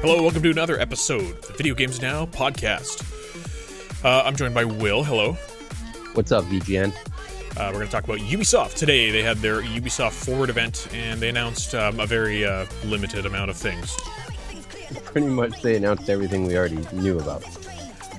Hello, 0.00 0.22
welcome 0.22 0.42
to 0.42 0.50
another 0.50 0.78
episode 0.78 1.20
of 1.38 1.46
the 1.48 1.52
Video 1.54 1.74
Games 1.74 2.00
Now 2.00 2.26
podcast. 2.26 3.04
Uh, 4.04 4.22
I'm 4.24 4.36
joined 4.36 4.54
by 4.54 4.64
Will. 4.64 5.02
Hello. 5.02 5.32
What's 6.14 6.30
up, 6.32 6.44
VGN? 6.44 6.92
Uh, 7.56 7.66
we're 7.66 7.72
going 7.72 7.86
to 7.86 7.90
talk 7.92 8.04
about 8.04 8.18
Ubisoft 8.18 8.74
today. 8.74 9.10
They 9.10 9.22
had 9.22 9.38
their 9.38 9.60
Ubisoft 9.62 10.12
Forward 10.12 10.50
event 10.50 10.86
and 10.92 11.20
they 11.20 11.28
announced 11.28 11.74
um, 11.74 11.98
a 11.98 12.06
very 12.06 12.44
uh, 12.44 12.66
limited 12.84 13.26
amount 13.26 13.50
of 13.50 13.56
things. 13.56 13.96
Pretty 15.04 15.26
much, 15.26 15.60
they 15.62 15.76
announced 15.76 16.08
everything 16.08 16.46
we 16.46 16.56
already 16.56 16.86
knew 16.92 17.18
about. 17.18 17.42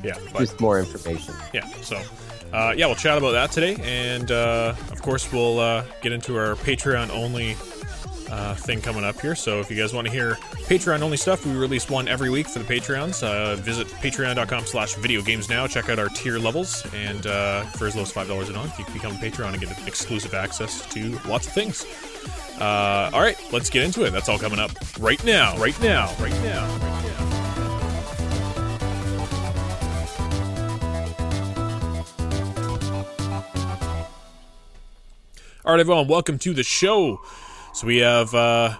Yeah, 0.03 0.17
but, 0.33 0.39
Just 0.39 0.59
more 0.59 0.79
information. 0.79 1.33
yeah. 1.53 1.65
So, 1.81 2.01
uh, 2.53 2.73
yeah, 2.75 2.87
we'll 2.87 2.95
chat 2.95 3.17
about 3.17 3.31
that 3.31 3.51
today, 3.51 3.77
and 3.83 4.31
uh, 4.31 4.73
of 4.91 5.01
course, 5.01 5.31
we'll 5.31 5.59
uh, 5.59 5.83
get 6.01 6.11
into 6.13 6.37
our 6.37 6.55
Patreon 6.55 7.09
only 7.09 7.55
uh, 8.29 8.55
thing 8.55 8.81
coming 8.81 9.03
up 9.03 9.19
here. 9.19 9.35
So, 9.35 9.59
if 9.59 9.69
you 9.69 9.77
guys 9.77 9.93
want 9.93 10.07
to 10.07 10.13
hear 10.13 10.35
Patreon 10.67 11.01
only 11.01 11.17
stuff, 11.17 11.45
we 11.45 11.53
release 11.55 11.89
one 11.89 12.07
every 12.07 12.29
week 12.29 12.47
for 12.47 12.59
the 12.59 12.65
Patreons. 12.65 13.23
Uh, 13.23 13.55
visit 13.57 13.87
patreon.com/slash 13.87 14.95
video 14.95 15.21
games 15.21 15.49
now. 15.49 15.67
Check 15.67 15.89
out 15.89 15.99
our 15.99 16.09
tier 16.09 16.39
levels, 16.39 16.85
and 16.93 17.27
uh, 17.27 17.63
for 17.63 17.87
as 17.87 17.95
low 17.95 18.03
as 18.03 18.11
five 18.11 18.27
dollars 18.27 18.49
a 18.49 18.53
month, 18.53 18.77
you 18.77 18.85
can 18.85 18.93
become 18.93 19.11
a 19.13 19.19
Patreon 19.19 19.53
and 19.53 19.59
get 19.61 19.87
exclusive 19.87 20.33
access 20.33 20.85
to 20.93 21.19
lots 21.27 21.47
of 21.47 21.53
things. 21.53 21.85
Uh, 22.59 23.09
all 23.13 23.21
right, 23.21 23.37
let's 23.51 23.69
get 23.69 23.83
into 23.83 24.03
it. 24.03 24.11
That's 24.11 24.27
all 24.27 24.37
coming 24.37 24.59
up 24.59 24.71
right 24.99 25.23
now. 25.23 25.57
Right 25.57 25.79
now. 25.81 26.13
Right 26.19 26.43
now. 26.43 26.77
Right 26.77 26.93
now. 27.03 27.49
All 35.65 35.73
right, 35.73 35.81
everyone, 35.81 36.07
welcome 36.07 36.39
to 36.39 36.53
the 36.53 36.63
show. 36.63 37.21
So 37.79 37.87
we 37.87 37.99
have 37.99 38.35
uh, 38.35 38.75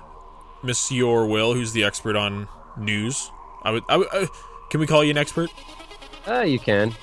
Miss 0.61 0.91
Your 0.91 1.25
Will, 1.25 1.53
who's 1.53 1.71
the 1.71 1.85
expert 1.85 2.17
on 2.17 2.49
news. 2.75 3.31
I 3.63 3.71
would, 3.71 3.83
I 3.87 3.95
would, 3.95 4.07
uh, 4.11 4.27
can 4.69 4.81
we 4.81 4.87
call 4.87 5.05
you 5.05 5.11
an 5.11 5.17
expert? 5.17 5.49
Uh, 6.27 6.41
you 6.41 6.59
can. 6.59 6.93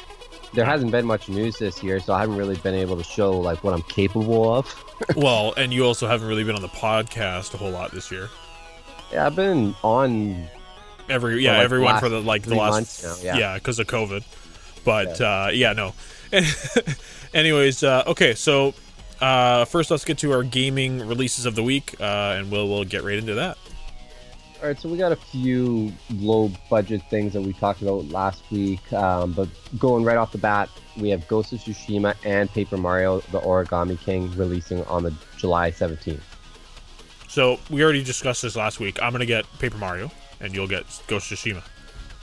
There 0.53 0.67
hasn't 0.67 0.91
been 0.91 1.07
much 1.07 1.31
news 1.31 1.57
this 1.57 1.83
year, 1.83 1.99
so 1.99 2.12
I 2.12 2.21
haven't 2.21 2.37
really 2.37 2.57
been 2.57 2.75
able 2.75 2.99
to 2.99 3.03
show 3.03 3.41
like 3.41 3.65
what 3.65 3.73
I'm 3.73 3.81
capable 3.81 4.53
of. 4.53 4.84
well, 5.17 5.55
and 5.57 5.73
you 5.73 5.87
also 5.87 6.07
haven't 6.07 6.29
really 6.29 6.45
been 6.45 6.55
on 6.55 6.61
the 6.61 6.69
podcast 6.69 7.55
a 7.55 7.57
whole 7.57 7.71
lot 7.71 7.93
this 7.93 8.13
year. 8.13 8.28
yeah, 9.11 9.25
I've 9.25 9.34
been 9.34 9.75
on. 9.83 10.49
Every 11.09 11.43
yeah, 11.43 11.53
like, 11.53 11.65
everyone 11.65 11.93
last 11.93 12.01
for 12.01 12.11
the 12.11 12.21
like 12.21 12.43
the 12.43 12.57
last 12.57 13.05
now, 13.05 13.17
yeah. 13.23 13.39
yeah 13.39 13.55
because 13.55 13.78
of 13.78 13.87
COVID. 13.87 14.23
But 14.84 15.19
uh, 15.19 15.49
yeah, 15.51 15.73
no. 15.73 15.95
Anyways, 17.33 17.83
uh, 17.83 18.05
okay, 18.07 18.34
so 18.34 18.75
uh, 19.21 19.65
first 19.65 19.91
let's 19.91 20.04
get 20.04 20.19
to 20.19 20.32
our 20.32 20.43
gaming 20.43 21.06
releases 21.06 21.47
of 21.47 21.54
the 21.54 21.62
week, 21.62 21.94
uh, 22.00 22.37
and 22.37 22.50
we'll 22.50 22.69
we'll 22.69 22.84
get 22.84 23.03
right 23.04 23.19
into 23.19 23.34
that. 23.34 23.59
All 24.60 24.69
right, 24.69 24.78
so 24.78 24.88
we 24.88 24.97
got 24.97 25.12
a 25.12 25.16
few 25.16 25.93
low 26.10 26.50
budget 26.71 27.03
things 27.10 27.34
that 27.34 27.43
we 27.43 27.53
talked 27.53 27.82
about 27.82 28.09
last 28.09 28.43
week, 28.50 28.91
um, 28.93 29.32
but 29.32 29.49
going 29.78 30.03
right 30.03 30.16
off 30.16 30.32
the 30.32 30.38
bat, 30.38 30.71
we 30.97 31.10
have 31.10 31.28
Ghost 31.28 31.53
of 31.53 31.60
Tsushima 31.60 32.15
and 32.25 32.50
Paper 32.50 32.77
Mario: 32.77 33.21
The 33.32 33.41
Origami 33.41 34.00
King 34.00 34.34
releasing 34.37 34.82
on 34.84 35.03
the 35.03 35.15
July 35.37 35.71
17th. 35.71 36.21
So 37.28 37.59
we 37.69 37.83
already 37.84 38.03
discussed 38.03 38.43
this 38.43 38.56
last 38.56 38.81
week. 38.81 39.03
I'm 39.03 39.12
gonna 39.12 39.27
get 39.27 39.44
Paper 39.59 39.77
Mario, 39.78 40.10
and 40.41 40.54
you'll 40.54 40.69
get 40.69 40.84
Ghost 41.06 41.31
of 41.31 41.38
Tsushima. 41.38 41.62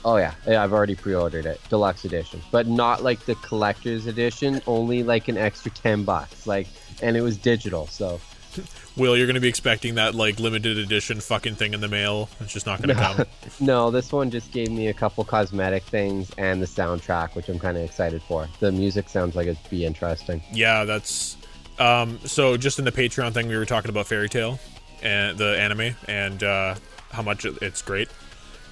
Oh 0.06 0.18
yeah, 0.18 0.34
yeah, 0.48 0.64
I've 0.64 0.74
already 0.74 0.96
pre-ordered 0.96 1.46
it, 1.46 1.62
deluxe 1.70 2.06
edition, 2.06 2.42
but 2.52 2.68
not 2.68 3.04
like 3.04 3.26
the 3.26 3.36
collector's 3.36 4.06
edition. 4.06 4.62
Only 4.68 5.04
like 5.04 5.28
an 5.28 5.38
extra 5.38 5.72
ten 5.72 6.04
bucks, 6.04 6.46
like, 6.46 6.68
and 7.02 7.16
it 7.16 7.22
was 7.22 7.38
digital, 7.38 7.88
so 7.88 8.20
Will, 8.98 9.18
you're 9.18 9.28
gonna 9.28 9.40
be 9.40 9.48
expecting 9.48 9.96
that 9.96 10.16
like 10.16 10.40
limited 10.40 10.78
edition 10.78 11.20
fucking 11.20 11.56
thing 11.56 11.74
in 11.74 11.82
the 11.82 11.88
mail. 11.88 12.30
It's 12.40 12.54
just 12.54 12.66
not 12.66 12.82
gonna 12.82 12.96
come. 12.96 13.26
no, 13.60 13.92
this 13.92 14.12
one 14.12 14.30
just 14.30 14.52
gave 14.52 14.72
me 14.72 14.88
a 14.88 14.94
couple 14.94 15.24
cosmetic 15.24 15.84
things 15.84 16.32
and 16.38 16.62
the 16.62 16.66
soundtrack, 16.66 17.36
which 17.36 17.50
I'm 17.50 17.60
kind 17.60 17.78
of 17.78 17.84
excited 17.84 18.22
for. 18.24 18.48
The 18.60 18.72
music 18.72 19.10
sounds 19.10 19.36
like 19.36 19.48
it'd 19.48 19.70
be 19.70 19.86
interesting. 19.86 20.42
Yeah, 20.52 20.86
that's 20.86 21.38
um 21.80 22.20
so 22.26 22.58
just 22.58 22.80
in 22.80 22.86
the 22.86 22.92
Patreon 22.92 23.34
thing 23.34 23.48
we 23.48 23.58
were 23.58 23.66
talking 23.66 23.90
about 23.90 24.08
Fairy 24.08 24.30
Tail 24.30 24.60
and 25.02 25.38
the 25.38 25.60
anime 25.60 25.96
and 26.08 26.44
uh 26.44 26.76
how 27.12 27.22
much 27.22 27.46
it's 27.46 27.82
great. 27.82 28.10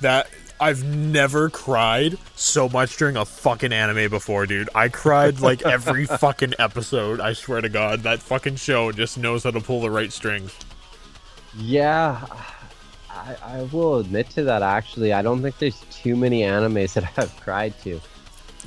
That 0.01 0.29
I've 0.61 0.83
never 0.83 1.49
cried 1.49 2.19
so 2.35 2.69
much 2.69 2.95
during 2.97 3.17
a 3.17 3.25
fucking 3.25 3.73
anime 3.73 4.11
before, 4.11 4.45
dude. 4.45 4.69
I 4.75 4.89
cried 4.89 5.39
like 5.39 5.63
every 5.63 6.05
fucking 6.19 6.53
episode. 6.59 7.19
I 7.19 7.33
swear 7.33 7.61
to 7.61 7.69
God, 7.69 8.01
that 8.01 8.19
fucking 8.19 8.57
show 8.57 8.91
just 8.91 9.17
knows 9.17 9.43
how 9.43 9.49
to 9.49 9.59
pull 9.59 9.81
the 9.81 9.89
right 9.89 10.13
strings. 10.13 10.55
Yeah, 11.57 12.27
I, 13.09 13.35
I 13.43 13.61
will 13.73 13.97
admit 13.97 14.29
to 14.31 14.43
that. 14.43 14.61
Actually, 14.61 15.13
I 15.13 15.23
don't 15.23 15.41
think 15.41 15.57
there's 15.57 15.81
too 15.89 16.15
many 16.15 16.41
animes 16.41 16.93
that 16.93 17.11
I've 17.17 17.35
cried 17.41 17.73
to. 17.81 17.99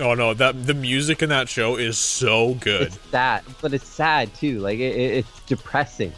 Oh 0.00 0.14
no, 0.14 0.34
that 0.34 0.66
the 0.66 0.74
music 0.74 1.22
in 1.22 1.28
that 1.28 1.48
show 1.48 1.76
is 1.76 1.96
so 1.96 2.54
good. 2.54 2.88
It's 2.88 2.98
sad, 3.10 3.44
but 3.60 3.72
it's 3.72 3.86
sad 3.86 4.34
too. 4.34 4.58
Like 4.58 4.80
it, 4.80 4.96
it, 4.96 5.12
it's 5.18 5.40
depressing. 5.42 6.12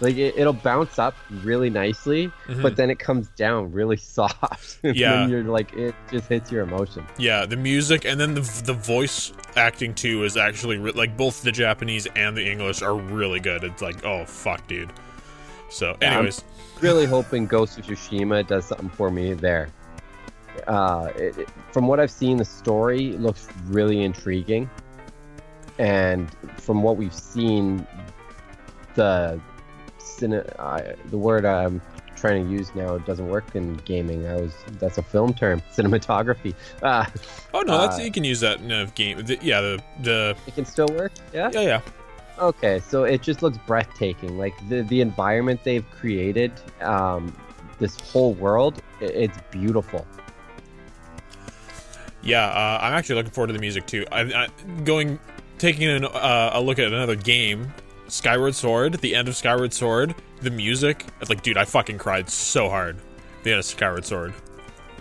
Like 0.00 0.16
it, 0.16 0.34
it'll 0.36 0.52
bounce 0.52 0.98
up 0.98 1.16
really 1.42 1.70
nicely, 1.70 2.30
but 2.62 2.76
then 2.76 2.88
it 2.88 2.98
comes 3.00 3.26
down 3.30 3.72
really 3.72 3.96
soft. 4.16 4.78
and 4.84 4.94
Mm-hmm. 4.94 4.98
Yeah. 4.98 5.12
then 5.12 5.30
you're 5.30 5.42
like 5.44 5.72
it 5.74 5.94
just 6.10 6.28
hits 6.28 6.52
your 6.52 6.62
emotion. 6.62 7.04
Yeah, 7.18 7.46
the 7.46 7.56
music 7.56 8.04
and 8.04 8.18
then 8.20 8.34
the 8.34 8.62
the 8.64 8.74
voice 8.74 9.32
acting 9.56 9.94
too 9.94 10.22
is 10.24 10.36
actually 10.36 10.78
re- 10.78 10.92
like 10.92 11.16
both 11.16 11.42
the 11.42 11.50
Japanese 11.52 12.06
and 12.14 12.36
the 12.36 12.48
English 12.48 12.80
are 12.82 12.94
really 12.94 13.40
good. 13.40 13.64
It's 13.64 13.82
like, 13.82 14.04
oh 14.04 14.24
fuck, 14.24 14.66
dude. 14.68 14.92
So, 15.70 15.96
I'm 16.00 16.12
anyways, 16.12 16.44
really 16.80 17.04
hoping 17.04 17.46
Ghost 17.46 17.78
of 17.78 17.84
Tsushima 17.84 18.46
does 18.46 18.64
something 18.66 18.88
for 18.88 19.10
me 19.10 19.34
there. 19.34 19.68
Uh, 20.66 21.08
it, 21.16 21.36
it- 21.38 21.48
from 21.72 21.86
what 21.88 22.00
I've 22.00 22.10
seen, 22.10 22.36
the 22.38 22.44
story 22.44 23.12
looks 23.18 23.48
really 23.66 24.02
intriguing, 24.02 24.70
and 25.78 26.30
from 26.56 26.82
what 26.82 26.96
we've 26.96 27.12
seen, 27.14 27.86
the 28.94 29.38
cine, 30.08 30.44
uh, 30.58 30.94
the 31.10 31.18
word 31.18 31.44
I'm 31.44 31.80
trying 32.16 32.44
to 32.46 32.50
use 32.52 32.74
now 32.74 32.98
doesn't 32.98 33.28
work 33.28 33.54
in 33.54 33.74
gaming. 33.84 34.26
I 34.26 34.34
was 34.36 34.52
that's 34.80 34.98
a 34.98 35.02
film 35.02 35.34
term, 35.34 35.60
cinematography. 35.72 36.54
Uh, 36.82 37.04
oh 37.54 37.62
no, 37.62 37.78
that's 37.78 37.98
uh, 37.98 38.02
you 38.02 38.10
can 38.10 38.24
use 38.24 38.40
that 38.40 38.60
in 38.60 38.70
a 38.72 38.86
game. 38.86 39.24
The, 39.24 39.38
yeah, 39.40 39.60
the 39.60 39.82
the 40.02 40.36
it 40.46 40.54
can 40.54 40.64
still 40.64 40.88
work. 40.88 41.12
Yeah. 41.32 41.50
yeah 41.52 41.60
yeah 41.60 41.80
Okay, 42.40 42.78
so 42.78 43.02
it 43.02 43.20
just 43.22 43.42
looks 43.42 43.58
breathtaking. 43.66 44.38
Like 44.38 44.54
the 44.68 44.82
the 44.82 45.00
environment 45.00 45.60
they've 45.64 45.88
created, 45.90 46.52
um, 46.80 47.36
this 47.80 47.98
whole 47.98 48.32
world, 48.34 48.80
i- 49.00 49.04
it's 49.04 49.36
beautiful. 49.50 50.06
Yeah, 52.22 52.46
uh, 52.46 52.78
I'm 52.82 52.92
actually 52.94 53.16
looking 53.16 53.30
forward 53.32 53.48
to 53.48 53.52
the 53.54 53.58
music 53.60 53.86
too. 53.86 54.04
I, 54.12 54.20
I 54.20 54.48
going 54.84 55.18
taking 55.58 55.88
an, 55.88 56.04
uh, 56.04 56.50
a 56.52 56.60
look 56.60 56.78
at 56.78 56.86
another 56.88 57.16
game, 57.16 57.72
Skyward 58.08 58.54
Sword, 58.54 58.94
the 58.94 59.14
end 59.14 59.28
of 59.28 59.36
Skyward 59.36 59.72
Sword, 59.72 60.14
the 60.40 60.50
music. 60.50 61.04
Like, 61.28 61.42
dude, 61.42 61.56
I 61.58 61.64
fucking 61.64 61.98
cried 61.98 62.28
so 62.28 62.68
hard. 62.68 62.96
The 63.42 63.50
end 63.50 63.58
of 63.60 63.64
Skyward 63.64 64.04
Sword. 64.04 64.34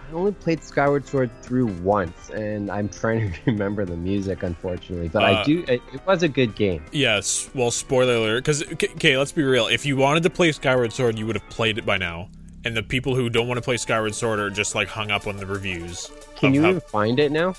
I 0.09 0.13
only 0.13 0.31
played 0.31 0.63
Skyward 0.63 1.05
Sword 1.05 1.29
through 1.41 1.67
once, 1.81 2.29
and 2.29 2.69
I'm 2.71 2.87
trying 2.87 3.31
to 3.33 3.39
remember 3.45 3.83
the 3.85 3.97
music, 3.97 4.43
unfortunately. 4.43 5.09
But 5.09 5.23
I 5.23 5.33
Uh, 5.33 5.43
do. 5.43 5.59
It, 5.67 5.81
it 5.93 6.05
was 6.05 6.23
a 6.23 6.29
good 6.29 6.55
game. 6.55 6.83
Yes. 6.91 7.49
Well, 7.53 7.71
spoiler 7.71 8.15
alert. 8.15 8.43
Because 8.45 8.63
okay, 8.73 9.17
let's 9.17 9.31
be 9.33 9.43
real. 9.43 9.67
If 9.67 9.85
you 9.85 9.97
wanted 9.97 10.23
to 10.23 10.29
play 10.29 10.51
Skyward 10.51 10.93
Sword, 10.93 11.17
you 11.17 11.25
would 11.27 11.35
have 11.35 11.49
played 11.49 11.77
it 11.77 11.85
by 11.85 11.97
now. 11.97 12.29
And 12.65 12.75
the 12.75 12.83
people 12.83 13.15
who 13.15 13.29
don't 13.29 13.47
want 13.47 13.57
to 13.57 13.61
play 13.61 13.77
Skyward 13.77 14.13
Sword 14.15 14.39
are 14.39 14.49
just 14.49 14.75
like 14.75 14.87
hung 14.89 15.11
up 15.11 15.27
on 15.27 15.37
the 15.37 15.45
reviews. 15.45 16.09
Can 16.37 16.53
you 16.53 16.61
how- 16.63 16.69
even 16.69 16.81
find 16.81 17.19
it 17.19 17.31
now? 17.31 17.53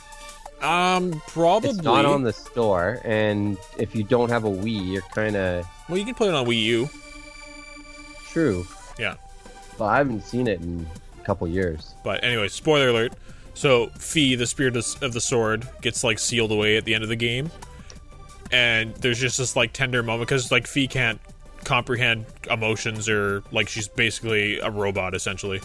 Um, 0.63 1.23
probably. 1.29 1.71
It's 1.71 1.83
not 1.83 2.05
on 2.05 2.23
the 2.23 2.33
store, 2.33 3.01
and 3.05 3.57
if 3.77 3.95
you 3.95 4.03
don't 4.03 4.29
have 4.29 4.45
a 4.45 4.51
Wii, 4.51 4.93
you're 4.93 5.03
kind 5.03 5.37
of 5.37 5.67
Well, 5.89 5.99
you 5.99 6.05
can 6.05 6.15
play 6.15 6.29
it 6.29 6.35
on 6.35 6.47
Wii 6.47 6.63
U. 6.63 6.91
true. 8.29 8.67
Yeah. 8.99 9.15
But 9.79 9.85
I 9.85 9.99
haven't 9.99 10.23
seen 10.25 10.49
it 10.49 10.61
in 10.61 10.87
a 11.21 11.25
couple 11.25 11.47
years. 11.47 11.95
But 12.03 12.25
anyway, 12.25 12.49
spoiler 12.49 12.89
alert. 12.89 13.13
So 13.55 13.87
Fi, 13.99 14.35
the 14.35 14.47
spirit 14.47 14.77
of 14.77 14.85
of 15.03 15.13
the 15.13 15.21
sword, 15.21 15.69
gets 15.81 16.03
like 16.05 16.19
sealed 16.19 16.51
away 16.53 16.77
at 16.77 16.85
the 16.85 16.95
end 16.95 17.03
of 17.05 17.09
the 17.09 17.17
game, 17.17 17.51
and 18.51 18.95
there's 18.97 19.19
just 19.21 19.39
this 19.39 19.55
like 19.57 19.73
tender 19.73 20.03
moment 20.03 20.29
because 20.29 20.51
like 20.51 20.67
Fi 20.67 20.87
can't 20.89 21.21
comprehend 21.65 22.25
emotions 22.51 23.09
or 23.09 23.43
like 23.53 23.69
she's 23.69 23.89
basically 23.89 24.59
a 24.59 24.71
robot 24.71 25.15
essentially. 25.15 25.61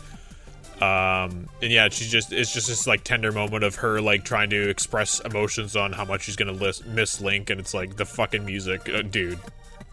Um, 0.83 1.47
and 1.61 1.71
yeah, 1.71 1.87
she 1.89 2.05
just 2.09 2.33
it's 2.33 2.51
just 2.53 2.67
this 2.67 2.85
like 2.87 3.03
tender 3.03 3.31
moment 3.31 3.63
of 3.63 3.75
her 3.75 4.01
like 4.01 4.25
trying 4.25 4.49
to 4.49 4.69
express 4.69 5.19
emotions 5.21 5.75
on 5.75 5.93
how 5.93 6.03
much 6.03 6.23
she's 6.23 6.35
gonna 6.35 6.51
lis- 6.51 6.83
miss 6.85 7.21
Link, 7.21 7.49
and 7.49 7.59
it's 7.59 7.73
like 7.73 7.95
the 7.95 8.05
fucking 8.05 8.43
music, 8.43 8.89
uh, 8.89 9.01
dude. 9.01 9.39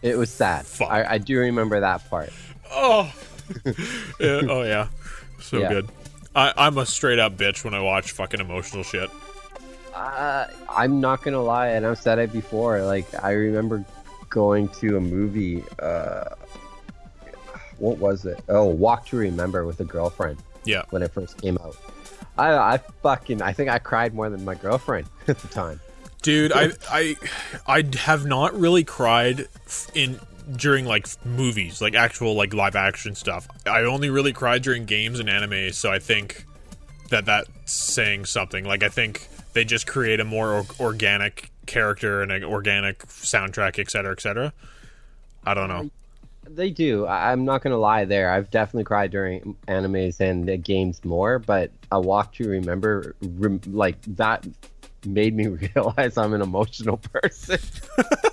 It 0.01 0.17
was 0.17 0.29
sad. 0.29 0.65
Fuck. 0.65 0.89
I, 0.89 1.13
I 1.13 1.17
do 1.17 1.37
remember 1.39 1.79
that 1.79 2.09
part. 2.09 2.33
Oh, 2.71 3.13
yeah, 4.19 4.41
oh 4.49 4.63
yeah, 4.63 4.87
so 5.39 5.59
Yeah. 5.59 5.69
good. 5.69 5.89
I, 6.35 6.51
I'm 6.57 6.77
a 6.77 6.85
straight 6.85 7.19
up 7.19 7.37
bitch 7.37 7.63
when 7.63 7.73
I 7.73 7.79
watch 7.81 8.11
fucking 8.11 8.39
emotional 8.39 8.83
shit. 8.83 9.09
Uh, 9.93 10.47
I'm 10.69 10.99
not 10.99 11.23
gonna 11.23 11.41
lie, 11.41 11.67
and 11.69 11.85
I've 11.85 11.99
said 11.99 12.19
it 12.19 12.33
before. 12.33 12.81
Like 12.83 13.05
I 13.23 13.31
remember 13.33 13.85
going 14.29 14.67
to 14.79 14.97
a 14.97 15.01
movie. 15.01 15.63
Uh, 15.79 16.25
what 17.77 17.97
was 17.97 18.25
it? 18.25 18.43
Oh, 18.49 18.65
Walk 18.65 19.05
to 19.07 19.17
Remember 19.17 19.65
with 19.65 19.79
a 19.79 19.85
girlfriend 19.85 20.37
Yeah. 20.65 20.83
when 20.91 21.01
it 21.03 21.11
first 21.11 21.41
came 21.41 21.57
out. 21.57 21.75
I, 22.37 22.53
I 22.75 22.77
fucking, 23.03 23.41
I 23.41 23.53
think 23.53 23.69
I 23.69 23.79
cried 23.79 24.13
more 24.13 24.29
than 24.29 24.45
my 24.45 24.55
girlfriend 24.55 25.07
at 25.27 25.37
the 25.39 25.47
time. 25.47 25.79
dude 26.21 26.51
i 26.53 26.69
i 26.91 27.15
i 27.65 27.83
have 27.97 28.25
not 28.27 28.53
really 28.53 28.83
cried 28.83 29.47
in 29.95 30.19
during 30.55 30.85
like 30.85 31.07
movies 31.25 31.81
like 31.81 31.95
actual 31.95 32.35
like 32.35 32.53
live 32.53 32.75
action 32.75 33.15
stuff 33.15 33.47
i 33.65 33.81
only 33.81 34.09
really 34.09 34.31
cried 34.31 34.61
during 34.61 34.85
games 34.85 35.19
and 35.19 35.27
anime 35.29 35.71
so 35.73 35.91
i 35.91 35.97
think 35.97 36.45
that 37.09 37.25
that's 37.25 37.49
saying 37.65 38.23
something 38.25 38.63
like 38.65 38.83
i 38.83 38.89
think 38.89 39.27
they 39.53 39.65
just 39.65 39.87
create 39.87 40.19
a 40.19 40.23
more 40.23 40.53
or- 40.53 40.65
organic 40.79 41.49
character 41.65 42.21
and 42.21 42.31
an 42.31 42.43
organic 42.43 42.99
soundtrack 43.07 43.79
etc 43.79 43.89
cetera, 43.89 44.11
etc 44.11 44.21
cetera. 44.21 44.53
i 45.43 45.53
don't 45.55 45.69
know 45.69 45.89
They 46.43 46.69
do. 46.69 47.05
I, 47.05 47.31
I'm 47.31 47.45
not 47.45 47.61
gonna 47.61 47.77
lie. 47.77 48.05
There, 48.05 48.31
I've 48.31 48.49
definitely 48.49 48.85
cried 48.85 49.11
during 49.11 49.55
animes 49.67 50.19
and 50.19 50.63
games 50.63 51.03
more. 51.05 51.39
But 51.39 51.71
a 51.91 51.99
Walk 51.99 52.33
to 52.35 52.47
Remember, 52.47 53.15
rem, 53.21 53.61
like 53.67 54.01
that, 54.15 54.45
made 55.05 55.35
me 55.35 55.47
realize 55.75 56.17
I'm 56.17 56.33
an 56.33 56.41
emotional 56.41 56.97
person. 56.97 57.59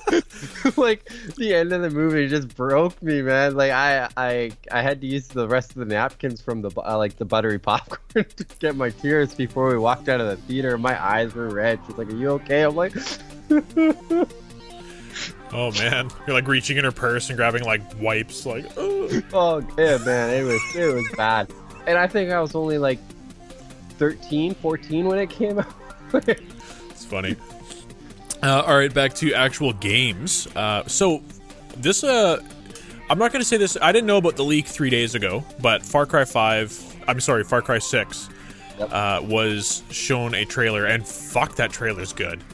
like 0.76 1.10
the 1.36 1.54
end 1.54 1.72
of 1.72 1.82
the 1.82 1.90
movie 1.90 2.28
just 2.28 2.54
broke 2.54 3.00
me, 3.02 3.22
man. 3.22 3.54
Like 3.54 3.72
I, 3.72 4.08
I, 4.16 4.50
I 4.70 4.82
had 4.82 5.00
to 5.00 5.06
use 5.06 5.28
the 5.28 5.48
rest 5.48 5.70
of 5.72 5.76
the 5.76 5.84
napkins 5.84 6.40
from 6.40 6.62
the 6.62 6.70
uh, 6.76 6.96
like 6.96 7.16
the 7.16 7.24
buttery 7.24 7.58
popcorn 7.58 8.26
to 8.36 8.44
get 8.58 8.76
my 8.76 8.90
tears 8.90 9.34
before 9.34 9.68
we 9.68 9.78
walked 9.78 10.08
out 10.08 10.20
of 10.20 10.28
the 10.28 10.36
theater. 10.36 10.78
My 10.78 11.02
eyes 11.02 11.34
were 11.34 11.48
red. 11.48 11.80
She's 11.86 11.96
like, 11.96 12.08
"Are 12.08 12.16
you 12.16 12.30
okay?" 12.30 12.62
I'm 12.62 12.76
like, 12.76 12.94
oh 15.52 15.70
man 15.72 16.10
you're 16.26 16.34
like 16.34 16.46
reaching 16.46 16.76
in 16.76 16.84
her 16.84 16.92
purse 16.92 17.28
and 17.30 17.36
grabbing 17.36 17.64
like 17.64 17.80
wipes 18.00 18.44
like 18.46 18.66
oh. 18.76 19.08
"Oh 19.32 19.60
yeah, 19.78 19.98
man, 20.04 20.30
it 20.30 20.42
was 20.44 20.60
it 20.76 20.94
was 20.94 21.06
bad." 21.16 21.50
And 21.86 21.96
I 21.96 22.06
think 22.06 22.30
I 22.30 22.40
was 22.40 22.54
only 22.54 22.76
like 22.78 22.98
13, 23.98 24.54
14 24.54 25.06
when 25.06 25.18
it 25.18 25.30
came 25.30 25.58
out. 26.12 26.28
It's 26.28 27.04
funny. 27.04 27.34
Uh, 28.42 28.62
all 28.66 28.76
right, 28.76 28.92
back 28.92 29.14
to 29.14 29.32
actual 29.34 29.72
games. 29.72 30.46
Uh, 30.54 30.86
so 30.86 31.22
this, 31.78 32.04
uh, 32.04 32.40
I'm 33.10 33.18
not 33.18 33.32
going 33.32 33.40
to 33.40 33.44
say 33.48 33.56
this. 33.56 33.76
I 33.80 33.90
didn't 33.90 34.06
know 34.06 34.18
about 34.18 34.36
the 34.36 34.44
leak 34.44 34.66
three 34.66 34.90
days 34.90 35.14
ago, 35.14 35.42
but 35.60 35.84
Far 35.84 36.06
Cry 36.06 36.24
Five. 36.24 36.78
I'm 37.08 37.20
sorry, 37.20 37.42
Far 37.42 37.62
Cry 37.62 37.78
Six 37.78 38.28
Yep. 38.78 38.92
uh, 38.92 39.20
was 39.24 39.82
shown 39.90 40.34
a 40.34 40.44
trailer, 40.44 40.84
and 40.84 41.06
fuck, 41.08 41.56
that 41.56 41.72
trailer's 41.72 42.12
good. 42.12 42.44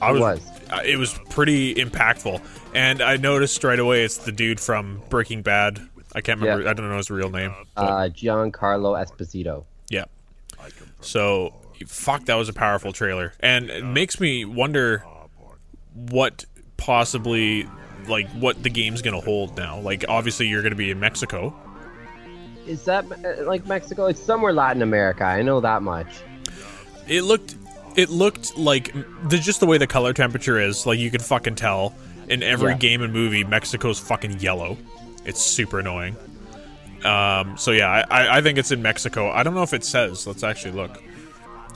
I 0.00 0.10
It 0.10 0.12
was. 0.14 0.20
was. 0.22 0.53
Uh, 0.70 0.80
it 0.84 0.96
was 0.96 1.18
pretty 1.30 1.74
impactful, 1.74 2.40
and 2.74 3.00
I 3.02 3.16
noticed 3.16 3.62
right 3.64 3.78
away 3.78 4.04
it's 4.04 4.18
the 4.18 4.32
dude 4.32 4.60
from 4.60 5.02
Breaking 5.08 5.42
Bad. 5.42 5.80
I 6.14 6.20
can't 6.20 6.40
remember. 6.40 6.64
Yeah. 6.64 6.70
I 6.70 6.72
don't 6.74 6.88
know 6.88 6.96
his 6.96 7.10
real 7.10 7.30
name. 7.30 7.54
but- 7.74 7.82
uh, 7.82 8.08
Giancarlo 8.08 8.94
Esposito. 9.04 9.64
yeah. 9.90 10.04
So, 11.00 11.54
fuck, 11.86 12.24
that 12.26 12.36
was 12.36 12.48
a 12.48 12.52
powerful 12.54 12.92
trailer, 12.92 13.34
and 13.40 13.68
it 13.68 13.84
makes 13.84 14.18
me 14.20 14.44
wonder 14.44 15.04
what 15.94 16.44
possibly 16.76 17.68
like 18.08 18.28
what 18.30 18.62
the 18.62 18.70
game's 18.70 19.02
gonna 19.02 19.20
hold 19.20 19.56
now. 19.56 19.78
Like, 19.80 20.04
obviously, 20.08 20.46
you're 20.48 20.62
gonna 20.62 20.74
be 20.74 20.90
in 20.90 21.00
Mexico. 21.00 21.54
Is 22.66 22.84
that 22.84 23.04
uh, 23.12 23.44
like 23.44 23.66
Mexico? 23.66 24.06
It's 24.06 24.22
somewhere 24.22 24.52
Latin 24.54 24.80
America. 24.82 25.24
I 25.24 25.42
know 25.42 25.60
that 25.60 25.82
much. 25.82 26.06
It 27.06 27.22
looked, 27.22 27.56
it 27.96 28.10
looked 28.10 28.56
like 28.56 28.92
the 29.28 29.38
just 29.38 29.60
the 29.60 29.66
way 29.66 29.78
the 29.78 29.86
color 29.86 30.12
temperature 30.12 30.58
is. 30.58 30.86
Like, 30.86 30.98
you 30.98 31.10
can 31.10 31.20
fucking 31.20 31.54
tell 31.56 31.94
in 32.28 32.42
every 32.42 32.72
Yeah. 32.72 32.78
game 32.78 33.02
and 33.02 33.12
movie, 33.12 33.44
Mexico's 33.44 33.98
fucking 34.00 34.40
yellow. 34.40 34.76
It's 35.24 35.40
super 35.42 35.78
annoying. 35.80 36.16
Um, 37.04 37.56
so 37.58 37.70
yeah, 37.70 37.90
I, 37.90 38.00
I, 38.26 38.36
I 38.38 38.40
think 38.40 38.56
it's 38.58 38.70
in 38.72 38.80
Mexico. 38.80 39.30
I 39.30 39.42
don't 39.42 39.54
know 39.54 39.62
if 39.62 39.74
it 39.74 39.84
says. 39.84 40.26
Let's 40.26 40.42
actually 40.42 40.72
look. 40.72 41.02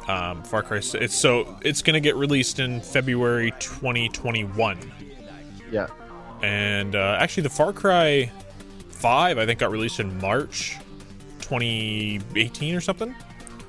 Um, 0.09 0.43
Far 0.43 0.62
Cry. 0.62 0.79
It's 0.94 1.15
so 1.15 1.59
it's 1.62 1.82
gonna 1.82 2.00
get 2.00 2.17
released 2.17 2.61
in 2.61 2.81
February 2.81 3.50
2021, 3.61 4.78
Yeah. 5.71 5.88
and 6.43 6.97
uh, 6.97 7.19
actually 7.21 7.43
the 7.43 7.50
Far 7.50 7.75
Cry 7.75 8.33
Five 8.88 9.37
I 9.37 9.45
think 9.45 9.59
got 9.61 9.71
released 9.71 10.00
in 10.00 10.19
March 10.19 10.78
2018 11.40 12.75
or 12.75 12.81
something. 12.81 13.14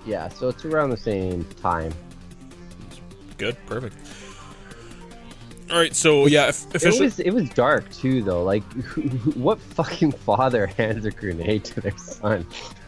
Yeah. 0.06 0.30
So 0.30 0.48
it's 0.48 0.64
around 0.64 0.92
the 0.92 0.98
same 0.98 1.44
time. 1.62 1.92
Good, 3.40 3.58
perfect. 3.66 3.96
All 5.72 5.78
right, 5.78 5.96
so 5.96 6.26
yeah, 6.26 6.52
It 6.74 7.00
was 7.00 7.20
it 7.20 7.32
was 7.32 7.48
dark 7.50 7.92
too, 7.92 8.22
though. 8.24 8.44
Like, 8.44 8.64
what 9.36 9.60
fucking 9.60 10.12
father 10.14 10.66
hands 10.68 11.06
a 11.06 11.12
grenade 11.12 11.64
to 11.66 11.82
their 11.82 11.98
son? 11.98 12.46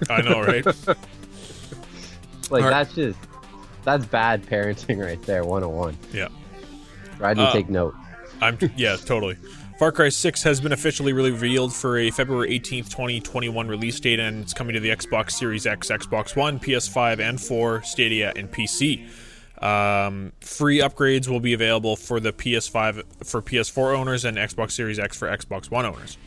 I 0.10 0.22
know, 0.22 0.42
right? 0.42 0.66
Like 2.50 2.66
Alright. 2.66 2.86
that's 2.86 2.96
just 2.96 3.18
that's 3.86 4.06
bad 4.06 4.46
parenting 4.46 5.02
right 5.02 5.22
there. 5.24 5.46
101. 5.46 5.98
yeah. 6.12 6.28
Try 7.18 7.34
to 7.34 7.42
Uh, 7.44 7.54
take 7.54 7.70
note. 7.70 7.96
I'm 8.42 8.58
yeah, 8.76 8.98
totally. 8.98 9.38
Far 9.80 9.94
Cry 9.94 10.10
6 10.10 10.44
has 10.44 10.60
been 10.60 10.74
officially 10.74 11.14
revealed 11.14 11.74
for 11.74 11.98
a 11.98 12.12
February 12.12 12.60
18th, 12.60 12.90
2021 12.90 13.68
release 13.70 14.00
date, 14.02 14.20
and 14.20 14.42
it's 14.44 14.54
coming 14.54 14.74
to 14.74 14.80
the 14.82 14.90
Xbox 14.90 15.32
Series 15.32 15.66
X, 15.66 15.90
Xbox 15.90 16.36
One, 16.36 16.60
PS5, 16.60 17.20
and 17.22 17.40
4, 17.40 17.82
Stadia, 17.84 18.34
and 18.36 18.52
PC. 18.52 19.08
Um, 19.62 20.32
free 20.42 20.80
upgrades 20.80 21.28
will 21.28 21.40
be 21.40 21.54
available 21.54 21.96
for 21.96 22.20
the 22.20 22.34
PS5 22.34 23.04
for 23.24 23.42
PS4 23.42 23.96
owners 23.96 24.26
and 24.26 24.38
Xbox 24.38 24.72
Series 24.72 24.98
X 24.98 25.16
for 25.18 25.28
Xbox 25.28 25.70
One 25.70 25.86
owners. 25.86 26.18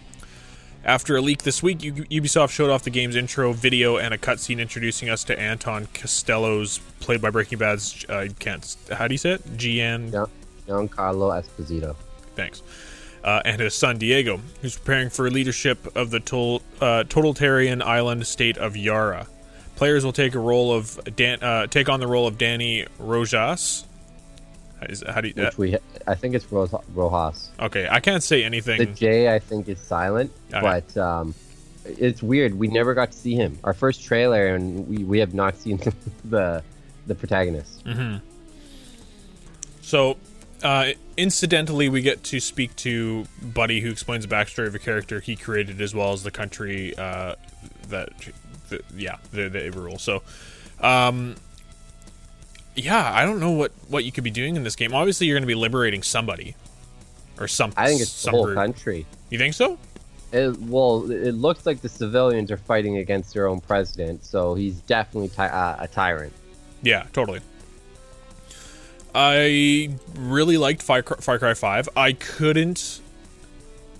After 0.84 1.16
a 1.16 1.20
leak 1.22 1.42
this 1.42 1.62
week, 1.62 1.78
Ubisoft 1.78 2.50
showed 2.50 2.68
off 2.68 2.82
the 2.82 2.90
game's 2.90 3.16
intro 3.16 3.52
video 3.54 3.96
and 3.96 4.12
a 4.12 4.18
cutscene 4.18 4.60
introducing 4.60 5.08
us 5.08 5.24
to 5.24 5.38
Anton 5.38 5.88
Castillo's, 5.94 6.78
played 7.00 7.22
by 7.22 7.30
Breaking 7.30 7.58
Bad's. 7.58 8.04
Uh, 8.06 8.28
can't 8.38 8.76
how 8.92 9.08
do 9.08 9.14
you 9.14 9.18
say 9.18 9.32
it? 9.32 9.56
Gian 9.56 10.10
Gian- 10.12 10.26
Giancarlo 10.68 11.42
Esposito. 11.42 11.96
Thanks. 12.36 12.62
Uh, 13.24 13.40
and 13.46 13.62
his 13.62 13.74
son 13.74 13.96
Diego, 13.96 14.38
who's 14.60 14.76
preparing 14.76 15.08
for 15.08 15.30
leadership 15.30 15.96
of 15.96 16.10
the 16.10 16.20
tol- 16.20 16.60
uh, 16.82 17.04
totalitarian 17.04 17.80
island 17.80 18.26
state 18.26 18.58
of 18.58 18.76
Yara. 18.76 19.26
Players 19.76 20.04
will 20.04 20.12
take 20.12 20.34
a 20.34 20.38
role 20.38 20.72
of 20.72 20.98
Dan- 21.16 21.42
uh, 21.42 21.66
take 21.66 21.88
on 21.88 22.00
the 22.00 22.06
role 22.06 22.26
of 22.26 22.38
Dani 22.38 22.86
Rojas. 22.98 23.84
Is, 24.88 25.02
how 25.06 25.20
do 25.20 25.28
you? 25.28 25.34
Which 25.36 25.58
we 25.58 25.76
I 26.06 26.14
think 26.14 26.34
it's 26.34 26.46
Rojas. 26.52 27.50
okay, 27.58 27.88
I 27.90 28.00
can't 28.00 28.22
say 28.22 28.44
anything. 28.44 28.78
The 28.78 28.86
J 28.86 29.34
I 29.34 29.38
think 29.38 29.68
is 29.68 29.80
silent, 29.80 30.30
Alright. 30.52 30.84
but 30.94 31.00
um, 31.00 31.34
it's 31.84 32.22
weird. 32.22 32.54
We 32.54 32.68
never 32.68 32.94
got 32.94 33.12
to 33.12 33.18
see 33.18 33.34
him. 33.34 33.58
Our 33.64 33.72
first 33.72 34.04
trailer, 34.04 34.54
and 34.54 34.86
we, 34.86 35.04
we 35.04 35.18
have 35.20 35.34
not 35.34 35.56
seen 35.56 35.80
the 36.24 36.62
the 37.06 37.14
protagonist. 37.14 37.82
So, 39.82 40.16
uh, 40.62 40.92
incidentally, 41.16 41.88
we 41.88 42.00
get 42.00 42.22
to 42.24 42.40
speak 42.40 42.74
to 42.76 43.26
Buddy, 43.42 43.80
who 43.80 43.90
explains 43.90 44.26
the 44.26 44.34
backstory 44.34 44.66
of 44.66 44.74
a 44.74 44.78
character 44.78 45.20
he 45.20 45.36
created, 45.36 45.80
as 45.80 45.94
well 45.94 46.12
as 46.12 46.22
the 46.22 46.30
country 46.30 46.96
uh, 46.96 47.34
that, 47.88 48.08
the, 48.90 49.02
yeah, 49.02 49.16
the, 49.32 49.48
the 49.48 49.70
rule. 49.70 49.98
So, 49.98 50.22
um, 50.80 51.36
yeah, 52.74 53.12
I 53.12 53.24
don't 53.24 53.40
know 53.40 53.52
what 53.52 53.72
what 53.88 54.04
you 54.04 54.12
could 54.12 54.24
be 54.24 54.30
doing 54.30 54.56
in 54.56 54.64
this 54.64 54.76
game. 54.76 54.94
Obviously, 54.94 55.26
you're 55.26 55.36
going 55.36 55.42
to 55.42 55.46
be 55.46 55.54
liberating 55.54 56.02
somebody 56.02 56.56
or 57.38 57.48
something. 57.48 57.82
I 57.82 57.88
think 57.88 58.00
it's 58.00 58.10
some 58.10 58.32
the 58.32 58.36
whole 58.36 58.46
group. 58.46 58.56
country. 58.56 59.06
You 59.30 59.38
think 59.38 59.54
so? 59.54 59.78
It, 60.32 60.58
well, 60.62 61.10
it 61.10 61.32
looks 61.32 61.64
like 61.64 61.80
the 61.80 61.88
civilians 61.88 62.50
are 62.50 62.56
fighting 62.56 62.96
against 62.96 63.34
their 63.34 63.46
own 63.46 63.60
president, 63.60 64.24
so 64.24 64.54
he's 64.54 64.80
definitely 64.80 65.28
ty- 65.28 65.48
uh, 65.48 65.76
a 65.78 65.86
tyrant. 65.86 66.32
Yeah, 66.82 67.06
totally. 67.12 67.40
I 69.14 69.94
really 70.16 70.58
liked 70.58 70.82
Far 70.82 71.02
Cry, 71.02 71.18
Far 71.20 71.38
Cry 71.38 71.54
Five. 71.54 71.88
I 71.96 72.14
couldn't. 72.14 73.00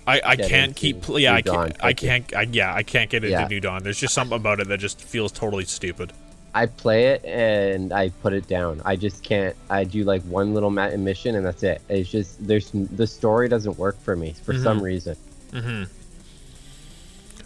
I, 0.07 0.21
I 0.23 0.35
can't 0.35 0.75
keep. 0.75 1.03
Yeah, 1.09 1.33
I 1.33 1.41
can't. 1.41 1.75
I 1.83 1.93
can't. 1.93 2.35
I, 2.35 2.41
yeah, 2.43 2.73
I 2.73 2.83
can't 2.83 3.09
get 3.09 3.23
into 3.23 3.31
Yeah. 3.39 3.47
New 3.47 3.59
Dawn. 3.59 3.83
There's 3.83 3.99
just 3.99 4.13
something 4.13 4.35
about 4.35 4.59
it 4.59 4.67
that 4.67 4.79
just 4.79 5.01
feels 5.01 5.31
totally 5.31 5.65
stupid. 5.65 6.13
I 6.53 6.67
play 6.67 7.07
it 7.07 7.25
and 7.25 7.91
I 7.91 8.09
put 8.09 8.31
it 8.33 8.47
down. 8.47 8.81
I 8.85 8.95
just 8.95 9.23
can't. 9.23 9.55
I 9.69 9.83
do 9.83 10.03
like 10.03 10.21
one 10.23 10.53
little 10.53 10.69
mission 10.69 11.35
and 11.35 11.45
that's 11.45 11.63
it. 11.63 11.81
It's 11.89 12.09
just 12.09 12.45
there's 12.47 12.71
the 12.71 13.07
story 13.07 13.49
doesn't 13.49 13.77
work 13.77 13.99
for 14.01 14.15
me 14.15 14.35
for 14.43 14.53
some 14.53 14.77
Mm-hmm. 14.77 14.85
reason. 14.85 15.87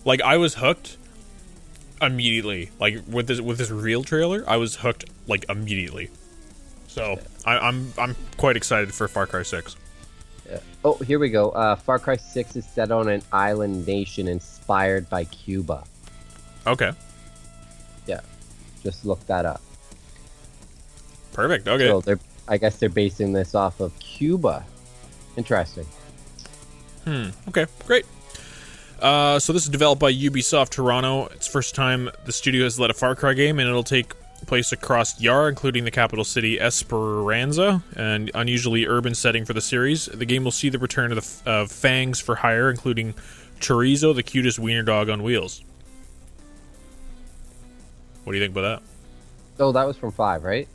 Like 0.05 0.21
I 0.21 0.37
was 0.37 0.55
hooked 0.55 0.97
immediately. 2.01 2.71
Like 2.79 2.99
with 3.07 3.27
this 3.27 3.41
with 3.41 3.57
this 3.57 3.71
real 3.71 4.03
trailer, 4.03 4.43
I 4.47 4.57
was 4.57 4.75
hooked 4.77 5.05
like 5.27 5.45
immediately. 5.49 6.09
So 6.87 7.19
I, 7.45 7.57
I'm 7.57 7.93
I'm 7.97 8.15
quite 8.37 8.57
excited 8.57 8.93
for 8.93 9.07
Far 9.07 9.27
Cry 9.27 9.43
Six. 9.43 9.75
Oh, 10.83 10.95
here 10.95 11.19
we 11.19 11.29
go. 11.29 11.49
Uh, 11.49 11.75
Far 11.75 11.99
Cry 11.99 12.15
6 12.17 12.55
is 12.55 12.65
set 12.65 12.91
on 12.91 13.07
an 13.09 13.21
island 13.31 13.85
nation 13.85 14.27
inspired 14.27 15.09
by 15.09 15.25
Cuba. 15.25 15.83
Okay, 16.67 16.91
Yeah, 18.07 18.19
just 18.83 19.05
look 19.05 19.25
that 19.27 19.45
up. 19.45 19.61
perfect. 21.33 21.67
Okay. 21.67 21.87
So 21.87 22.01
they're, 22.01 22.19
I 22.47 22.57
guess 22.57 22.77
they're 22.77 22.89
basing 22.89 23.33
this 23.33 23.55
off 23.55 23.79
of 23.79 23.97
Cuba. 23.99 24.65
Interesting. 25.37 25.85
Hmm. 27.05 27.29
Okay, 27.47 27.65
great. 27.85 28.05
Uh, 29.01 29.39
so 29.39 29.53
this 29.53 29.63
is 29.63 29.69
developed 29.69 30.01
by 30.01 30.11
Ubisoft 30.13 30.69
Toronto. 30.71 31.27
It's 31.27 31.47
first 31.47 31.73
time 31.75 32.09
the 32.25 32.33
studio 32.33 32.65
has 32.65 32.77
led 32.79 32.89
a 32.89 32.93
Far 32.93 33.15
Cry 33.15 33.33
game, 33.33 33.57
and 33.59 33.67
it'll 33.69 33.83
take 33.83 34.13
place 34.49 34.71
across 34.71 35.21
Yar, 35.21 35.47
including 35.47 35.85
the 35.85 35.91
capital 35.91 36.25
city 36.25 36.59
Esperanza, 36.59 37.83
an 37.95 38.31
unusually 38.33 38.87
urban 38.87 39.13
setting 39.13 39.45
for 39.45 39.53
the 39.53 39.61
series. 39.61 40.07
The 40.07 40.25
game 40.25 40.43
will 40.43 40.51
see 40.51 40.69
the 40.69 40.79
return 40.79 41.11
of 41.11 41.43
the 41.43 41.49
of 41.51 41.71
Fangs 41.71 42.19
for 42.19 42.35
hire, 42.35 42.69
including 42.71 43.13
Chorizo, 43.59 44.13
the 44.13 44.23
cutest 44.23 44.57
wiener 44.57 44.81
dog 44.81 45.07
on 45.07 45.21
wheels. 45.21 45.63
What 48.23 48.33
do 48.33 48.39
you 48.39 48.43
think 48.43 48.57
about 48.57 48.81
that? 49.57 49.63
Oh, 49.63 49.71
that 49.71 49.85
was 49.85 49.97
from 49.97 50.11
5, 50.11 50.43
right? 50.43 50.67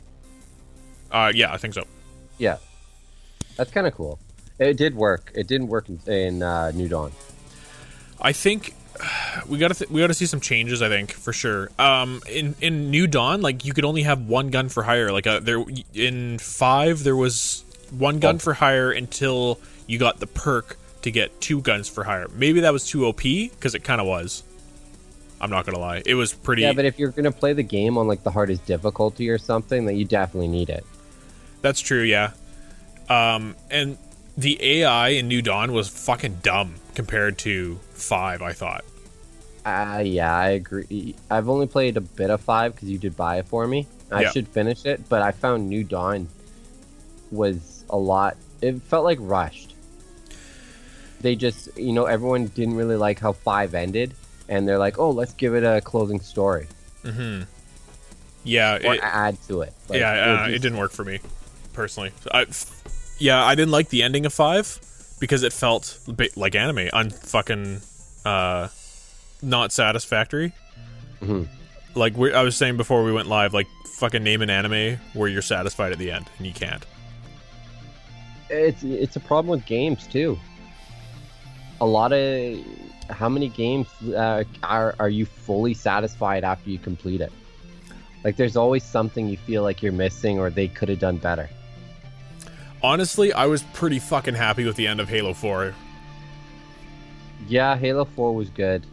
Uh, 1.11 1.31
yeah, 1.35 1.51
I 1.51 1.57
think 1.57 1.73
so. 1.73 1.83
Yeah. 2.37 2.57
That's 3.57 3.71
kind 3.71 3.87
of 3.87 3.93
cool. 3.93 4.19
It 4.57 4.77
did 4.77 4.95
work. 4.95 5.31
It 5.35 5.47
didn't 5.47 5.67
work 5.67 5.89
in, 5.89 5.99
in 6.07 6.43
uh, 6.43 6.71
New 6.71 6.87
Dawn. 6.87 7.11
I 8.21 8.31
think 8.31 8.73
we 9.47 9.57
got 9.57 9.69
to 9.69 9.73
th- 9.73 9.89
we 9.89 10.01
got 10.01 10.07
to 10.07 10.13
see 10.13 10.25
some 10.25 10.39
changes. 10.39 10.81
I 10.81 10.89
think 10.89 11.11
for 11.11 11.33
sure. 11.33 11.69
Um, 11.79 12.21
in 12.29 12.55
in 12.61 12.91
New 12.91 13.07
Dawn, 13.07 13.41
like 13.41 13.65
you 13.65 13.73
could 13.73 13.85
only 13.85 14.03
have 14.03 14.27
one 14.27 14.49
gun 14.49 14.69
for 14.69 14.83
hire. 14.83 15.11
Like 15.11 15.27
uh, 15.27 15.39
there 15.39 15.63
in 15.93 16.37
five, 16.39 17.03
there 17.03 17.15
was 17.15 17.63
one 17.91 18.19
gun 18.19 18.35
Oh. 18.35 18.39
for 18.39 18.53
hire 18.53 18.91
until 18.91 19.59
you 19.87 19.99
got 19.99 20.19
the 20.19 20.27
perk 20.27 20.77
to 21.03 21.11
get 21.11 21.39
two 21.39 21.61
guns 21.61 21.87
for 21.87 22.03
hire. 22.03 22.27
Maybe 22.33 22.61
that 22.61 22.73
was 22.73 22.87
too 22.87 23.05
OP 23.05 23.21
because 23.21 23.75
it 23.75 23.83
kind 23.83 24.01
of 24.01 24.07
was. 24.07 24.43
I'm 25.39 25.49
not 25.49 25.65
gonna 25.65 25.79
lie, 25.79 26.01
it 26.05 26.15
was 26.15 26.33
pretty. 26.33 26.63
Yeah, 26.63 26.73
but 26.73 26.85
if 26.85 26.97
you're 26.97 27.11
gonna 27.11 27.31
play 27.31 27.53
the 27.53 27.61
game 27.63 27.97
on 27.97 28.07
like 28.07 28.23
the 28.23 28.31
hardest 28.31 28.65
difficulty 28.65 29.29
or 29.29 29.37
something, 29.37 29.85
then 29.85 29.95
you 29.97 30.05
definitely 30.05 30.47
need 30.47 30.69
it. 30.69 30.85
That's 31.61 31.81
true, 31.81 32.01
yeah. 32.01 32.31
Um, 33.09 33.55
and 33.69 33.97
the 34.37 34.57
AI 34.81 35.09
in 35.09 35.27
New 35.27 35.41
Dawn 35.41 35.73
was 35.73 35.87
fucking 35.89 36.39
dumb 36.41 36.75
compared 36.95 37.37
to 37.39 37.79
five. 37.91 38.41
I 38.41 38.53
thought. 38.53 38.83
Uh, 39.65 40.01
yeah, 40.05 40.35
I 40.35 40.49
agree. 40.49 41.15
I've 41.29 41.49
only 41.49 41.65
played 41.67 41.97
a 41.97 42.01
bit 42.01 42.29
of 42.29 42.39
five 42.41 42.75
because 42.75 42.89
you 42.89 42.97
did 42.99 43.15
buy 43.17 43.37
it 43.39 43.47
for 43.47 43.65
me. 43.67 43.87
I 44.11 44.21
Yeah. 44.23 44.31
should 44.31 44.47
finish 44.47 44.85
it, 44.85 45.07
but 45.09 45.21
I 45.23 45.31
found 45.31 45.67
New 45.69 45.83
Dawn 45.83 46.27
was 47.31 47.83
a 47.89 47.97
lot. 47.97 48.37
It 48.61 48.79
felt 48.83 49.03
like 49.03 49.17
rushed. 49.21 49.73
They 51.21 51.35
just, 51.35 51.75
you 51.77 51.93
know, 51.93 52.05
everyone 52.05 52.45
didn't 52.47 52.75
really 52.75 52.95
like 52.95 53.19
how 53.19 53.31
five 53.33 53.73
ended, 53.73 54.13
and 54.47 54.67
they're 54.67 54.77
like, 54.77 54.99
"Oh, 54.99 55.09
let's 55.09 55.33
give 55.33 55.55
it 55.55 55.63
a 55.63 55.81
closing 55.81 56.19
story 56.19 56.67
Mm-hmm. 57.03 57.43
Yeah, 58.43 58.75
or 58.83 58.93
it- 58.95 58.99
add 59.03 59.37
to 59.47 59.61
it." 59.61 59.73
Like, 59.89 59.99
yeah, 59.99 60.11
uh, 60.11 60.37
just- 60.45 60.55
it 60.57 60.59
didn't 60.61 60.77
work 60.77 60.91
for 60.91 61.03
me 61.03 61.19
personally. 61.73 62.11
I, 62.31 62.45
yeah, 63.17 63.43
I 63.43 63.55
didn't 63.55 63.71
like 63.71 63.89
the 63.89 64.03
ending 64.03 64.25
of 64.27 64.33
five 64.33 64.79
because 65.19 65.43
it 65.43 65.53
felt 65.53 65.99
like 66.35 66.55
anime, 66.55 66.87
unfucking 66.87 67.83
uh, 68.25 68.67
not 69.41 69.71
satisfactory. 69.71 70.53
Mhm. 71.21 71.47
Like 71.95 72.17
we 72.17 72.33
I 72.33 72.41
was 72.41 72.57
saying 72.57 72.77
before 72.77 73.03
we 73.03 73.13
went 73.13 73.27
live, 73.27 73.53
like 73.53 73.67
fucking 73.95 74.23
name 74.23 74.41
an 74.41 74.49
anime 74.49 74.99
where 75.13 75.29
you're 75.29 75.41
satisfied 75.41 75.91
at 75.91 75.97
the 75.97 76.11
end, 76.11 76.29
and 76.37 76.45
you 76.45 76.53
can't. 76.53 76.85
It's 78.49 78.83
it's 78.83 79.15
a 79.15 79.19
problem 79.19 79.51
with 79.51 79.65
games 79.65 80.05
too. 80.07 80.37
A 81.81 81.85
lot 81.85 82.11
of 82.11 82.59
how 83.09 83.29
many 83.29 83.49
games 83.49 83.87
uh, 84.03 84.43
are 84.63 84.95
are 84.99 85.09
you 85.09 85.25
fully 85.25 85.73
satisfied 85.73 86.43
after 86.43 86.69
you 86.69 86.79
complete 86.79 87.21
it? 87.21 87.31
Like 88.23 88.35
there's 88.37 88.57
always 88.57 88.83
something 88.83 89.29
you 89.29 89.37
feel 89.37 89.63
like 89.63 89.81
you're 89.81 89.91
missing 89.91 90.39
or 90.39 90.49
they 90.49 90.67
could 90.67 90.89
have 90.89 90.99
done 90.99 91.17
better. 91.17 91.49
Honestly, 92.85 93.33
I 93.33 93.47
was 93.47 93.63
pretty 93.73 93.97
fucking 93.97 94.35
happy 94.35 94.63
with 94.63 94.75
the 94.75 94.85
end 94.85 94.99
of 94.99 95.09
Halo 95.09 95.33
Four. 95.33 95.73
Yeah, 97.47 97.75
Halo 97.77 98.05
4 98.05 98.33
was 98.35 98.49
good. 98.49 98.85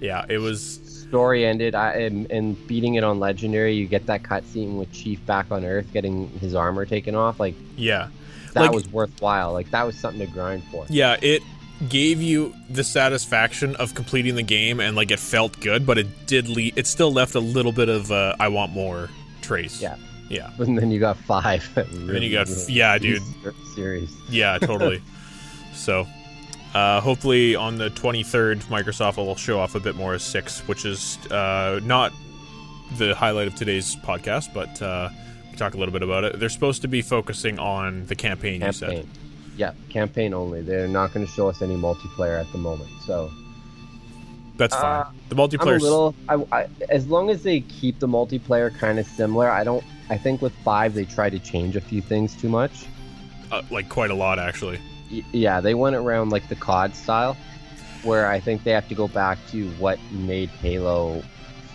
Yeah, 0.00 0.24
it 0.28 0.38
was. 0.38 0.80
Story 1.08 1.44
ended, 1.46 1.74
I 1.74 1.92
and, 1.92 2.30
and 2.32 2.66
beating 2.66 2.94
it 2.96 3.04
on 3.04 3.20
Legendary, 3.20 3.74
you 3.74 3.86
get 3.86 4.06
that 4.06 4.22
cutscene 4.22 4.76
with 4.78 4.90
Chief 4.92 5.24
back 5.24 5.50
on 5.52 5.64
Earth 5.64 5.86
getting 5.92 6.28
his 6.40 6.54
armor 6.54 6.84
taken 6.84 7.14
off. 7.14 7.38
Like 7.38 7.54
Yeah, 7.76 8.08
that 8.54 8.62
Like- 8.62 8.72
was 8.72 8.88
worthwhile. 8.90 9.52
Like 9.52 9.70
that 9.70 9.84
was 9.86 9.96
something 9.96 10.26
to 10.26 10.32
grind 10.32 10.64
for. 10.64 10.84
Yeah, 10.88 11.16
it 11.22 11.42
gave 11.90 12.20
you 12.22 12.54
the 12.70 12.82
satisfaction 12.82 13.76
of 13.76 13.94
completing 13.94 14.34
the 14.34 14.42
game 14.42 14.80
and 14.80 14.96
like 14.96 15.10
it 15.12 15.20
felt 15.20 15.60
good, 15.60 15.86
but 15.86 15.96
it 15.98 16.26
did 16.26 16.48
leave. 16.48 16.76
it 16.76 16.86
still 16.88 17.12
left 17.12 17.34
a 17.36 17.40
little 17.40 17.72
bit 17.72 17.88
of 17.88 18.10
uh, 18.10 18.34
I 18.40 18.48
want 18.48 18.72
more 18.72 19.08
trace. 19.42 19.80
Yeah. 19.80 19.96
Yeah. 20.28 20.50
And 20.58 20.78
then 20.78 20.90
you 20.90 21.00
got 21.00 21.16
five. 21.16 21.68
then 21.74 22.22
you 22.22 22.32
got 22.32 22.48
f- 22.48 22.68
yeah, 22.68 22.98
dude. 22.98 23.22
Series. 23.74 24.14
Yeah, 24.28 24.58
totally. 24.58 25.02
so, 25.74 26.06
uh, 26.74 27.00
hopefully 27.00 27.54
on 27.54 27.76
the 27.78 27.90
23rd, 27.90 28.64
Microsoft 28.64 29.16
will 29.16 29.36
show 29.36 29.58
off 29.60 29.74
a 29.74 29.80
bit 29.80 29.94
more 29.96 30.14
of 30.14 30.22
6, 30.22 30.60
which 30.68 30.84
is 30.84 31.18
uh, 31.30 31.80
not 31.84 32.12
the 32.98 33.14
highlight 33.14 33.46
of 33.48 33.54
today's 33.54 33.96
podcast, 33.96 34.52
but 34.52 34.80
uh, 34.82 35.08
we 35.50 35.56
talk 35.56 35.74
a 35.74 35.76
little 35.76 35.92
bit 35.92 36.02
about 36.02 36.24
it. 36.24 36.38
They're 36.38 36.48
supposed 36.48 36.82
to 36.82 36.88
be 36.88 37.02
focusing 37.02 37.58
on 37.58 38.06
the 38.06 38.14
campaign, 38.14 38.62
you 38.62 38.72
said. 38.72 38.90
Campaign. 38.90 39.10
Yeah, 39.56 39.72
campaign 39.88 40.34
only. 40.34 40.60
They're 40.60 40.88
not 40.88 41.14
going 41.14 41.24
to 41.24 41.32
show 41.32 41.48
us 41.48 41.62
any 41.62 41.76
multiplayer 41.76 42.38
at 42.38 42.50
the 42.52 42.58
moment. 42.58 42.90
So 43.06 43.30
That's 44.58 44.74
fine. 44.74 45.02
Uh, 45.02 45.10
the 45.30 45.34
I'm 45.34 45.40
a 45.40 45.48
multiplayer 45.48 45.80
little. 45.80 46.14
I, 46.28 46.44
I, 46.52 46.66
as 46.90 47.06
long 47.06 47.30
as 47.30 47.42
they 47.42 47.60
keep 47.60 47.98
the 47.98 48.06
multiplayer 48.06 48.76
kind 48.76 48.98
of 48.98 49.06
similar, 49.06 49.50
I 49.50 49.64
don't. 49.64 49.82
I 50.10 50.16
think 50.18 50.40
with 50.42 50.52
five 50.64 50.94
they 50.94 51.04
try 51.04 51.30
to 51.30 51.38
change 51.38 51.76
a 51.76 51.80
few 51.80 52.00
things 52.00 52.34
too 52.34 52.48
much. 52.48 52.86
uh, 53.52 53.62
like 53.70 53.88
quite 53.88 54.10
a 54.10 54.14
lot 54.14 54.38
actually. 54.38 54.78
Y- 55.10 55.22
yeah, 55.32 55.60
they 55.60 55.74
went 55.74 55.96
around 55.96 56.30
like 56.30 56.48
the 56.48 56.56
COD 56.56 56.94
style, 56.94 57.36
where 58.02 58.26
I 58.30 58.40
think 58.40 58.64
they 58.64 58.72
have 58.72 58.88
to 58.88 58.94
go 58.94 59.08
back 59.08 59.38
to 59.50 59.68
what 59.72 59.98
made 60.12 60.48
Halo 60.48 61.22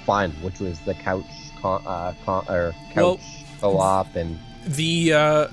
fun, 0.06 0.32
which 0.42 0.60
was 0.60 0.80
the 0.82 0.94
couch 0.94 1.26
con- 1.62 1.84
uh, 1.86 2.14
con- 2.26 2.46
or 2.50 2.74
couch 2.94 2.96
Well- 2.96 3.20
co-op 3.62 4.16
and 4.16 4.40
the 4.66 5.14
uh 5.14 5.48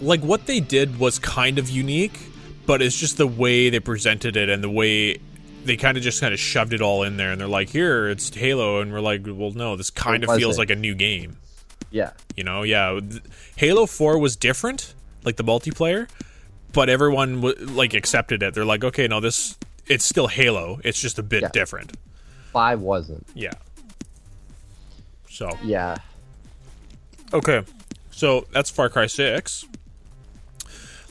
like 0.00 0.20
what 0.20 0.46
they 0.46 0.60
did 0.60 1.00
was 1.00 1.18
kind 1.18 1.58
of 1.58 1.68
unique 1.68 2.18
but 2.66 2.80
it's 2.80 2.96
just 2.96 3.16
the 3.16 3.26
way 3.26 3.68
they 3.68 3.80
presented 3.80 4.36
it 4.36 4.48
and 4.48 4.62
the 4.62 4.70
way 4.70 5.18
they 5.64 5.76
kind 5.76 5.96
of 5.96 6.04
just 6.04 6.20
kind 6.20 6.32
of 6.32 6.38
shoved 6.38 6.72
it 6.72 6.80
all 6.80 7.02
in 7.02 7.16
there 7.16 7.32
and 7.32 7.40
they're 7.40 7.48
like 7.48 7.68
here 7.68 8.08
it's 8.08 8.32
halo 8.32 8.80
and 8.80 8.92
we're 8.92 9.00
like 9.00 9.22
well 9.26 9.50
no 9.52 9.74
this 9.74 9.90
kind 9.90 10.22
of 10.22 10.36
feels 10.36 10.54
it? 10.56 10.60
like 10.60 10.70
a 10.70 10.76
new 10.76 10.94
game 10.94 11.36
yeah, 11.90 12.10
you 12.36 12.44
know 12.44 12.62
yeah 12.62 12.98
halo 13.56 13.86
4 13.86 14.18
was 14.18 14.36
different 14.36 14.94
like 15.24 15.36
the 15.36 15.44
multiplayer 15.44 16.08
but 16.72 16.88
everyone 16.88 17.36
w- 17.40 17.66
like 17.66 17.94
accepted 17.94 18.42
it 18.42 18.54
they're 18.54 18.64
like 18.64 18.84
okay 18.84 19.06
no 19.08 19.20
this 19.20 19.56
it's 19.86 20.04
still 20.04 20.26
halo 20.28 20.80
it's 20.84 21.00
just 21.00 21.18
a 21.18 21.22
bit 21.22 21.42
Yeah. 21.42 21.48
different 21.52 21.96
five 22.52 22.80
wasn't. 22.80 23.26
yeah 23.34 23.52
so 25.28 25.50
Yeah, 25.62 25.96
Okay, 27.32 27.62
so 28.10 28.46
that's 28.52 28.70
Far 28.70 28.88
Cry 28.88 29.06
Six. 29.06 29.64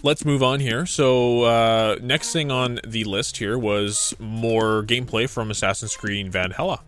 Let's 0.02 0.24
move 0.26 0.42
on 0.42 0.60
here. 0.62 0.86
So 0.86 1.44
uh, 1.44 1.98
next 2.02 2.32
thing 2.32 2.52
on 2.52 2.80
the 2.88 3.04
list 3.04 3.38
here 3.38 3.58
was 3.58 4.16
more 4.18 4.82
gameplay 4.84 5.30
from 5.30 5.52
Assassin's 5.52 5.96
Creed 5.96 6.32
Valhalla. 6.32 6.80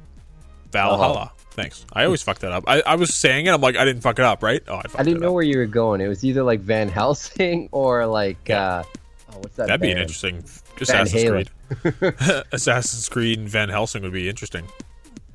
Valhalla. 0.72 1.32
Thanks. 1.58 1.86
I 1.92 2.06
always 2.06 2.22
fuck 2.22 2.38
that 2.40 2.52
up. 2.52 2.64
I, 2.68 2.82
I 2.86 2.96
was 2.96 3.14
saying 3.16 3.48
it. 3.48 3.50
I'm 3.50 3.60
like, 3.62 3.76
I 3.76 3.84
didn't 3.84 4.04
fuck 4.04 4.20
it 4.20 4.24
up, 4.26 4.44
right? 4.44 4.62
Oh, 4.68 4.76
I, 4.78 4.84
fucked 4.84 5.00
I 5.00 5.04
didn't 5.04 5.22
know 5.22 5.30
up. 5.30 5.34
where 5.34 5.44
you 5.44 5.58
were 5.58 5.66
going. 5.66 6.00
It 6.02 6.08
was 6.08 6.24
either 6.24 6.44
like 6.44 6.60
Van 6.60 6.88
Helsing 6.88 7.68
or 7.74 8.06
like 8.06 8.38
Yeah. 8.48 8.64
uh 8.64 8.84
oh, 9.34 9.38
what's 9.40 9.56
that? 9.56 9.66
That'd 9.68 9.82
be 9.82 9.90
an 9.90 9.96
band? 9.98 10.02
interesting 10.04 10.44
Assassin's 10.80 11.24
Halen. 11.24 11.48
Creed. 11.82 12.44
Assassin's 12.52 13.10
Creed 13.10 13.40
and 13.40 13.50
Van 13.50 13.70
Helsing 13.70 14.04
would 14.04 14.14
be 14.14 14.30
interesting. 14.30 14.66